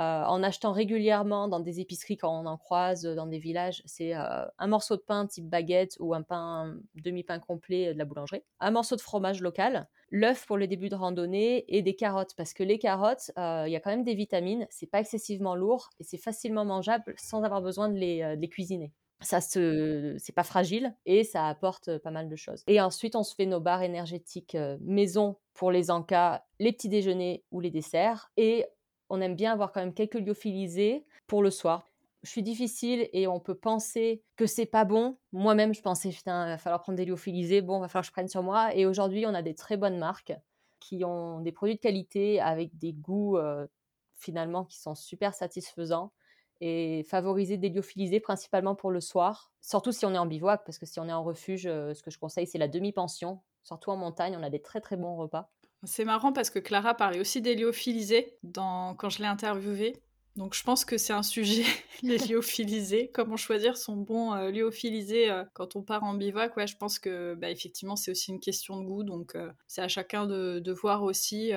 euh, 0.00 0.24
en 0.24 0.42
achetant 0.42 0.72
régulièrement 0.72 1.48
dans 1.48 1.60
des 1.60 1.80
épiceries 1.80 2.16
quand 2.16 2.40
on 2.40 2.46
en 2.46 2.56
croise 2.56 3.02
dans 3.02 3.26
des 3.26 3.38
villages. 3.38 3.82
C'est 3.86 4.12
un 4.12 4.66
morceau 4.66 4.96
de 4.96 5.02
pain 5.02 5.26
type 5.26 5.48
baguette 5.48 5.96
ou 6.00 6.14
un 6.14 6.22
pain 6.22 6.76
demi-pain 6.94 7.38
complet 7.38 7.92
de 7.92 7.98
la 7.98 8.04
boulangerie, 8.04 8.42
un 8.60 8.70
morceau 8.70 8.96
de 8.96 9.00
fromage 9.00 9.40
local, 9.40 9.88
l'œuf 10.14 10.46
pour 10.46 10.56
le 10.56 10.68
début 10.68 10.88
de 10.88 10.94
randonnée 10.94 11.64
et 11.68 11.82
des 11.82 11.96
carottes 11.96 12.34
parce 12.36 12.54
que 12.54 12.62
les 12.62 12.78
carottes, 12.78 13.32
euh, 13.36 13.64
il 13.66 13.72
y 13.72 13.76
a 13.76 13.80
quand 13.80 13.90
même 13.90 14.04
des 14.04 14.14
vitamines, 14.14 14.66
c'est 14.70 14.86
pas 14.86 15.00
excessivement 15.00 15.56
lourd 15.56 15.90
et 15.98 16.04
c'est 16.04 16.18
facilement 16.18 16.64
mangeable 16.64 17.14
sans 17.16 17.42
avoir 17.42 17.62
besoin 17.62 17.88
de 17.88 17.96
les, 17.96 18.22
euh, 18.22 18.46
cuisiner. 18.46 18.92
Ça 19.20 19.40
c'est 19.40 20.34
pas 20.34 20.44
fragile 20.44 20.94
et 21.06 21.24
ça 21.24 21.48
apporte 21.48 21.98
pas 21.98 22.10
mal 22.10 22.28
de 22.28 22.36
choses. 22.36 22.62
Et 22.66 22.80
ensuite, 22.80 23.16
on 23.16 23.22
se 23.22 23.34
fait 23.34 23.46
nos 23.46 23.60
barres 23.60 23.82
énergétiques 23.82 24.54
euh, 24.54 24.76
maison 24.82 25.36
pour 25.54 25.72
les 25.72 25.90
encas, 25.90 26.44
les 26.60 26.72
petits 26.72 26.90
déjeuners 26.90 27.42
ou 27.50 27.60
les 27.60 27.70
desserts. 27.70 28.30
Et 28.36 28.66
on 29.10 29.20
aime 29.20 29.36
bien 29.36 29.52
avoir 29.52 29.72
quand 29.72 29.80
même 29.80 29.94
quelques 29.94 30.14
lyophilisés 30.14 31.04
pour 31.26 31.42
le 31.42 31.50
soir 31.50 31.90
je 32.24 32.30
suis 32.30 32.42
difficile 32.42 33.08
et 33.12 33.26
on 33.26 33.38
peut 33.38 33.54
penser 33.54 34.22
que 34.36 34.46
c'est 34.46 34.66
pas 34.66 34.84
bon. 34.84 35.18
Moi-même, 35.32 35.74
je 35.74 35.82
pensais, 35.82 36.08
putain, 36.08 36.46
va 36.46 36.58
falloir 36.58 36.80
prendre 36.80 36.96
des 36.96 37.04
lyophilisés, 37.04 37.60
bon, 37.60 37.78
va 37.80 37.88
falloir 37.88 38.02
que 38.02 38.06
je 38.06 38.12
prenne 38.12 38.28
sur 38.28 38.42
moi. 38.42 38.74
Et 38.74 38.86
aujourd'hui, 38.86 39.26
on 39.26 39.34
a 39.34 39.42
des 39.42 39.54
très 39.54 39.76
bonnes 39.76 39.98
marques 39.98 40.32
qui 40.80 41.04
ont 41.04 41.40
des 41.40 41.52
produits 41.52 41.76
de 41.76 41.80
qualité 41.80 42.40
avec 42.40 42.76
des 42.78 42.94
goûts 42.94 43.36
euh, 43.36 43.66
finalement 44.16 44.64
qui 44.64 44.78
sont 44.78 44.94
super 44.94 45.34
satisfaisants 45.34 46.12
et 46.62 47.04
favoriser 47.04 47.58
des 47.58 47.68
lyophilisés 47.68 48.20
principalement 48.20 48.74
pour 48.74 48.90
le 48.90 49.00
soir, 49.00 49.52
surtout 49.60 49.92
si 49.92 50.06
on 50.06 50.14
est 50.14 50.18
en 50.18 50.26
bivouac, 50.26 50.62
parce 50.64 50.78
que 50.78 50.86
si 50.86 50.98
on 51.00 51.08
est 51.08 51.12
en 51.12 51.24
refuge, 51.24 51.66
euh, 51.66 51.92
ce 51.92 52.02
que 52.02 52.10
je 52.10 52.18
conseille, 52.18 52.46
c'est 52.46 52.58
la 52.58 52.68
demi-pension. 52.68 53.40
Surtout 53.62 53.90
en 53.90 53.96
montagne, 53.96 54.34
on 54.38 54.42
a 54.42 54.50
des 54.50 54.62
très 54.62 54.80
très 54.80 54.96
bons 54.96 55.16
repas. 55.16 55.50
C'est 55.86 56.04
marrant 56.04 56.32
parce 56.32 56.50
que 56.50 56.58
Clara 56.58 56.94
parlait 56.94 57.20
aussi 57.20 57.40
des 57.42 57.54
lyophilisés 57.54 58.36
dans... 58.42 58.94
quand 58.94 59.10
je 59.10 59.18
l'ai 59.20 59.26
interviewée. 59.26 59.94
Donc 60.36 60.54
je 60.54 60.64
pense 60.64 60.84
que 60.84 60.98
c'est 60.98 61.12
un 61.12 61.22
sujet, 61.22 61.62
les 62.02 62.18
lyophilisés. 62.18 63.10
Comment 63.14 63.36
choisir 63.36 63.76
son 63.76 63.96
bon 63.96 64.34
euh, 64.34 64.50
lyophilisé 64.50 65.30
euh, 65.30 65.44
quand 65.52 65.76
on 65.76 65.82
part 65.82 66.02
en 66.02 66.14
bivouac? 66.14 66.52
Je 66.66 66.76
pense 66.76 66.98
que 66.98 67.34
bah, 67.34 67.50
effectivement 67.50 67.94
c'est 67.94 68.10
aussi 68.10 68.32
une 68.32 68.40
question 68.40 68.80
de 68.80 68.84
goût. 68.84 69.04
Donc 69.04 69.36
euh, 69.36 69.52
c'est 69.68 69.82
à 69.82 69.88
chacun 69.88 70.26
de, 70.26 70.72
voir 70.72 71.04
aussi 71.04 71.52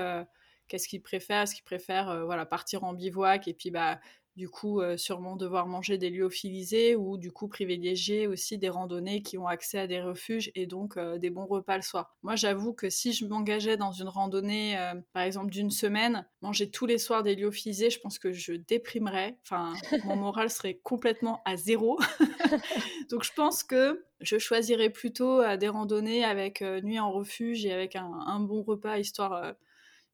qu'est-ce 0.68 0.88
qu'il 0.88 1.02
préfère. 1.02 1.42
Est-ce 1.42 1.56
qu'il 1.56 1.64
préfère 1.64 2.26
voilà 2.26 2.46
partir 2.46 2.84
en 2.84 2.94
bivouac 2.94 3.48
et 3.48 3.54
puis 3.54 3.72
bah 3.72 4.00
du 4.38 4.50
coup 4.50 4.82
euh, 4.82 4.98
sûrement 4.98 5.36
devoir 5.36 5.66
manger 5.66 5.98
des 5.98 6.12
lyophilisés 6.12 6.96
ou 6.96 7.18
du 7.18 7.32
coup 7.32 7.48
privilégier 7.48 8.28
aussi 8.28 8.60
des 8.60 8.70
randonnées 8.70 9.24
qui 9.24 9.40
ont 9.40 9.48
accès 9.48 9.80
à 9.80 9.88
des 9.88 10.00
refuges 10.00 10.52
et 10.54 10.68
donc 10.68 10.96
euh, 10.96 11.18
des 11.18 11.32
bons 11.32 11.48
repas 11.48 11.76
le 11.76 11.82
soir. 11.82 12.16
Moi 12.22 12.36
j'avoue 12.36 12.72
que 12.72 12.88
si 12.92 13.14
je 13.14 13.26
m'engageais 13.26 13.78
dans 13.78 13.92
une 13.92 14.08
randonnée 14.08 14.78
euh, 14.78 14.94
par 15.12 15.24
exemple 15.24 15.50
d'une 15.50 15.72
semaine, 15.72 16.24
manger 16.42 16.70
tous 16.70 16.86
les 16.86 17.00
soirs 17.00 17.24
des 17.24 17.36
lyophilisés, 17.36 17.90
je 17.90 18.00
pense 18.00 18.20
que 18.20 18.32
je 18.32 18.54
déprimerais, 18.54 19.40
enfin 19.42 19.74
mon 20.06 20.16
moral 20.16 20.52
serait 20.52 20.80
complètement 20.84 21.42
à 21.44 21.58
zéro. 21.58 22.00
donc 23.10 23.24
je 23.24 23.34
pense 23.34 23.64
que 23.64 24.06
je 24.22 24.38
choisirais 24.38 24.92
plutôt 24.92 25.44
des 25.58 25.68
randonnées 25.68 26.24
avec 26.24 26.62
nuit 26.62 27.00
en 27.00 27.12
refuge 27.12 27.66
et 27.66 27.74
avec 27.74 27.96
un, 27.96 28.12
un 28.28 28.40
bon 28.40 28.62
repas 28.62 29.00
histoire 29.00 29.56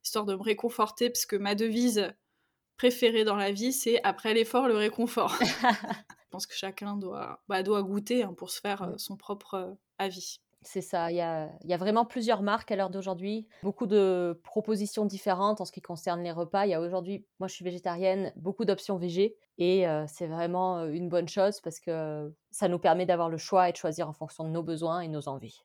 histoire 0.02 0.26
de 0.26 0.36
me 0.36 0.42
réconforter 0.42 1.10
parce 1.10 1.26
que 1.26 1.36
ma 1.36 1.56
devise 1.56 2.14
préféré 2.84 3.24
dans 3.24 3.38
la 3.38 3.54
vie, 3.54 3.72
c'est 3.72 4.04
après 4.04 4.34
l'effort, 4.34 4.68
le 4.68 4.76
réconfort. 4.76 5.38
Je 5.40 6.30
pense 6.32 6.46
que 6.46 6.54
chacun 6.54 6.98
doit, 6.98 7.42
bah, 7.48 7.64
doit 7.64 7.82
goûter 7.82 8.24
hein, 8.24 8.34
pour 8.36 8.50
se 8.50 8.60
faire 8.60 8.82
euh, 8.82 8.94
son 8.98 9.16
propre 9.16 9.54
euh, 9.54 9.72
avis. 10.00 10.42
C'est 10.64 10.82
ça, 10.82 11.10
il 11.10 11.16
y 11.16 11.22
a, 11.22 11.50
y 11.64 11.74
a, 11.74 11.78
vraiment 11.78 12.04
plusieurs 12.04 12.42
marques 12.42 12.72
à 12.72 12.76
l'heure 12.76 12.90
d'aujourd'hui, 12.90 13.48
beaucoup 13.64 13.86
de 13.86 14.38
propositions 14.44 15.06
différentes 15.06 15.62
en 15.62 15.66
ce 15.66 15.72
qui 15.72 15.80
concerne 15.80 16.22
les 16.24 16.34
repas. 16.34 16.66
Il 16.66 16.72
y 16.72 16.74
a 16.74 16.82
aujourd'hui, 16.82 17.26
moi 17.40 17.48
je 17.48 17.54
suis 17.54 17.64
végétarienne, 17.64 18.34
beaucoup 18.36 18.66
d'options 18.66 18.98
végé 18.98 19.38
et 19.58 19.88
euh, 19.88 20.04
c'est 20.10 20.28
vraiment 20.28 20.84
une 20.84 21.08
bonne 21.08 21.30
chose 21.30 21.62
parce 21.62 21.80
que 21.80 22.34
ça 22.52 22.68
nous 22.68 22.80
permet 22.80 23.06
d'avoir 23.06 23.30
le 23.30 23.38
choix 23.38 23.70
et 23.70 23.72
de 23.72 23.78
choisir 23.78 24.10
en 24.10 24.14
fonction 24.14 24.44
de 24.44 24.50
nos 24.50 24.64
besoins 24.64 25.00
et 25.00 25.08
nos 25.08 25.30
envies. 25.30 25.64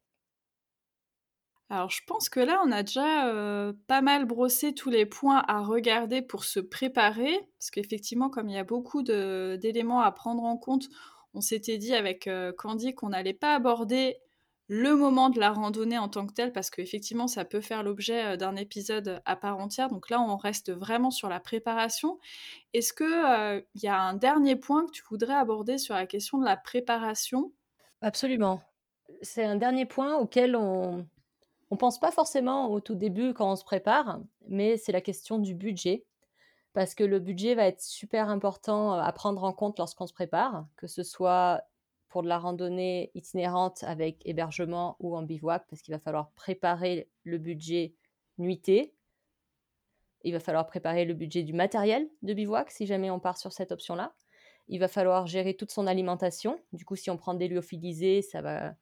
Alors 1.71 1.91
je 1.91 2.01
pense 2.07 2.31
que 2.31 2.41
là, 2.41 2.63
on 2.65 2.73
a 2.73 2.83
déjà 2.83 3.29
euh, 3.29 3.75
pas 3.89 4.01
mal 4.01 4.25
brossé 4.25 4.73
tous 4.73 4.89
les 4.89 5.05
points 5.05 5.45
à 5.49 5.61
regarder 5.61 6.23
pour 6.23 6.45
se 6.45 6.61
préparer, 6.61 7.47
parce 7.59 7.71
qu'effectivement, 7.71 8.31
comme 8.31 8.49
il 8.49 8.55
y 8.55 8.59
a 8.59 8.65
beaucoup 8.65 9.03
d'éléments 9.03 10.01
à 10.01 10.11
prendre 10.11 10.45
en 10.45 10.57
compte, 10.57 10.89
on 11.35 11.43
s'était 11.43 11.77
dit 11.77 11.95
avec 11.95 12.27
euh, 12.27 12.53
Candy 12.57 12.95
qu'on 12.95 13.11
n'allait 13.11 13.35
pas 13.35 13.55
aborder 13.55 14.17
le 14.71 14.97
moment 14.97 15.29
de 15.31 15.41
la 15.41 15.51
randonnée 15.51 15.99
en 15.99 16.09
tant 16.09 16.27
que 16.27 16.33
tel, 16.33 16.53
parce 16.53 16.71
qu'effectivement, 16.71 17.27
ça 17.27 17.45
peut 17.45 17.61
faire 17.61 17.83
l'objet 17.83 18.25
euh, 18.25 18.37
d'un 18.37 18.57
épisode 18.57 19.21
à 19.27 19.37
part 19.37 19.59
entière. 19.59 19.89
Donc 19.89 20.09
là, 20.09 20.23
on 20.23 20.39
reste 20.39 20.73
vraiment 20.73 21.11
sur 21.11 21.29
la 21.29 21.39
préparation. 21.39 22.19
Est-ce 22.73 22.95
qu'il 22.95 23.65
il 23.75 23.83
y 23.83 23.89
a 23.89 24.01
un 24.01 24.15
dernier 24.15 24.57
point 24.57 24.87
que 24.87 24.93
tu 24.93 25.03
voudrais 25.11 25.35
aborder 25.35 25.77
sur 25.77 25.95
la 25.95 26.07
question 26.07 26.39
de 26.39 26.47
la 26.47 26.57
préparation? 26.57 27.53
Absolument. 28.01 28.63
C'est 29.21 29.45
un 29.45 29.57
dernier 29.57 29.85
point 29.85 30.17
auquel 30.17 30.55
on, 30.55 31.07
on 31.71 31.77
pense 31.77 31.99
pas 32.01 32.11
forcément 32.11 32.71
au 32.71 32.81
tout 32.81 32.95
début 32.95 33.35
quand 33.35 33.53
on 33.53 33.57
se 33.57 33.65
prépare, 33.65 34.21
mais 34.49 34.77
c'est 34.77 34.93
la 34.93 35.01
question 35.01 35.39
du 35.39 35.55
budget. 35.55 36.05
Parce 36.73 36.95
que 36.95 37.05
le 37.05 37.19
budget 37.19 37.55
va 37.55 37.67
être 37.67 37.83
super 37.83 38.29
important 38.29 38.95
euh, 38.95 39.01
à 39.01 39.13
prendre 39.13 39.43
en 39.45 39.53
compte 39.53 39.79
lorsqu'on 39.79 40.07
se 40.07 40.13
prépare, 40.13 40.67
que 40.77 40.87
ce 40.87 41.03
soit 41.03 41.63
pour 42.09 42.23
de 42.23 42.29
la 42.29 42.39
randonnée 42.39 43.11
itinérante 43.15 43.83
avec 43.85 44.23
hébergement 44.25 44.97
ou 45.01 45.17
en 45.17 45.23
bivouac, 45.23 45.67
parce 45.69 45.83
qu'il 45.83 45.93
va 45.93 45.99
falloir 45.99 46.31
préparer 46.33 47.09
le 47.25 47.39
budget 47.39 47.95
nuitée. 48.39 48.95
Il 50.23 50.33
va 50.33 50.41
falloir 50.41 50.67
préparer 50.67 51.05
le 51.05 51.15
budget 51.15 51.43
du 51.43 51.53
matériel 51.53 52.09
de 52.23 52.33
bivouac 52.33 52.71
si 52.71 52.87
jamais 52.87 53.11
on 53.11 53.21
part 53.21 53.39
sur 53.39 53.53
cette 53.53 53.73
option-là. 53.73 54.15
Il 54.69 54.81
va 54.81 54.89
falloir 54.89 55.27
gérer 55.27 55.55
toute 55.55 55.71
son 55.71 55.87
alimentation. 55.87 56.59
Du 56.73 56.85
coup, 56.85 56.97
si 56.97 57.11
on 57.11 57.17
prend 57.17 57.35
des 57.35 57.49
lyophilisés, 57.49 58.23
ça 58.23 58.43
va... 58.43 58.75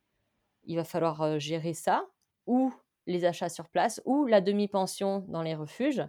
il 0.64 0.76
va 0.76 0.84
falloir 0.84 1.22
euh, 1.22 1.39
gérer 1.39 1.74
ça 1.74 2.07
ou 2.47 2.72
les 3.07 3.24
achats 3.24 3.49
sur 3.49 3.68
place 3.68 4.01
ou 4.05 4.26
la 4.26 4.40
demi-pension 4.40 5.24
dans 5.28 5.42
les 5.42 5.55
refuges. 5.55 6.03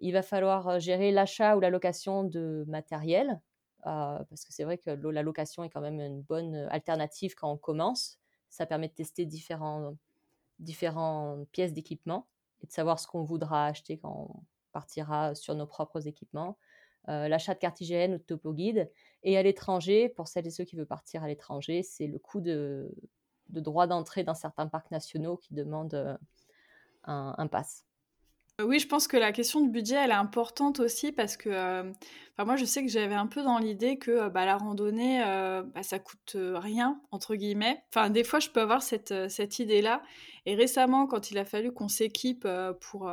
Il 0.00 0.12
va 0.12 0.22
falloir 0.22 0.68
euh, 0.68 0.78
gérer 0.78 1.10
l'achat 1.10 1.56
ou 1.56 1.60
la 1.60 1.70
location 1.70 2.24
de 2.24 2.64
matériel, 2.68 3.40
euh, 3.86 4.22
parce 4.24 4.44
que 4.44 4.52
c'est 4.52 4.64
vrai 4.64 4.78
que 4.78 4.90
la 4.90 5.22
location 5.22 5.64
est 5.64 5.70
quand 5.70 5.80
même 5.80 6.00
une 6.00 6.22
bonne 6.22 6.54
euh, 6.54 6.68
alternative 6.70 7.34
quand 7.34 7.50
on 7.50 7.56
commence. 7.56 8.18
Ça 8.48 8.64
permet 8.66 8.88
de 8.88 8.94
tester 8.94 9.26
différents, 9.26 9.96
différentes 10.58 11.48
pièces 11.50 11.72
d'équipement 11.72 12.28
et 12.62 12.66
de 12.66 12.72
savoir 12.72 12.98
ce 12.98 13.06
qu'on 13.06 13.24
voudra 13.24 13.66
acheter 13.66 13.98
quand 13.98 14.30
on 14.30 14.42
partira 14.72 15.34
sur 15.34 15.54
nos 15.54 15.66
propres 15.66 16.06
équipements. 16.06 16.56
l'achat 17.06 17.54
de 17.54 17.58
carte 17.58 17.80
IGN 17.80 18.14
ou 18.14 18.18
de 18.18 18.22
topo 18.22 18.52
guide. 18.54 18.90
Et 19.22 19.36
à 19.36 19.42
l'étranger, 19.42 20.08
pour 20.08 20.28
celles 20.28 20.46
et 20.46 20.50
ceux 20.50 20.64
qui 20.64 20.76
veulent 20.76 20.86
partir 20.86 21.22
à 21.22 21.28
l'étranger, 21.28 21.82
c'est 21.82 22.06
le 22.06 22.18
coût 22.18 22.40
de, 22.40 22.90
de 23.48 23.60
droit 23.60 23.86
d'entrée 23.86 24.24
dans 24.24 24.34
certains 24.34 24.66
parcs 24.66 24.90
nationaux 24.90 25.36
qui 25.36 25.54
demandent 25.54 25.94
euh, 25.94 26.16
un, 27.04 27.34
un 27.38 27.46
pass. 27.46 27.87
Oui, 28.60 28.80
je 28.80 28.88
pense 28.88 29.06
que 29.06 29.16
la 29.16 29.30
question 29.30 29.60
du 29.60 29.68
budget, 29.68 29.94
elle 29.94 30.10
est 30.10 30.14
importante 30.14 30.80
aussi 30.80 31.12
parce 31.12 31.36
que, 31.36 31.48
euh, 31.48 31.92
moi, 32.44 32.56
je 32.56 32.64
sais 32.64 32.84
que 32.84 32.90
j'avais 32.90 33.14
un 33.14 33.28
peu 33.28 33.40
dans 33.42 33.58
l'idée 33.58 33.98
que 33.98 34.10
euh, 34.10 34.30
bah, 34.30 34.44
la 34.46 34.56
randonnée, 34.56 35.22
euh, 35.24 35.62
bah, 35.62 35.84
ça 35.84 36.00
coûte 36.00 36.34
rien, 36.34 37.00
entre 37.12 37.36
guillemets. 37.36 37.84
Enfin, 37.94 38.10
des 38.10 38.24
fois, 38.24 38.40
je 38.40 38.48
peux 38.48 38.60
avoir 38.60 38.82
cette, 38.82 39.14
cette 39.30 39.60
idée-là. 39.60 40.02
Et 40.44 40.56
récemment, 40.56 41.06
quand 41.06 41.30
il 41.30 41.38
a 41.38 41.44
fallu 41.44 41.72
qu'on 41.72 41.88
s'équipe 41.88 42.48
pour, 42.80 43.12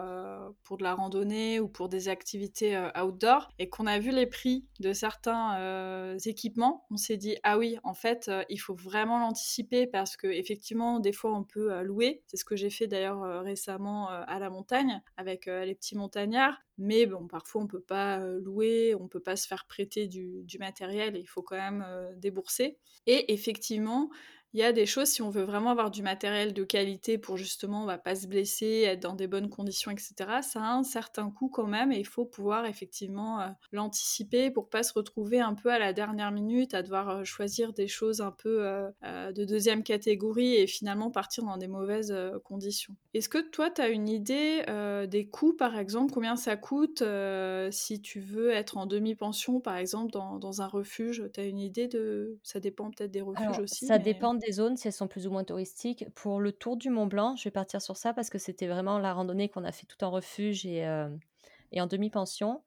pour 0.64 0.78
de 0.78 0.84
la 0.84 0.94
randonnée 0.94 1.60
ou 1.60 1.68
pour 1.68 1.90
des 1.90 2.08
activités 2.08 2.82
outdoor 2.98 3.50
et 3.60 3.68
qu'on 3.68 3.88
a 3.88 4.00
vu 4.00 4.12
les 4.12 4.26
prix 4.26 4.64
de 4.80 4.94
certains 4.94 6.16
équipements, 6.24 6.86
on 6.92 6.96
s'est 6.96 7.18
dit, 7.18 7.36
ah 7.44 7.58
oui, 7.58 7.78
en 7.84 7.94
fait, 7.94 8.32
il 8.48 8.56
faut 8.58 8.76
vraiment 8.76 9.20
l'anticiper 9.20 9.86
parce 9.86 10.16
que 10.16 10.28
effectivement, 10.28 11.02
des 11.02 11.12
fois, 11.12 11.34
on 11.36 11.44
peut 11.44 11.82
louer. 11.82 12.24
C'est 12.28 12.38
ce 12.38 12.46
que 12.46 12.56
j'ai 12.56 12.70
fait 12.70 12.88
d'ailleurs 12.88 13.44
récemment 13.44 14.08
à 14.08 14.40
la 14.40 14.50
montagne 14.50 15.02
avec 15.18 15.35
euh, 15.48 15.66
les 15.66 15.76
petits 15.76 15.96
montagnards. 15.96 16.58
Mais 16.78 17.06
bon, 17.06 17.28
parfois 17.28 17.62
on 17.62 17.68
peut 17.68 17.82
pas 17.82 18.20
euh, 18.20 18.40
louer, 18.42 18.96
on 18.96 19.08
peut 19.08 19.20
pas 19.20 19.36
se 19.36 19.48
faire 19.48 19.66
prêter 19.66 20.08
du, 20.08 20.46
matériel, 20.60 21.16
il 21.18 21.28
faut 21.28 21.42
quand 21.42 21.58
même 21.58 21.84
euh, 21.88 22.14
débourser. 22.16 22.78
Et 23.06 23.34
effectivement, 23.34 24.10
il 24.56 24.60
y 24.60 24.64
a 24.64 24.72
des 24.72 24.86
choses, 24.86 25.10
si 25.10 25.22
on 25.22 25.30
veut 25.30 25.44
vraiment 25.44 25.72
avoir 25.72 25.92
du 25.92 26.02
matériel 26.02 26.54
de 26.54 26.64
qualité 26.64 27.18
pour 27.18 27.36
justement, 27.36 27.84
on 27.84 27.86
va 27.86 27.98
pas 27.98 28.16
se 28.16 28.26
blesser, 28.26 28.84
être 28.86 29.02
dans 29.02 29.14
des 29.14 29.28
bonnes 29.28 29.50
conditions, 29.50 29.92
etc., 29.92 30.14
ça 30.42 30.62
a 30.62 30.72
un 30.72 30.84
certain 30.84 31.30
coût 31.30 31.50
quand 31.50 31.68
même 31.68 31.92
et 31.92 31.98
il 31.98 32.08
faut 32.08 32.24
pouvoir 32.24 32.66
effectivement 32.66 33.42
euh, 33.42 33.48
l'anticiper 33.74 34.52
pour 34.52 34.70
pas 34.70 34.84
se 34.84 34.94
retrouver 34.94 35.42
un 35.42 35.56
peu 35.56 35.70
à 35.72 35.78
la 35.78 35.92
dernière 35.92 36.32
minute 36.32 36.74
à 36.74 36.84
devoir 36.84 37.10
euh, 37.10 37.24
choisir 37.26 37.74
des 37.74 37.90
choses 37.90 38.22
un 38.22 38.32
peu 38.32 38.66
euh, 38.66 39.34
de 39.34 39.44
deuxième 39.44 39.84
catégorie 39.84 40.56
et 40.56 40.68
finalement 40.68 41.12
partir 41.12 41.44
dans 41.44 41.58
des 41.58 41.68
mauvaises 41.68 42.16
conditions. 42.46 42.96
Est-ce 43.14 43.28
que 43.28 43.40
toi, 43.40 43.70
tu 43.70 43.82
as 43.82 43.90
une 43.90 44.08
idée 44.08 44.64
des 45.10 45.28
coûts, 45.28 45.54
par 45.54 45.78
exemple, 45.78 46.14
combien 46.14 46.38
ça 46.38 46.56
coûte 46.56 47.04
si 47.72 48.02
tu 48.02 48.20
veux 48.20 48.52
être 48.52 48.78
en 48.78 48.86
demi-pension, 48.86 49.60
par 49.60 49.76
exemple, 49.76 50.12
dans, 50.12 50.38
dans 50.40 50.62
un 50.62 50.68
refuge? 50.68 51.24
Tu 51.34 51.40
as 51.40 51.46
une 51.46 51.60
idée 51.60 51.88
de... 51.88 52.38
Ça 52.44 52.60
dépend 52.60 52.90
peut-être 52.92 53.12
des 53.12 53.22
refuges 53.22 53.60
aussi. 53.60 53.86
Ça 53.86 53.98
dépend 53.98 54.34
des 54.34 54.45
zones, 54.52 54.78
si 54.78 54.88
elles 54.88 54.94
sont 54.94 55.08
plus 55.08 55.28
ou 55.28 55.32
moins 55.32 55.44
touristiques. 55.44 56.06
Pour 56.16 56.40
le 56.40 56.52
tour 56.52 56.78
du 56.78 56.90
Mont 56.90 57.08
Blanc, 57.08 57.36
je 57.36 57.44
vais 57.46 57.52
partir 57.52 57.82
sur 57.82 57.98
ça 57.98 58.14
parce 58.14 58.30
que 58.30 58.38
c'était 58.38 58.68
vraiment 58.68 59.00
la 59.00 59.14
randonnée 59.14 59.50
qu'on 59.50 59.64
a 59.64 59.72
fait 59.72 59.86
tout 59.86 60.04
en 60.04 60.12
refuge 60.12 60.66
et, 60.66 60.86
euh, 60.86 61.10
en 61.78 61.88
demi-pension. 61.88 62.64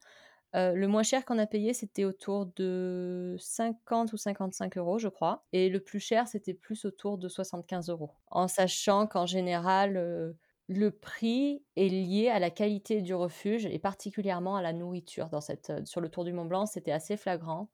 Euh, 0.57 0.73
le 0.73 0.89
moins 0.89 1.03
cher 1.03 1.25
qu'on 1.25 1.39
a 1.39 1.47
payé, 1.47 1.75
c'était 1.75 2.05
autour 2.05 2.47
de 2.57 3.37
50 3.39 4.13
ou 4.13 4.17
55 4.17 4.79
euros, 4.79 4.99
je 4.99 5.09
crois. 5.09 5.47
Et 5.53 5.69
le 5.69 5.81
plus 5.81 6.01
cher, 6.01 6.27
c'était 6.29 6.55
plus 6.55 6.85
autour 6.87 7.19
de 7.19 7.29
75 7.29 7.91
euros. 7.91 8.13
En 8.29 8.49
sachant 8.49 9.07
qu'en 9.07 9.27
général, 9.27 9.97
euh, 9.97 10.33
le 10.69 10.91
prix 10.91 11.65
est 11.77 11.89
lié 11.89 12.29
à 12.29 12.39
la 12.39 12.51
qualité 12.51 13.03
du 13.03 13.15
refuge 13.15 13.67
et 13.67 13.79
particulièrement 13.79 14.57
à 14.57 14.63
la 14.63 14.73
nourriture. 14.73 15.29
Dans 15.29 15.41
cette, 15.41 15.87
sur 15.87 16.01
le 16.01 16.09
Tour 16.09 16.25
du 16.25 16.33
Mont 16.33 16.47
Blanc, 16.47 16.67
c'était 16.67 16.93
assez 16.93 17.17
flagrant. 17.17 17.71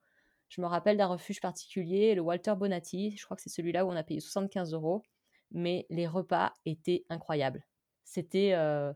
Je 0.49 0.61
me 0.61 0.66
rappelle 0.66 0.97
d'un 0.97 1.07
refuge 1.07 1.40
particulier, 1.40 2.14
le 2.14 2.20
Walter 2.20 2.55
Bonatti, 2.57 3.16
je 3.16 3.24
crois 3.24 3.36
que 3.36 3.42
c'est 3.42 3.51
celui-là 3.51 3.84
où 3.84 3.90
on 3.90 3.97
a 3.97 4.03
payé 4.03 4.20
75 4.20 4.72
euros, 4.72 5.03
mais 5.51 5.86
les 5.90 6.07
repas 6.07 6.53
étaient 6.64 7.05
incroyables. 7.09 7.64
C'était, 8.05 8.53
euh, 8.55 8.92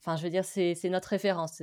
enfin, 0.00 0.16
je 0.16 0.22
veux 0.22 0.30
dire, 0.30 0.44
c'est 0.44 0.76
notre 0.84 1.08
référence. 1.08 1.62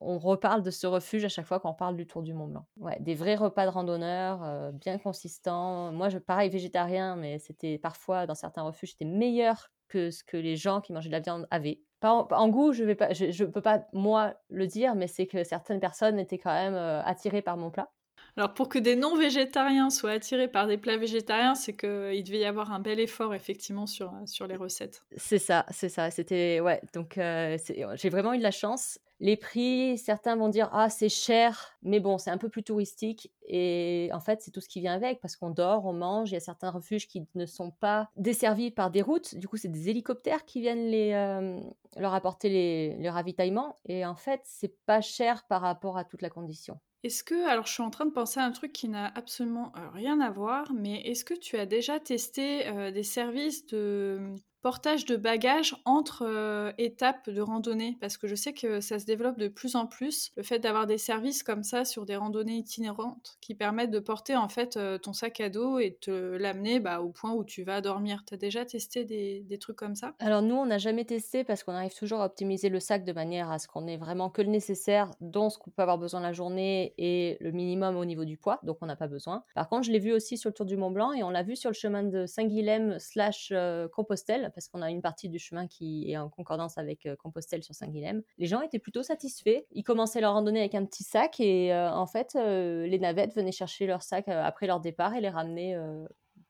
On 0.00 0.18
reparle 0.18 0.62
de 0.62 0.70
ce 0.70 0.86
refuge 0.86 1.24
à 1.24 1.28
chaque 1.28 1.46
fois 1.46 1.60
qu'on 1.60 1.74
parle 1.74 1.96
du 1.96 2.06
Tour 2.06 2.22
du 2.22 2.32
Mont 2.32 2.48
Blanc. 2.48 2.66
Ouais, 2.76 2.98
des 3.00 3.14
vrais 3.14 3.36
repas 3.36 3.66
de 3.66 3.70
randonneurs, 3.70 4.42
euh, 4.42 4.72
bien 4.72 4.98
consistants. 4.98 5.92
Moi, 5.92 6.08
je, 6.08 6.18
pareil, 6.18 6.50
végétarien, 6.50 7.16
mais 7.16 7.38
c'était 7.38 7.78
parfois 7.78 8.26
dans 8.26 8.34
certains 8.34 8.62
refuges, 8.62 8.92
c'était 8.92 9.04
meilleur 9.04 9.70
que 9.88 10.10
ce 10.10 10.24
que 10.24 10.38
les 10.38 10.56
gens 10.56 10.80
qui 10.80 10.92
mangeaient 10.92 11.10
de 11.10 11.14
la 11.14 11.20
viande 11.20 11.46
avaient. 11.50 11.82
en, 12.02 12.48
goût, 12.48 12.72
je 12.72 12.84
ne 12.84 13.44
peux 13.44 13.60
pas 13.60 13.86
moi 13.92 14.34
le 14.48 14.66
dire, 14.66 14.94
mais 14.94 15.06
c'est 15.06 15.26
que 15.26 15.44
certaines 15.44 15.80
personnes 15.80 16.18
étaient 16.18 16.38
quand 16.38 16.54
même 16.54 16.74
euh, 16.74 17.02
attirées 17.02 17.42
par 17.42 17.58
mon 17.58 17.70
plat. 17.70 17.90
Alors 18.36 18.54
pour 18.54 18.68
que 18.68 18.78
des 18.78 18.96
non-végétariens 18.96 19.90
soient 19.90 20.12
attirés 20.12 20.48
par 20.48 20.66
des 20.66 20.78
plats 20.78 20.96
végétariens, 20.96 21.54
c'est 21.54 21.76
qu'il 21.76 22.24
devait 22.24 22.38
y 22.38 22.44
avoir 22.44 22.72
un 22.72 22.80
bel 22.80 22.98
effort 22.98 23.34
effectivement 23.34 23.86
sur, 23.86 24.12
sur 24.24 24.46
les 24.46 24.56
recettes. 24.56 25.02
C'est 25.16 25.38
ça, 25.38 25.66
c'est 25.70 25.90
ça. 25.90 26.10
C'était 26.10 26.60
ouais. 26.60 26.80
Donc 26.94 27.14
j'ai 27.16 28.08
vraiment 28.08 28.32
eu 28.32 28.38
de 28.38 28.42
la 28.42 28.50
chance. 28.50 28.98
Les 29.20 29.36
prix, 29.36 29.98
certains 29.98 30.34
vont 30.34 30.48
dire 30.48 30.68
ah 30.72 30.90
c'est 30.90 31.08
cher, 31.08 31.78
mais 31.82 32.00
bon 32.00 32.18
c'est 32.18 32.30
un 32.30 32.38
peu 32.38 32.48
plus 32.48 32.64
touristique 32.64 33.30
et 33.46 34.10
en 34.12 34.18
fait 34.18 34.42
c'est 34.42 34.50
tout 34.50 34.60
ce 34.60 34.68
qui 34.68 34.80
vient 34.80 34.94
avec 34.94 35.20
parce 35.20 35.36
qu'on 35.36 35.50
dort, 35.50 35.84
on 35.84 35.92
mange. 35.92 36.30
Il 36.30 36.34
y 36.34 36.36
a 36.36 36.40
certains 36.40 36.70
refuges 36.70 37.06
qui 37.06 37.24
ne 37.36 37.46
sont 37.46 37.70
pas 37.70 38.08
desservis 38.16 38.72
par 38.72 38.90
des 38.90 39.00
routes, 39.00 39.36
du 39.36 39.46
coup 39.46 39.56
c'est 39.56 39.68
des 39.68 39.90
hélicoptères 39.90 40.44
qui 40.44 40.60
viennent 40.60 40.88
les, 40.88 41.12
euh, 41.12 41.60
leur 41.96 42.14
apporter 42.14 42.48
les, 42.48 42.96
les 42.96 43.10
ravitaillements 43.10 43.78
et 43.84 44.04
en 44.04 44.16
fait 44.16 44.40
c'est 44.42 44.74
pas 44.86 45.00
cher 45.00 45.44
par 45.44 45.60
rapport 45.60 45.96
à 45.96 46.04
toute 46.04 46.22
la 46.22 46.30
condition. 46.30 46.80
Est-ce 47.04 47.24
que, 47.24 47.46
alors 47.48 47.66
je 47.66 47.72
suis 47.72 47.82
en 47.82 47.90
train 47.90 48.06
de 48.06 48.12
penser 48.12 48.38
à 48.38 48.44
un 48.44 48.52
truc 48.52 48.72
qui 48.72 48.88
n'a 48.88 49.06
absolument 49.16 49.72
euh, 49.76 49.88
rien 49.90 50.20
à 50.20 50.30
voir, 50.30 50.72
mais 50.72 51.00
est-ce 51.02 51.24
que 51.24 51.34
tu 51.34 51.56
as 51.56 51.66
déjà 51.66 51.98
testé 51.98 52.66
euh, 52.68 52.90
des 52.92 53.02
services 53.02 53.66
de 53.66 54.36
portage 54.62 55.04
de 55.06 55.16
bagages 55.16 55.74
entre 55.84 56.24
euh, 56.24 56.72
étapes 56.78 57.28
de 57.28 57.40
randonnée 57.40 57.98
parce 58.00 58.16
que 58.16 58.28
je 58.28 58.36
sais 58.36 58.52
que 58.52 58.80
ça 58.80 59.00
se 59.00 59.04
développe 59.04 59.36
de 59.36 59.48
plus 59.48 59.74
en 59.74 59.86
plus 59.86 60.30
le 60.36 60.44
fait 60.44 60.60
d'avoir 60.60 60.86
des 60.86 60.98
services 60.98 61.42
comme 61.42 61.64
ça 61.64 61.84
sur 61.84 62.06
des 62.06 62.16
randonnées 62.16 62.56
itinérantes 62.56 63.36
qui 63.40 63.54
permettent 63.54 63.90
de 63.90 63.98
porter 63.98 64.36
en 64.36 64.48
fait 64.48 64.76
euh, 64.76 64.98
ton 64.98 65.12
sac 65.12 65.40
à 65.40 65.48
dos 65.48 65.80
et 65.80 65.98
te 66.00 66.10
l'amener 66.10 66.78
bah, 66.78 67.00
au 67.00 67.10
point 67.10 67.32
où 67.32 67.44
tu 67.44 67.64
vas 67.64 67.80
dormir. 67.80 68.22
Tu 68.26 68.34
as 68.34 68.36
déjà 68.36 68.64
testé 68.64 69.04
des, 69.04 69.58
trucs 69.58 69.76
comme 69.76 69.94
ça? 69.94 70.14
Alors 70.18 70.42
nous 70.42 70.54
on 70.54 70.66
n'a 70.66 70.78
jamais 70.78 71.04
testé 71.04 71.44
parce 71.44 71.62
qu'on 71.62 71.72
arrive 71.72 71.94
toujours 71.94 72.20
à 72.20 72.26
optimiser 72.26 72.68
le 72.68 72.80
sac 72.80 73.04
de 73.04 73.12
manière 73.12 73.50
à 73.50 73.58
ce 73.58 73.68
qu'on 73.68 73.86
ait 73.86 73.96
vraiment 73.96 74.30
que 74.30 74.42
le 74.42 74.48
nécessaire 74.48 75.10
dont 75.20 75.50
ce 75.50 75.58
qu'on 75.58 75.70
peut 75.70 75.82
avoir 75.82 75.98
besoin 75.98 76.20
la 76.20 76.32
journée 76.32 76.94
et 76.98 77.36
le 77.40 77.50
minimum 77.50 77.96
au 77.96 78.04
niveau 78.04 78.24
du 78.24 78.36
poids 78.36 78.60
donc 78.62 78.78
on 78.80 78.86
n'a 78.86 78.96
pas 78.96 79.08
besoin. 79.08 79.42
Par 79.54 79.68
contre 79.68 79.84
je 79.84 79.92
l'ai 79.92 79.98
vu 79.98 80.12
aussi 80.12 80.38
sur 80.38 80.50
le 80.50 80.54
Tour 80.54 80.66
du 80.66 80.76
Mont 80.76 80.90
Blanc 80.90 81.12
et 81.12 81.22
on 81.22 81.30
l'a 81.30 81.42
vu 81.42 81.56
sur 81.56 81.70
le 81.70 81.74
chemin 81.74 82.04
de 82.04 82.26
Saint-Guilhem 82.26 82.98
slash 82.98 83.50
euh, 83.52 83.88
Compostelle 83.88 84.51
parce 84.52 84.68
qu'on 84.68 84.82
a 84.82 84.90
une 84.90 85.02
partie 85.02 85.28
du 85.28 85.38
chemin 85.38 85.66
qui 85.66 86.10
est 86.10 86.16
en 86.16 86.28
concordance 86.28 86.78
avec 86.78 87.06
euh, 87.06 87.16
Compostelle 87.16 87.62
sur 87.62 87.74
Saint-Guilhem. 87.74 88.22
Les 88.38 88.46
gens 88.46 88.60
étaient 88.60 88.78
plutôt 88.78 89.02
satisfaits. 89.02 89.64
Ils 89.72 89.82
commençaient 89.82 90.20
leur 90.20 90.34
randonnée 90.34 90.60
avec 90.60 90.74
un 90.74 90.84
petit 90.84 91.04
sac 91.04 91.40
et 91.40 91.72
euh, 91.72 91.90
en 91.90 92.06
fait, 92.06 92.36
euh, 92.36 92.86
les 92.86 92.98
navettes 92.98 93.34
venaient 93.34 93.52
chercher 93.52 93.86
leur 93.86 94.02
sac 94.02 94.28
après 94.28 94.66
leur 94.66 94.80
départ 94.80 95.14
et 95.14 95.20
les 95.20 95.28
ramener 95.28 95.76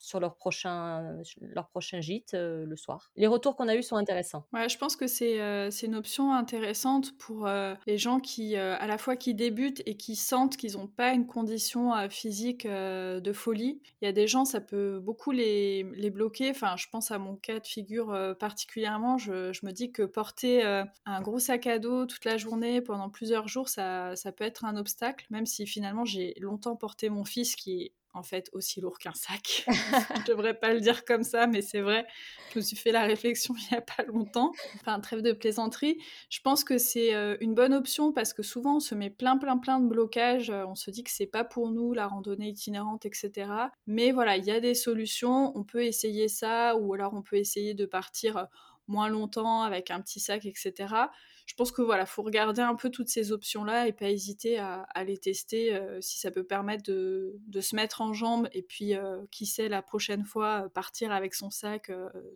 sur 0.03 0.19
leur 0.19 0.35
prochain, 0.35 1.23
leur 1.41 1.69
prochain 1.69 2.01
gîte 2.01 2.35
euh, 2.35 2.67
le 2.67 2.77
soir. 2.77 3.13
Les 3.17 3.29
retours 3.29 3.55
qu'on 3.55 3.69
a 3.69 3.77
eus 3.77 3.85
sont 3.85 3.97
intéressants. 3.97 4.45
Ouais, 4.53 4.69
je 4.69 4.77
pense 4.77 4.97
que 4.97 5.07
c'est 5.07 5.41
euh, 5.41 5.71
une 5.71 5.95
option 5.95 6.33
intéressante 6.33 7.17
pour 7.19 7.47
euh, 7.47 7.75
les 7.87 7.99
gens 7.99 8.19
qui, 8.19 8.57
à 8.57 8.87
la 8.87 8.99
fois 8.99 9.15
qui 9.15 9.35
débutent 9.35 9.83
et 9.87 9.97
qui 9.97 10.17
sentent 10.17 10.57
qu'ils 10.57 10.73
n'ont 10.73 10.89
pas 10.89 11.13
une 11.13 11.27
condition 11.27 11.93
physique 12.11 12.67
de 12.67 13.33
folie. 13.33 13.81
Il 14.01 14.07
y 14.07 14.09
a 14.09 14.13
des 14.13 14.27
gens, 14.27 14.45
ça 14.45 14.61
peut 14.61 14.99
beaucoup 14.99 15.31
les, 15.31 15.85
les, 15.95 16.11
bloquer. 16.11 16.51
Enfin, 16.51 16.75
je 16.77 16.87
pense 16.91 17.13
à 17.13 17.19
mon 17.19 17.37
cas 17.37 17.61
de 17.61 17.67
figure 17.67 18.37
particulièrement. 18.39 19.19
Je, 19.19 19.53
je, 19.53 19.65
me 19.65 19.71
dis 19.71 19.93
que 19.93 20.03
porter 20.03 20.65
un 20.65 21.21
gros 21.21 21.39
sac 21.39 21.67
à 21.67 21.79
dos 21.79 22.07
toute 22.07 22.25
la 22.25 22.37
journée 22.37 22.81
pendant 22.81 23.09
plusieurs 23.09 23.47
jours, 23.47 23.69
ça, 23.69 24.17
ça 24.17 24.33
peut 24.33 24.45
être 24.45 24.65
un 24.65 24.77
obstacle, 24.77 25.27
même 25.31 25.47
si 25.47 25.67
finalement 25.67 26.05
j'ai 26.05 26.35
longtemps 26.41 26.77
porté 26.77 27.09
mon 27.09 27.25
fils 27.25 27.55
qui 27.55 27.83
est 27.83 27.93
en 28.15 28.23
fait 28.23 28.49
aussi 28.53 28.81
lourd 28.81 28.99
qu'un 28.99 29.15
sac. 29.15 29.65
je 29.69 30.25
devrais 30.27 30.55
pas 30.55 30.73
le 30.73 30.81
dire 30.81 31.05
comme 31.05 31.23
ça, 31.23 31.47
mais 31.47 31.63
c'est 31.63 31.81
vrai. 31.81 32.07
Je 32.53 32.59
me 32.59 32.63
suis 32.63 32.77
fait 32.77 32.93
la 32.93 33.03
réflexion 33.03 33.55
il 33.57 33.75
y 33.75 33.77
a 33.77 33.81
pas 33.81 34.03
longtemps. 34.05 34.53
Enfin, 34.77 35.01
trêve 35.01 35.23
de 35.23 35.33
plaisanterie. 35.33 35.99
Je 36.31 36.41
pense 36.41 36.65
que 36.65 36.79
c'est 36.79 37.15
euh, 37.15 37.37
une 37.41 37.55
bonne 37.55 37.75
option 37.75 38.13
parce 38.13 38.33
que 38.33 38.43
souvent 38.43 38.77
on 38.77 38.81
se 38.81 38.95
met 38.95 39.11
plein, 39.11 39.39
plein, 39.39 39.59
plein 39.59 39.81
de 39.81 39.89
blocages. 39.89 40.51
Euh, 40.51 40.67
on 40.67 40.75
se 40.75 40.91
dit 40.91 41.05
que 41.05 41.11
c'est 41.11 41.27
pas 41.27 41.45
pour 41.45 41.71
nous 41.71 41.93
la 41.93 42.07
randonnée 42.07 42.49
itinérante, 42.49 43.07
etc. 43.07 43.51
Mais 43.87 44.13
voilà, 44.13 44.37
il 44.37 44.45
y 44.45 44.51
a 44.51 44.61
des 44.61 44.75
solutions. 44.75 45.57
On 45.57 45.65
peut 45.65 45.85
essayer 45.85 46.29
ça, 46.29 46.77
ou 46.77 46.95
alors 46.95 47.15
on 47.15 47.23
peut 47.23 47.37
essayer 47.37 47.75
de 47.75 47.87
partir 47.87 48.37
euh, 48.37 48.45
moins 48.87 49.09
longtemps 49.09 49.63
avec 49.63 49.91
un 49.91 50.01
petit 50.01 50.21
sac, 50.21 50.45
etc 50.47 51.07
je 51.47 51.55
pense 51.55 51.73
que 51.73 51.83
voilà, 51.83 52.07
faut 52.07 52.23
regarder 52.23 52.63
un 52.63 52.75
peu 52.75 52.91
toutes 52.91 53.09
ces 53.09 53.33
options-là 53.33 53.87
et 53.87 53.93
pas 53.93 54.09
hésiter 54.09 54.59
à, 54.59 54.87
les 55.05 55.19
tester 55.19 55.75
euh, 55.75 56.01
si 56.01 56.19
ça 56.19 56.31
peut 56.31 56.45
permettre 56.45 56.85
de, 56.85 57.61
se 57.61 57.77
mettre 57.77 58.01
en 58.01 58.13
jambe 58.13 58.49
et 58.53 58.63
puis 58.63 58.95
euh, 58.95 59.23
qui 59.31 59.47
sait 59.47 59.69
la 59.69 59.83
prochaine 59.83 60.25
fois 60.25 60.65
euh, 60.65 60.69
partir 60.69 61.13
avec 61.13 61.35
son 61.35 61.51
sac 61.51 61.91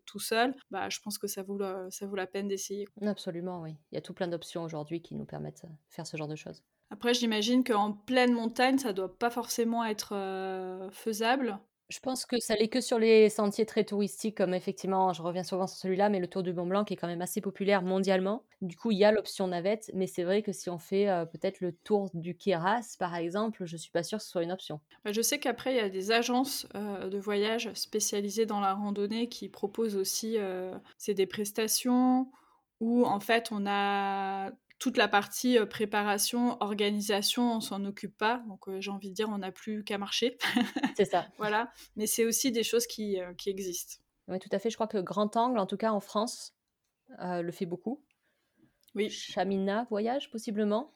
tout 0.05 0.19
seul. 0.19 0.55
Bah, 0.71 0.89
je 0.89 1.01
pense 1.01 1.19
que 1.19 1.27
ça 1.27 1.43
vaut 1.43 1.59
la, 1.59 1.91
ça 1.91 2.07
vaut 2.07 2.17
la 2.17 2.27
peine 2.27 2.49
d'essayer. 2.49 2.87
Absolument, 3.03 3.63
oui. 3.63 3.75
Il 3.93 3.95
y 3.95 3.99
a 3.99 4.03
tout 4.03 4.15
plein 4.15 4.29
d'options 4.29 4.63
aujourd'hui 4.63 5.01
qui 5.01 5.15
nous 5.15 5.25
permettent 5.25 5.65
de 5.65 5.71
faire 5.89 6.07
ce 6.07 6.17
genre 6.17 6.29
de 6.29 6.37
choses. 6.37 6.63
Après, 6.91 7.15
j'imagine 7.15 7.65
qu'en 7.65 7.93
pleine 7.93 8.33
montagne, 8.33 8.79
ça 8.79 8.93
doit 8.93 9.19
pas 9.19 9.31
forcément 9.31 9.85
être 9.85 10.89
faisable. 10.93 11.59
Je 11.89 12.01
pense 12.01 12.27
que 12.27 12.41
ça 12.41 12.57
l'est 12.57 12.69
que 12.69 12.81
sur 12.81 12.99
les 12.99 13.29
sentiers 13.29 13.65
très 13.65 13.85
touristiques, 13.85 14.37
comme 14.37 14.55
effectivement, 14.55 15.13
je 15.13 15.23
reviens 15.23 15.45
souvent 15.45 15.69
sur 15.69 15.79
celui-là, 15.79 16.09
mais 16.09 16.19
le 16.19 16.27
Tour 16.27 16.43
du 16.43 16.53
Mont 16.53 16.67
Blanc 16.67 16.85
qui 16.85 16.95
est 16.95 16.97
quand 16.97 17.07
même 17.07 17.23
assez 17.23 17.41
populaire 17.41 17.83
mondialement. 17.83 18.43
Du 18.61 18.77
coup, 18.77 18.91
il 18.91 18.99
y 18.99 19.05
a 19.05 19.13
l'option 19.13 19.47
navette, 19.47 19.91
mais 19.95 20.09
c'est 20.09 20.25
vrai 20.25 20.43
que 20.43 20.51
si 20.51 20.69
on 20.69 20.79
fait 20.79 21.07
peut-être 21.31 21.61
le 21.61 21.73
Tour 21.73 22.11
du 22.13 22.37
Kéras, 22.37 22.97
par 22.99 23.15
exemple, 23.15 23.65
je 23.67 23.77
suis 23.77 23.93
pas 23.93 24.03
sûre 24.03 24.19
que 24.19 24.25
ce 24.25 24.31
soit 24.31 24.43
une 24.43 24.51
option. 24.53 24.81
Bah, 25.05 25.13
je 25.13 25.23
sais 25.23 25.39
qu'après, 25.39 25.75
il 25.75 25.77
y 25.77 25.81
a 25.81 25.89
des 25.89 26.11
agences 26.11 26.67
de 26.75 27.19
voyage 27.19 27.71
spécialisées 27.75 28.47
dans 28.47 28.61
la 28.61 28.75
randonnée 28.75 29.29
qui 29.29 29.49
proposent 29.49 29.97
aussi 29.97 30.37
euh, 30.39 30.75
des 31.07 31.27
prestations 31.27 32.31
où 32.81 33.05
en 33.07 33.21
fait 33.21 33.49
on 33.53 33.65
a 33.67 34.51
toute 34.79 34.97
la 34.97 35.09
partie 35.09 35.59
préparation, 35.71 36.57
organisation, 36.61 37.57
on 37.57 37.61
s'en 37.61 37.85
occupe 37.85 38.17
pas. 38.17 38.43
Donc 38.49 38.69
j'ai 38.81 38.91
envie 38.91 39.11
de 39.11 39.15
dire, 39.15 39.29
on 39.29 39.39
n'a 39.39 39.53
plus 39.53 39.85
qu'à 39.85 39.99
marcher. 39.99 40.37
C'est 40.97 41.05
ça. 41.05 41.27
voilà. 41.39 41.73
Mais 41.97 42.07
c'est 42.07 42.25
aussi 42.25 42.53
des 42.53 42.63
choses 42.63 42.87
qui, 42.87 43.19
qui, 43.39 43.51
existent. 43.51 44.03
Oui, 44.29 44.39
tout 44.39 44.51
à 44.53 44.59
fait. 44.59 44.71
Je 44.71 44.77
crois 44.77 44.89
que 44.89 44.99
Grand 44.99 45.37
Angle, 45.37 45.59
en 45.59 45.67
tout 45.67 45.77
cas 45.77 45.93
en 45.93 46.01
France, 46.01 46.55
le 47.21 47.51
fait 47.53 47.67
beaucoup. 47.67 48.05
Oui. 48.95 49.09
Chamina 49.11 49.87
Voyage, 49.91 50.31
possiblement. 50.31 50.93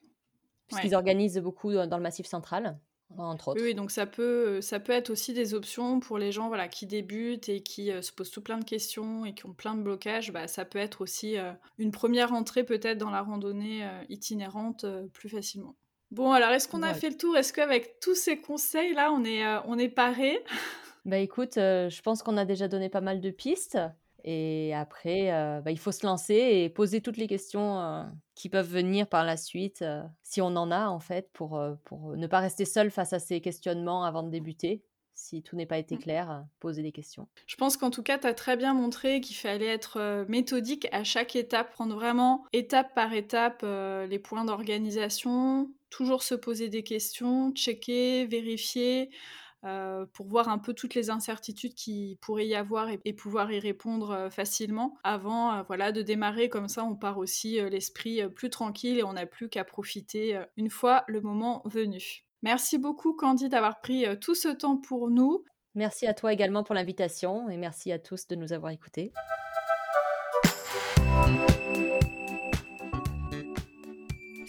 Puisqu'ils 0.67 0.95
organisent 0.95 1.39
beaucoup 1.39 1.73
dans 1.73 1.97
le 1.97 2.03
Massif 2.03 2.27
central 2.27 2.79
entre 3.19 3.49
autres. 3.49 3.63
Oui, 3.63 3.75
donc 3.75 3.91
ça 3.91 4.07
peut, 4.07 4.61
ça 4.61 4.81
peut 4.81 4.93
être 4.93 5.11
aussi 5.11 5.33
des 5.33 5.55
options 5.55 6.01
pour 6.01 6.19
les 6.19 6.33
gens 6.33 6.49
voilà, 6.49 6.69
qui 6.69 6.87
débutent 6.87 7.49
et 7.49 7.63
qui 7.63 7.91
euh, 7.91 8.03
se 8.03 8.13
posent 8.13 8.31
tout 8.31 8.43
plein 8.43 8.59
de 8.59 8.65
questions 8.65 9.25
et 9.25 9.35
qui 9.35 9.47
ont 9.47 9.53
plein 9.53 9.75
de 9.75 9.83
blocages. 9.83 10.33
Bah, 10.33 10.49
ça 10.49 10.65
peut 10.65 10.79
être 10.79 11.01
aussi 11.01 11.37
euh, 11.37 11.53
une 11.79 11.91
première 11.91 12.33
entrée 12.33 12.65
peut-être 12.65 12.99
dans 12.99 13.11
la 13.11 13.23
randonnée 13.23 13.85
euh, 13.85 14.03
itinérante 14.09 14.87
plus 15.13 15.29
facilement. 15.29 15.75
Bon, 16.11 16.33
alors 16.33 16.51
est-ce 16.51 16.67
qu'on 16.67 16.83
a 16.83 16.93
fait 16.93 17.11
le 17.11 17.17
tour? 17.17 17.37
Est-ce 17.37 17.53
qu'avec 17.53 18.01
tous 18.01 18.17
ces 18.17 18.41
conseils-là, 18.41 19.13
on 19.13 19.25
est, 19.25 19.45
on 19.67 19.79
est 19.79 19.89
paré 19.89 20.43
Bah 21.05 21.19
écoute, 21.19 21.55
je 21.55 22.03
pense 22.03 22.23
qu'on 22.23 22.37
a 22.37 22.45
déjà 22.45 22.67
donné 22.67 22.89
pas 22.89 23.01
mal 23.01 23.21
de 23.21 23.31
pistes. 23.31 23.79
Et 24.25 24.75
après, 24.75 25.31
bah, 25.65 25.71
il 25.71 25.79
faut 25.79 25.93
se 25.93 26.05
lancer 26.05 26.35
et 26.35 26.69
poser 26.69 27.01
toutes 27.01 27.17
les 27.17 27.29
questions 27.29 28.05
qui 28.41 28.49
peuvent 28.49 28.71
venir 28.71 29.07
par 29.07 29.25
la 29.25 29.37
suite, 29.37 29.83
euh, 29.83 30.03
si 30.23 30.41
on 30.41 30.47
en 30.47 30.71
a 30.71 30.89
en 30.89 30.99
fait, 30.99 31.31
pour, 31.33 31.63
pour 31.85 32.17
ne 32.17 32.27
pas 32.27 32.41
rester 32.41 32.65
seul 32.65 32.91
face 32.91 33.13
à 33.13 33.19
ces 33.19 33.41
questionnements 33.43 34.05
avant 34.05 34.23
de 34.23 34.31
débuter. 34.31 34.83
Si 35.15 35.43
tout 35.43 35.55
n'est 35.55 35.67
pas 35.67 35.77
été 35.77 35.97
mmh. 35.97 35.99
clair, 35.99 36.47
poser 36.61 36.83
des 36.83 36.93
questions. 36.93 37.29
Je 37.47 37.57
pense 37.57 37.77
qu'en 37.77 37.91
tout 37.91 38.03
cas, 38.03 38.17
tu 38.17 38.27
as 38.27 38.33
très 38.33 38.57
bien 38.57 38.73
montré 38.73 39.21
qu'il 39.21 39.37
fallait 39.37 39.67
être 39.67 40.25
méthodique 40.29 40.89
à 40.93 41.05
chaque 41.05 41.37
étape, 41.37 41.73
prendre 41.73 41.95
vraiment 41.95 42.47
étape 42.55 42.95
par 42.95 43.13
étape 43.13 43.63
les 43.63 44.19
points 44.19 44.47
d'organisation, 44.47 45.71
toujours 45.91 46.23
se 46.23 46.35
poser 46.35 46.71
des 46.71 46.83
questions, 46.83 47.53
checker, 47.53 48.25
vérifier. 48.25 49.11
Euh, 49.67 50.07
pour 50.15 50.27
voir 50.27 50.49
un 50.49 50.57
peu 50.57 50.73
toutes 50.73 50.95
les 50.95 51.11
incertitudes 51.11 51.75
qui 51.75 52.17
pourrait 52.23 52.47
y 52.47 52.55
avoir 52.55 52.89
et, 52.89 53.13
pouvoir 53.13 53.53
y 53.53 53.59
répondre 53.59 54.11
euh, 54.11 54.31
facilement 54.31 54.97
avant 55.05 55.53
euh, 55.53 55.63
voilà 55.67 55.93
de 55.93 56.01
démarrer 56.01 56.49
comme 56.49 56.67
ça 56.67 56.83
on 56.83 56.97
part 56.97 57.19
aussi 57.19 57.61
l'esprit 57.69 58.27
plus 58.31 58.49
tranquille 58.49 58.99
et 58.99 59.03
on 59.03 59.13
n'a 59.13 59.27
plus 59.27 59.51
qu'à 59.51 59.65
profiter 59.65 60.41
une 60.57 60.71
fois 60.71 61.05
le 61.09 61.21
moment 61.21 61.61
venu. 61.67 62.25
Merci 62.43 62.79
beaucoup 62.79 63.13
Candy 63.13 63.51
d'avoir 63.51 63.83
pris 63.83 64.07
tout 64.19 64.35
ce 64.35 64.49
temps 64.49 64.79
pour 64.79 65.11
nous. 65.11 65.45
Merci 65.75 66.07
à 66.07 66.15
toi 66.15 66.33
également 66.33 66.65
pour 66.65 66.75
l'invitation 66.75 67.51
et 67.51 67.59
merci 67.59 67.93
à 67.93 67.99
tous 67.99 68.29
de 68.29 68.37
nous 68.37 68.55
avoir 68.55 68.73
écoutés. 68.73 69.13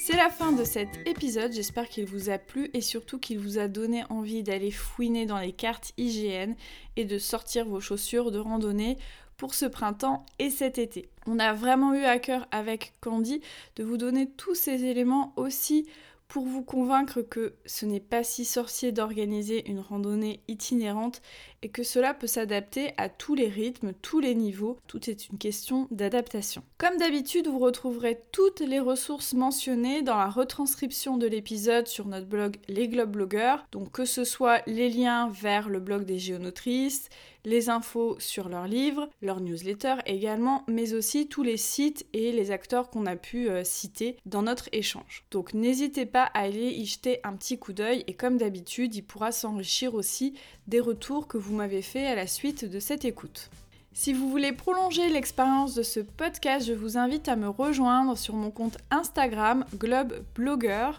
C'est 0.04 0.18
la 0.18 0.32
fin 0.32 0.52
de 0.52 0.64
cet 0.64 1.08
épisode, 1.08 1.54
j'espère 1.54 1.88
qu'il 1.88 2.08
vous 2.08 2.32
a 2.32 2.40
plu 2.40 2.72
et 2.74 2.82
surtout 2.82 3.20
qu'il 3.20 3.38
vous 3.38 3.60
a 3.60 3.68
donné 3.68 4.04
envie 4.10 4.42
d'aller 4.42 4.72
fouiner 4.72 5.28
dans 5.28 5.38
les 5.38 5.52
cartes 5.52 5.94
IGN 5.96 6.56
et 6.96 7.06
de 7.06 7.20
sortir 7.20 7.68
vos 7.68 7.80
chaussures 7.80 8.32
de 8.32 8.40
randonnée 8.40 8.98
pour 9.38 9.54
ce 9.54 9.68
printemps 9.68 10.26
et 10.40 10.50
cet 10.50 10.80
été. 10.80 11.08
On 11.28 11.38
a 11.38 11.54
vraiment 11.54 11.94
eu 11.94 12.04
à 12.04 12.18
cœur 12.18 12.48
avec 12.50 12.94
Candy 13.00 13.42
de 13.76 13.84
vous 13.84 13.98
donner 13.98 14.28
tous 14.28 14.56
ces 14.56 14.86
éléments 14.86 15.34
aussi 15.36 15.88
pour 16.32 16.46
vous 16.46 16.64
convaincre 16.64 17.22
que 17.22 17.56
ce 17.66 17.86
n'est 17.86 18.00
pas 18.00 18.24
si 18.24 18.46
sorcier 18.46 18.94
d'organiser 18.94 19.70
une 19.70 19.82
randonnée 19.82 20.40
itinérante 20.48 21.22
et 21.62 21.68
que 21.68 21.84
cela 21.84 22.14
peut 22.14 22.26
s'adapter 22.26 22.94
à 22.96 23.10
tous 23.10 23.36
les 23.36 23.50
rythmes, 23.50 23.92
tous 24.02 24.22
les 24.22 24.34
niveaux, 24.34 24.78
tout 24.88 25.10
est 25.10 25.28
une 25.28 25.38
question 25.38 25.90
d'adaptation. 25.92 26.64
Comme 26.78 26.96
d'habitude, 26.96 27.50
vous 27.50 27.60
retrouverez 27.60 28.22
toutes 28.32 28.62
les 28.62 28.80
ressources 28.80 29.34
mentionnées 29.34 30.04
dans 30.04 30.16
la 30.16 30.30
retranscription 30.30 31.18
de 31.18 31.28
l'épisode 31.28 31.88
sur 31.88 32.08
notre 32.08 32.28
blog 32.28 32.56
Les 32.70 32.88
Globe 32.88 33.12
Blogueurs, 33.12 33.68
donc 33.74 33.92
que 33.92 34.06
ce 34.06 34.24
soit 34.24 34.62
les 34.68 34.90
liens 34.90 35.30
vers 35.30 35.68
le 35.68 35.82
blog 35.82 36.06
des 36.06 36.18
géonotrices, 36.18 37.10
les 37.46 37.70
infos 37.70 38.16
sur 38.20 38.50
leurs 38.50 38.68
livres, 38.68 39.10
leurs 39.22 39.42
newsletters 39.42 40.02
également, 40.06 40.64
mais 40.68 40.94
aussi 40.94 41.28
tous 41.28 41.44
les 41.44 41.58
sites 41.58 42.06
et 42.14 42.32
les 42.32 42.52
acteurs 42.52 42.90
qu'on 42.90 43.06
a 43.06 43.16
pu 43.16 43.50
euh, 43.50 43.64
citer 43.64 44.18
dans 44.26 44.44
notre 44.44 44.70
échange. 44.72 45.24
Donc 45.32 45.54
n'hésitez 45.54 46.06
pas 46.06 46.24
à 46.24 46.42
aller 46.42 46.70
y 46.70 46.86
jeter 46.86 47.20
un 47.24 47.34
petit 47.34 47.58
coup 47.58 47.74
d'œil 47.74 48.04
et 48.08 48.14
comme 48.14 48.38
d'habitude, 48.38 48.96
il 48.96 49.04
pourra 49.04 49.32
s'enrichir 49.32 49.96
aussi 49.96 50.34
des 50.68 50.80
retours 50.80 51.28
que 51.28 51.38
vous 51.38 51.56
m'avez 51.56 51.82
fait 51.82 52.08
à 52.08 52.16
la 52.16 52.28
suite 52.28 52.66
de 52.66 52.80
cette 52.80 53.06
écoute. 53.06 53.50
Si 53.94 54.14
vous 54.14 54.30
voulez 54.30 54.54
prolonger 54.54 55.10
l'expérience 55.10 55.76
de 55.76 55.84
ce 55.84 56.00
podcast, 56.00 56.66
je 56.66 56.74
vous 56.74 56.98
invite 56.98 57.28
à 57.28 57.36
me 57.36 57.50
rejoindre 57.50 58.18
sur 58.18 58.36
mon 58.36 58.50
compte 58.50 58.78
Instagram 58.90 59.66
Globe 59.76 60.24
Blogger. 60.34 60.92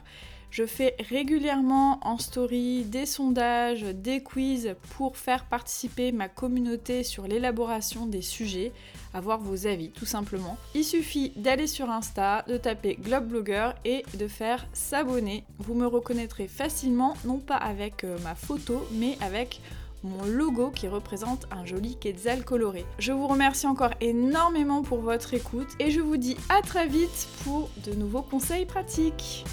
Je 0.53 0.66
fais 0.66 0.94
régulièrement 1.09 1.98
en 2.07 2.18
story 2.18 2.84
des 2.84 3.07
sondages, 3.07 3.84
des 3.84 4.22
quiz 4.22 4.74
pour 4.90 5.16
faire 5.16 5.46
participer 5.46 6.12
ma 6.12 6.28
communauté 6.28 7.05
sur 7.05 7.26
l'élaboration 7.26 8.05
des 8.05 8.20
sujets, 8.20 8.70
avoir 9.14 9.40
vos 9.40 9.66
avis 9.66 9.88
tout 9.88 10.05
simplement. 10.05 10.59
Il 10.74 10.84
suffit 10.84 11.32
d'aller 11.36 11.66
sur 11.66 11.88
Insta, 11.88 12.44
de 12.48 12.59
taper 12.59 12.98
Globe 13.00 13.28
Blogger 13.28 13.70
et 13.86 14.05
de 14.18 14.28
faire 14.28 14.66
s'abonner. 14.74 15.44
Vous 15.59 15.72
me 15.72 15.86
reconnaîtrez 15.86 16.48
facilement, 16.48 17.14
non 17.24 17.38
pas 17.38 17.57
avec 17.57 18.05
euh, 18.05 18.18
ma 18.22 18.34
photo, 18.34 18.86
mais 18.92 19.16
avec 19.22 19.59
mon 20.03 20.26
logo 20.26 20.70
qui 20.70 20.86
représente 20.86 21.46
un 21.50 21.64
joli 21.64 21.96
quetzal 21.96 22.44
coloré. 22.44 22.84
Je 22.98 23.12
vous 23.12 23.26
remercie 23.26 23.66
encore 23.66 23.94
énormément 24.03 24.82
pour 24.82 25.00
votre 25.00 25.32
écoute 25.32 25.68
et 25.78 25.90
je 25.90 26.00
vous 26.00 26.18
dis 26.18 26.36
à 26.50 26.61
très 26.61 26.88
vite 26.88 27.26
pour 27.42 27.70
de 27.86 27.94
nouveaux 27.94 28.20
conseils 28.20 28.66
pratiques. 28.66 29.46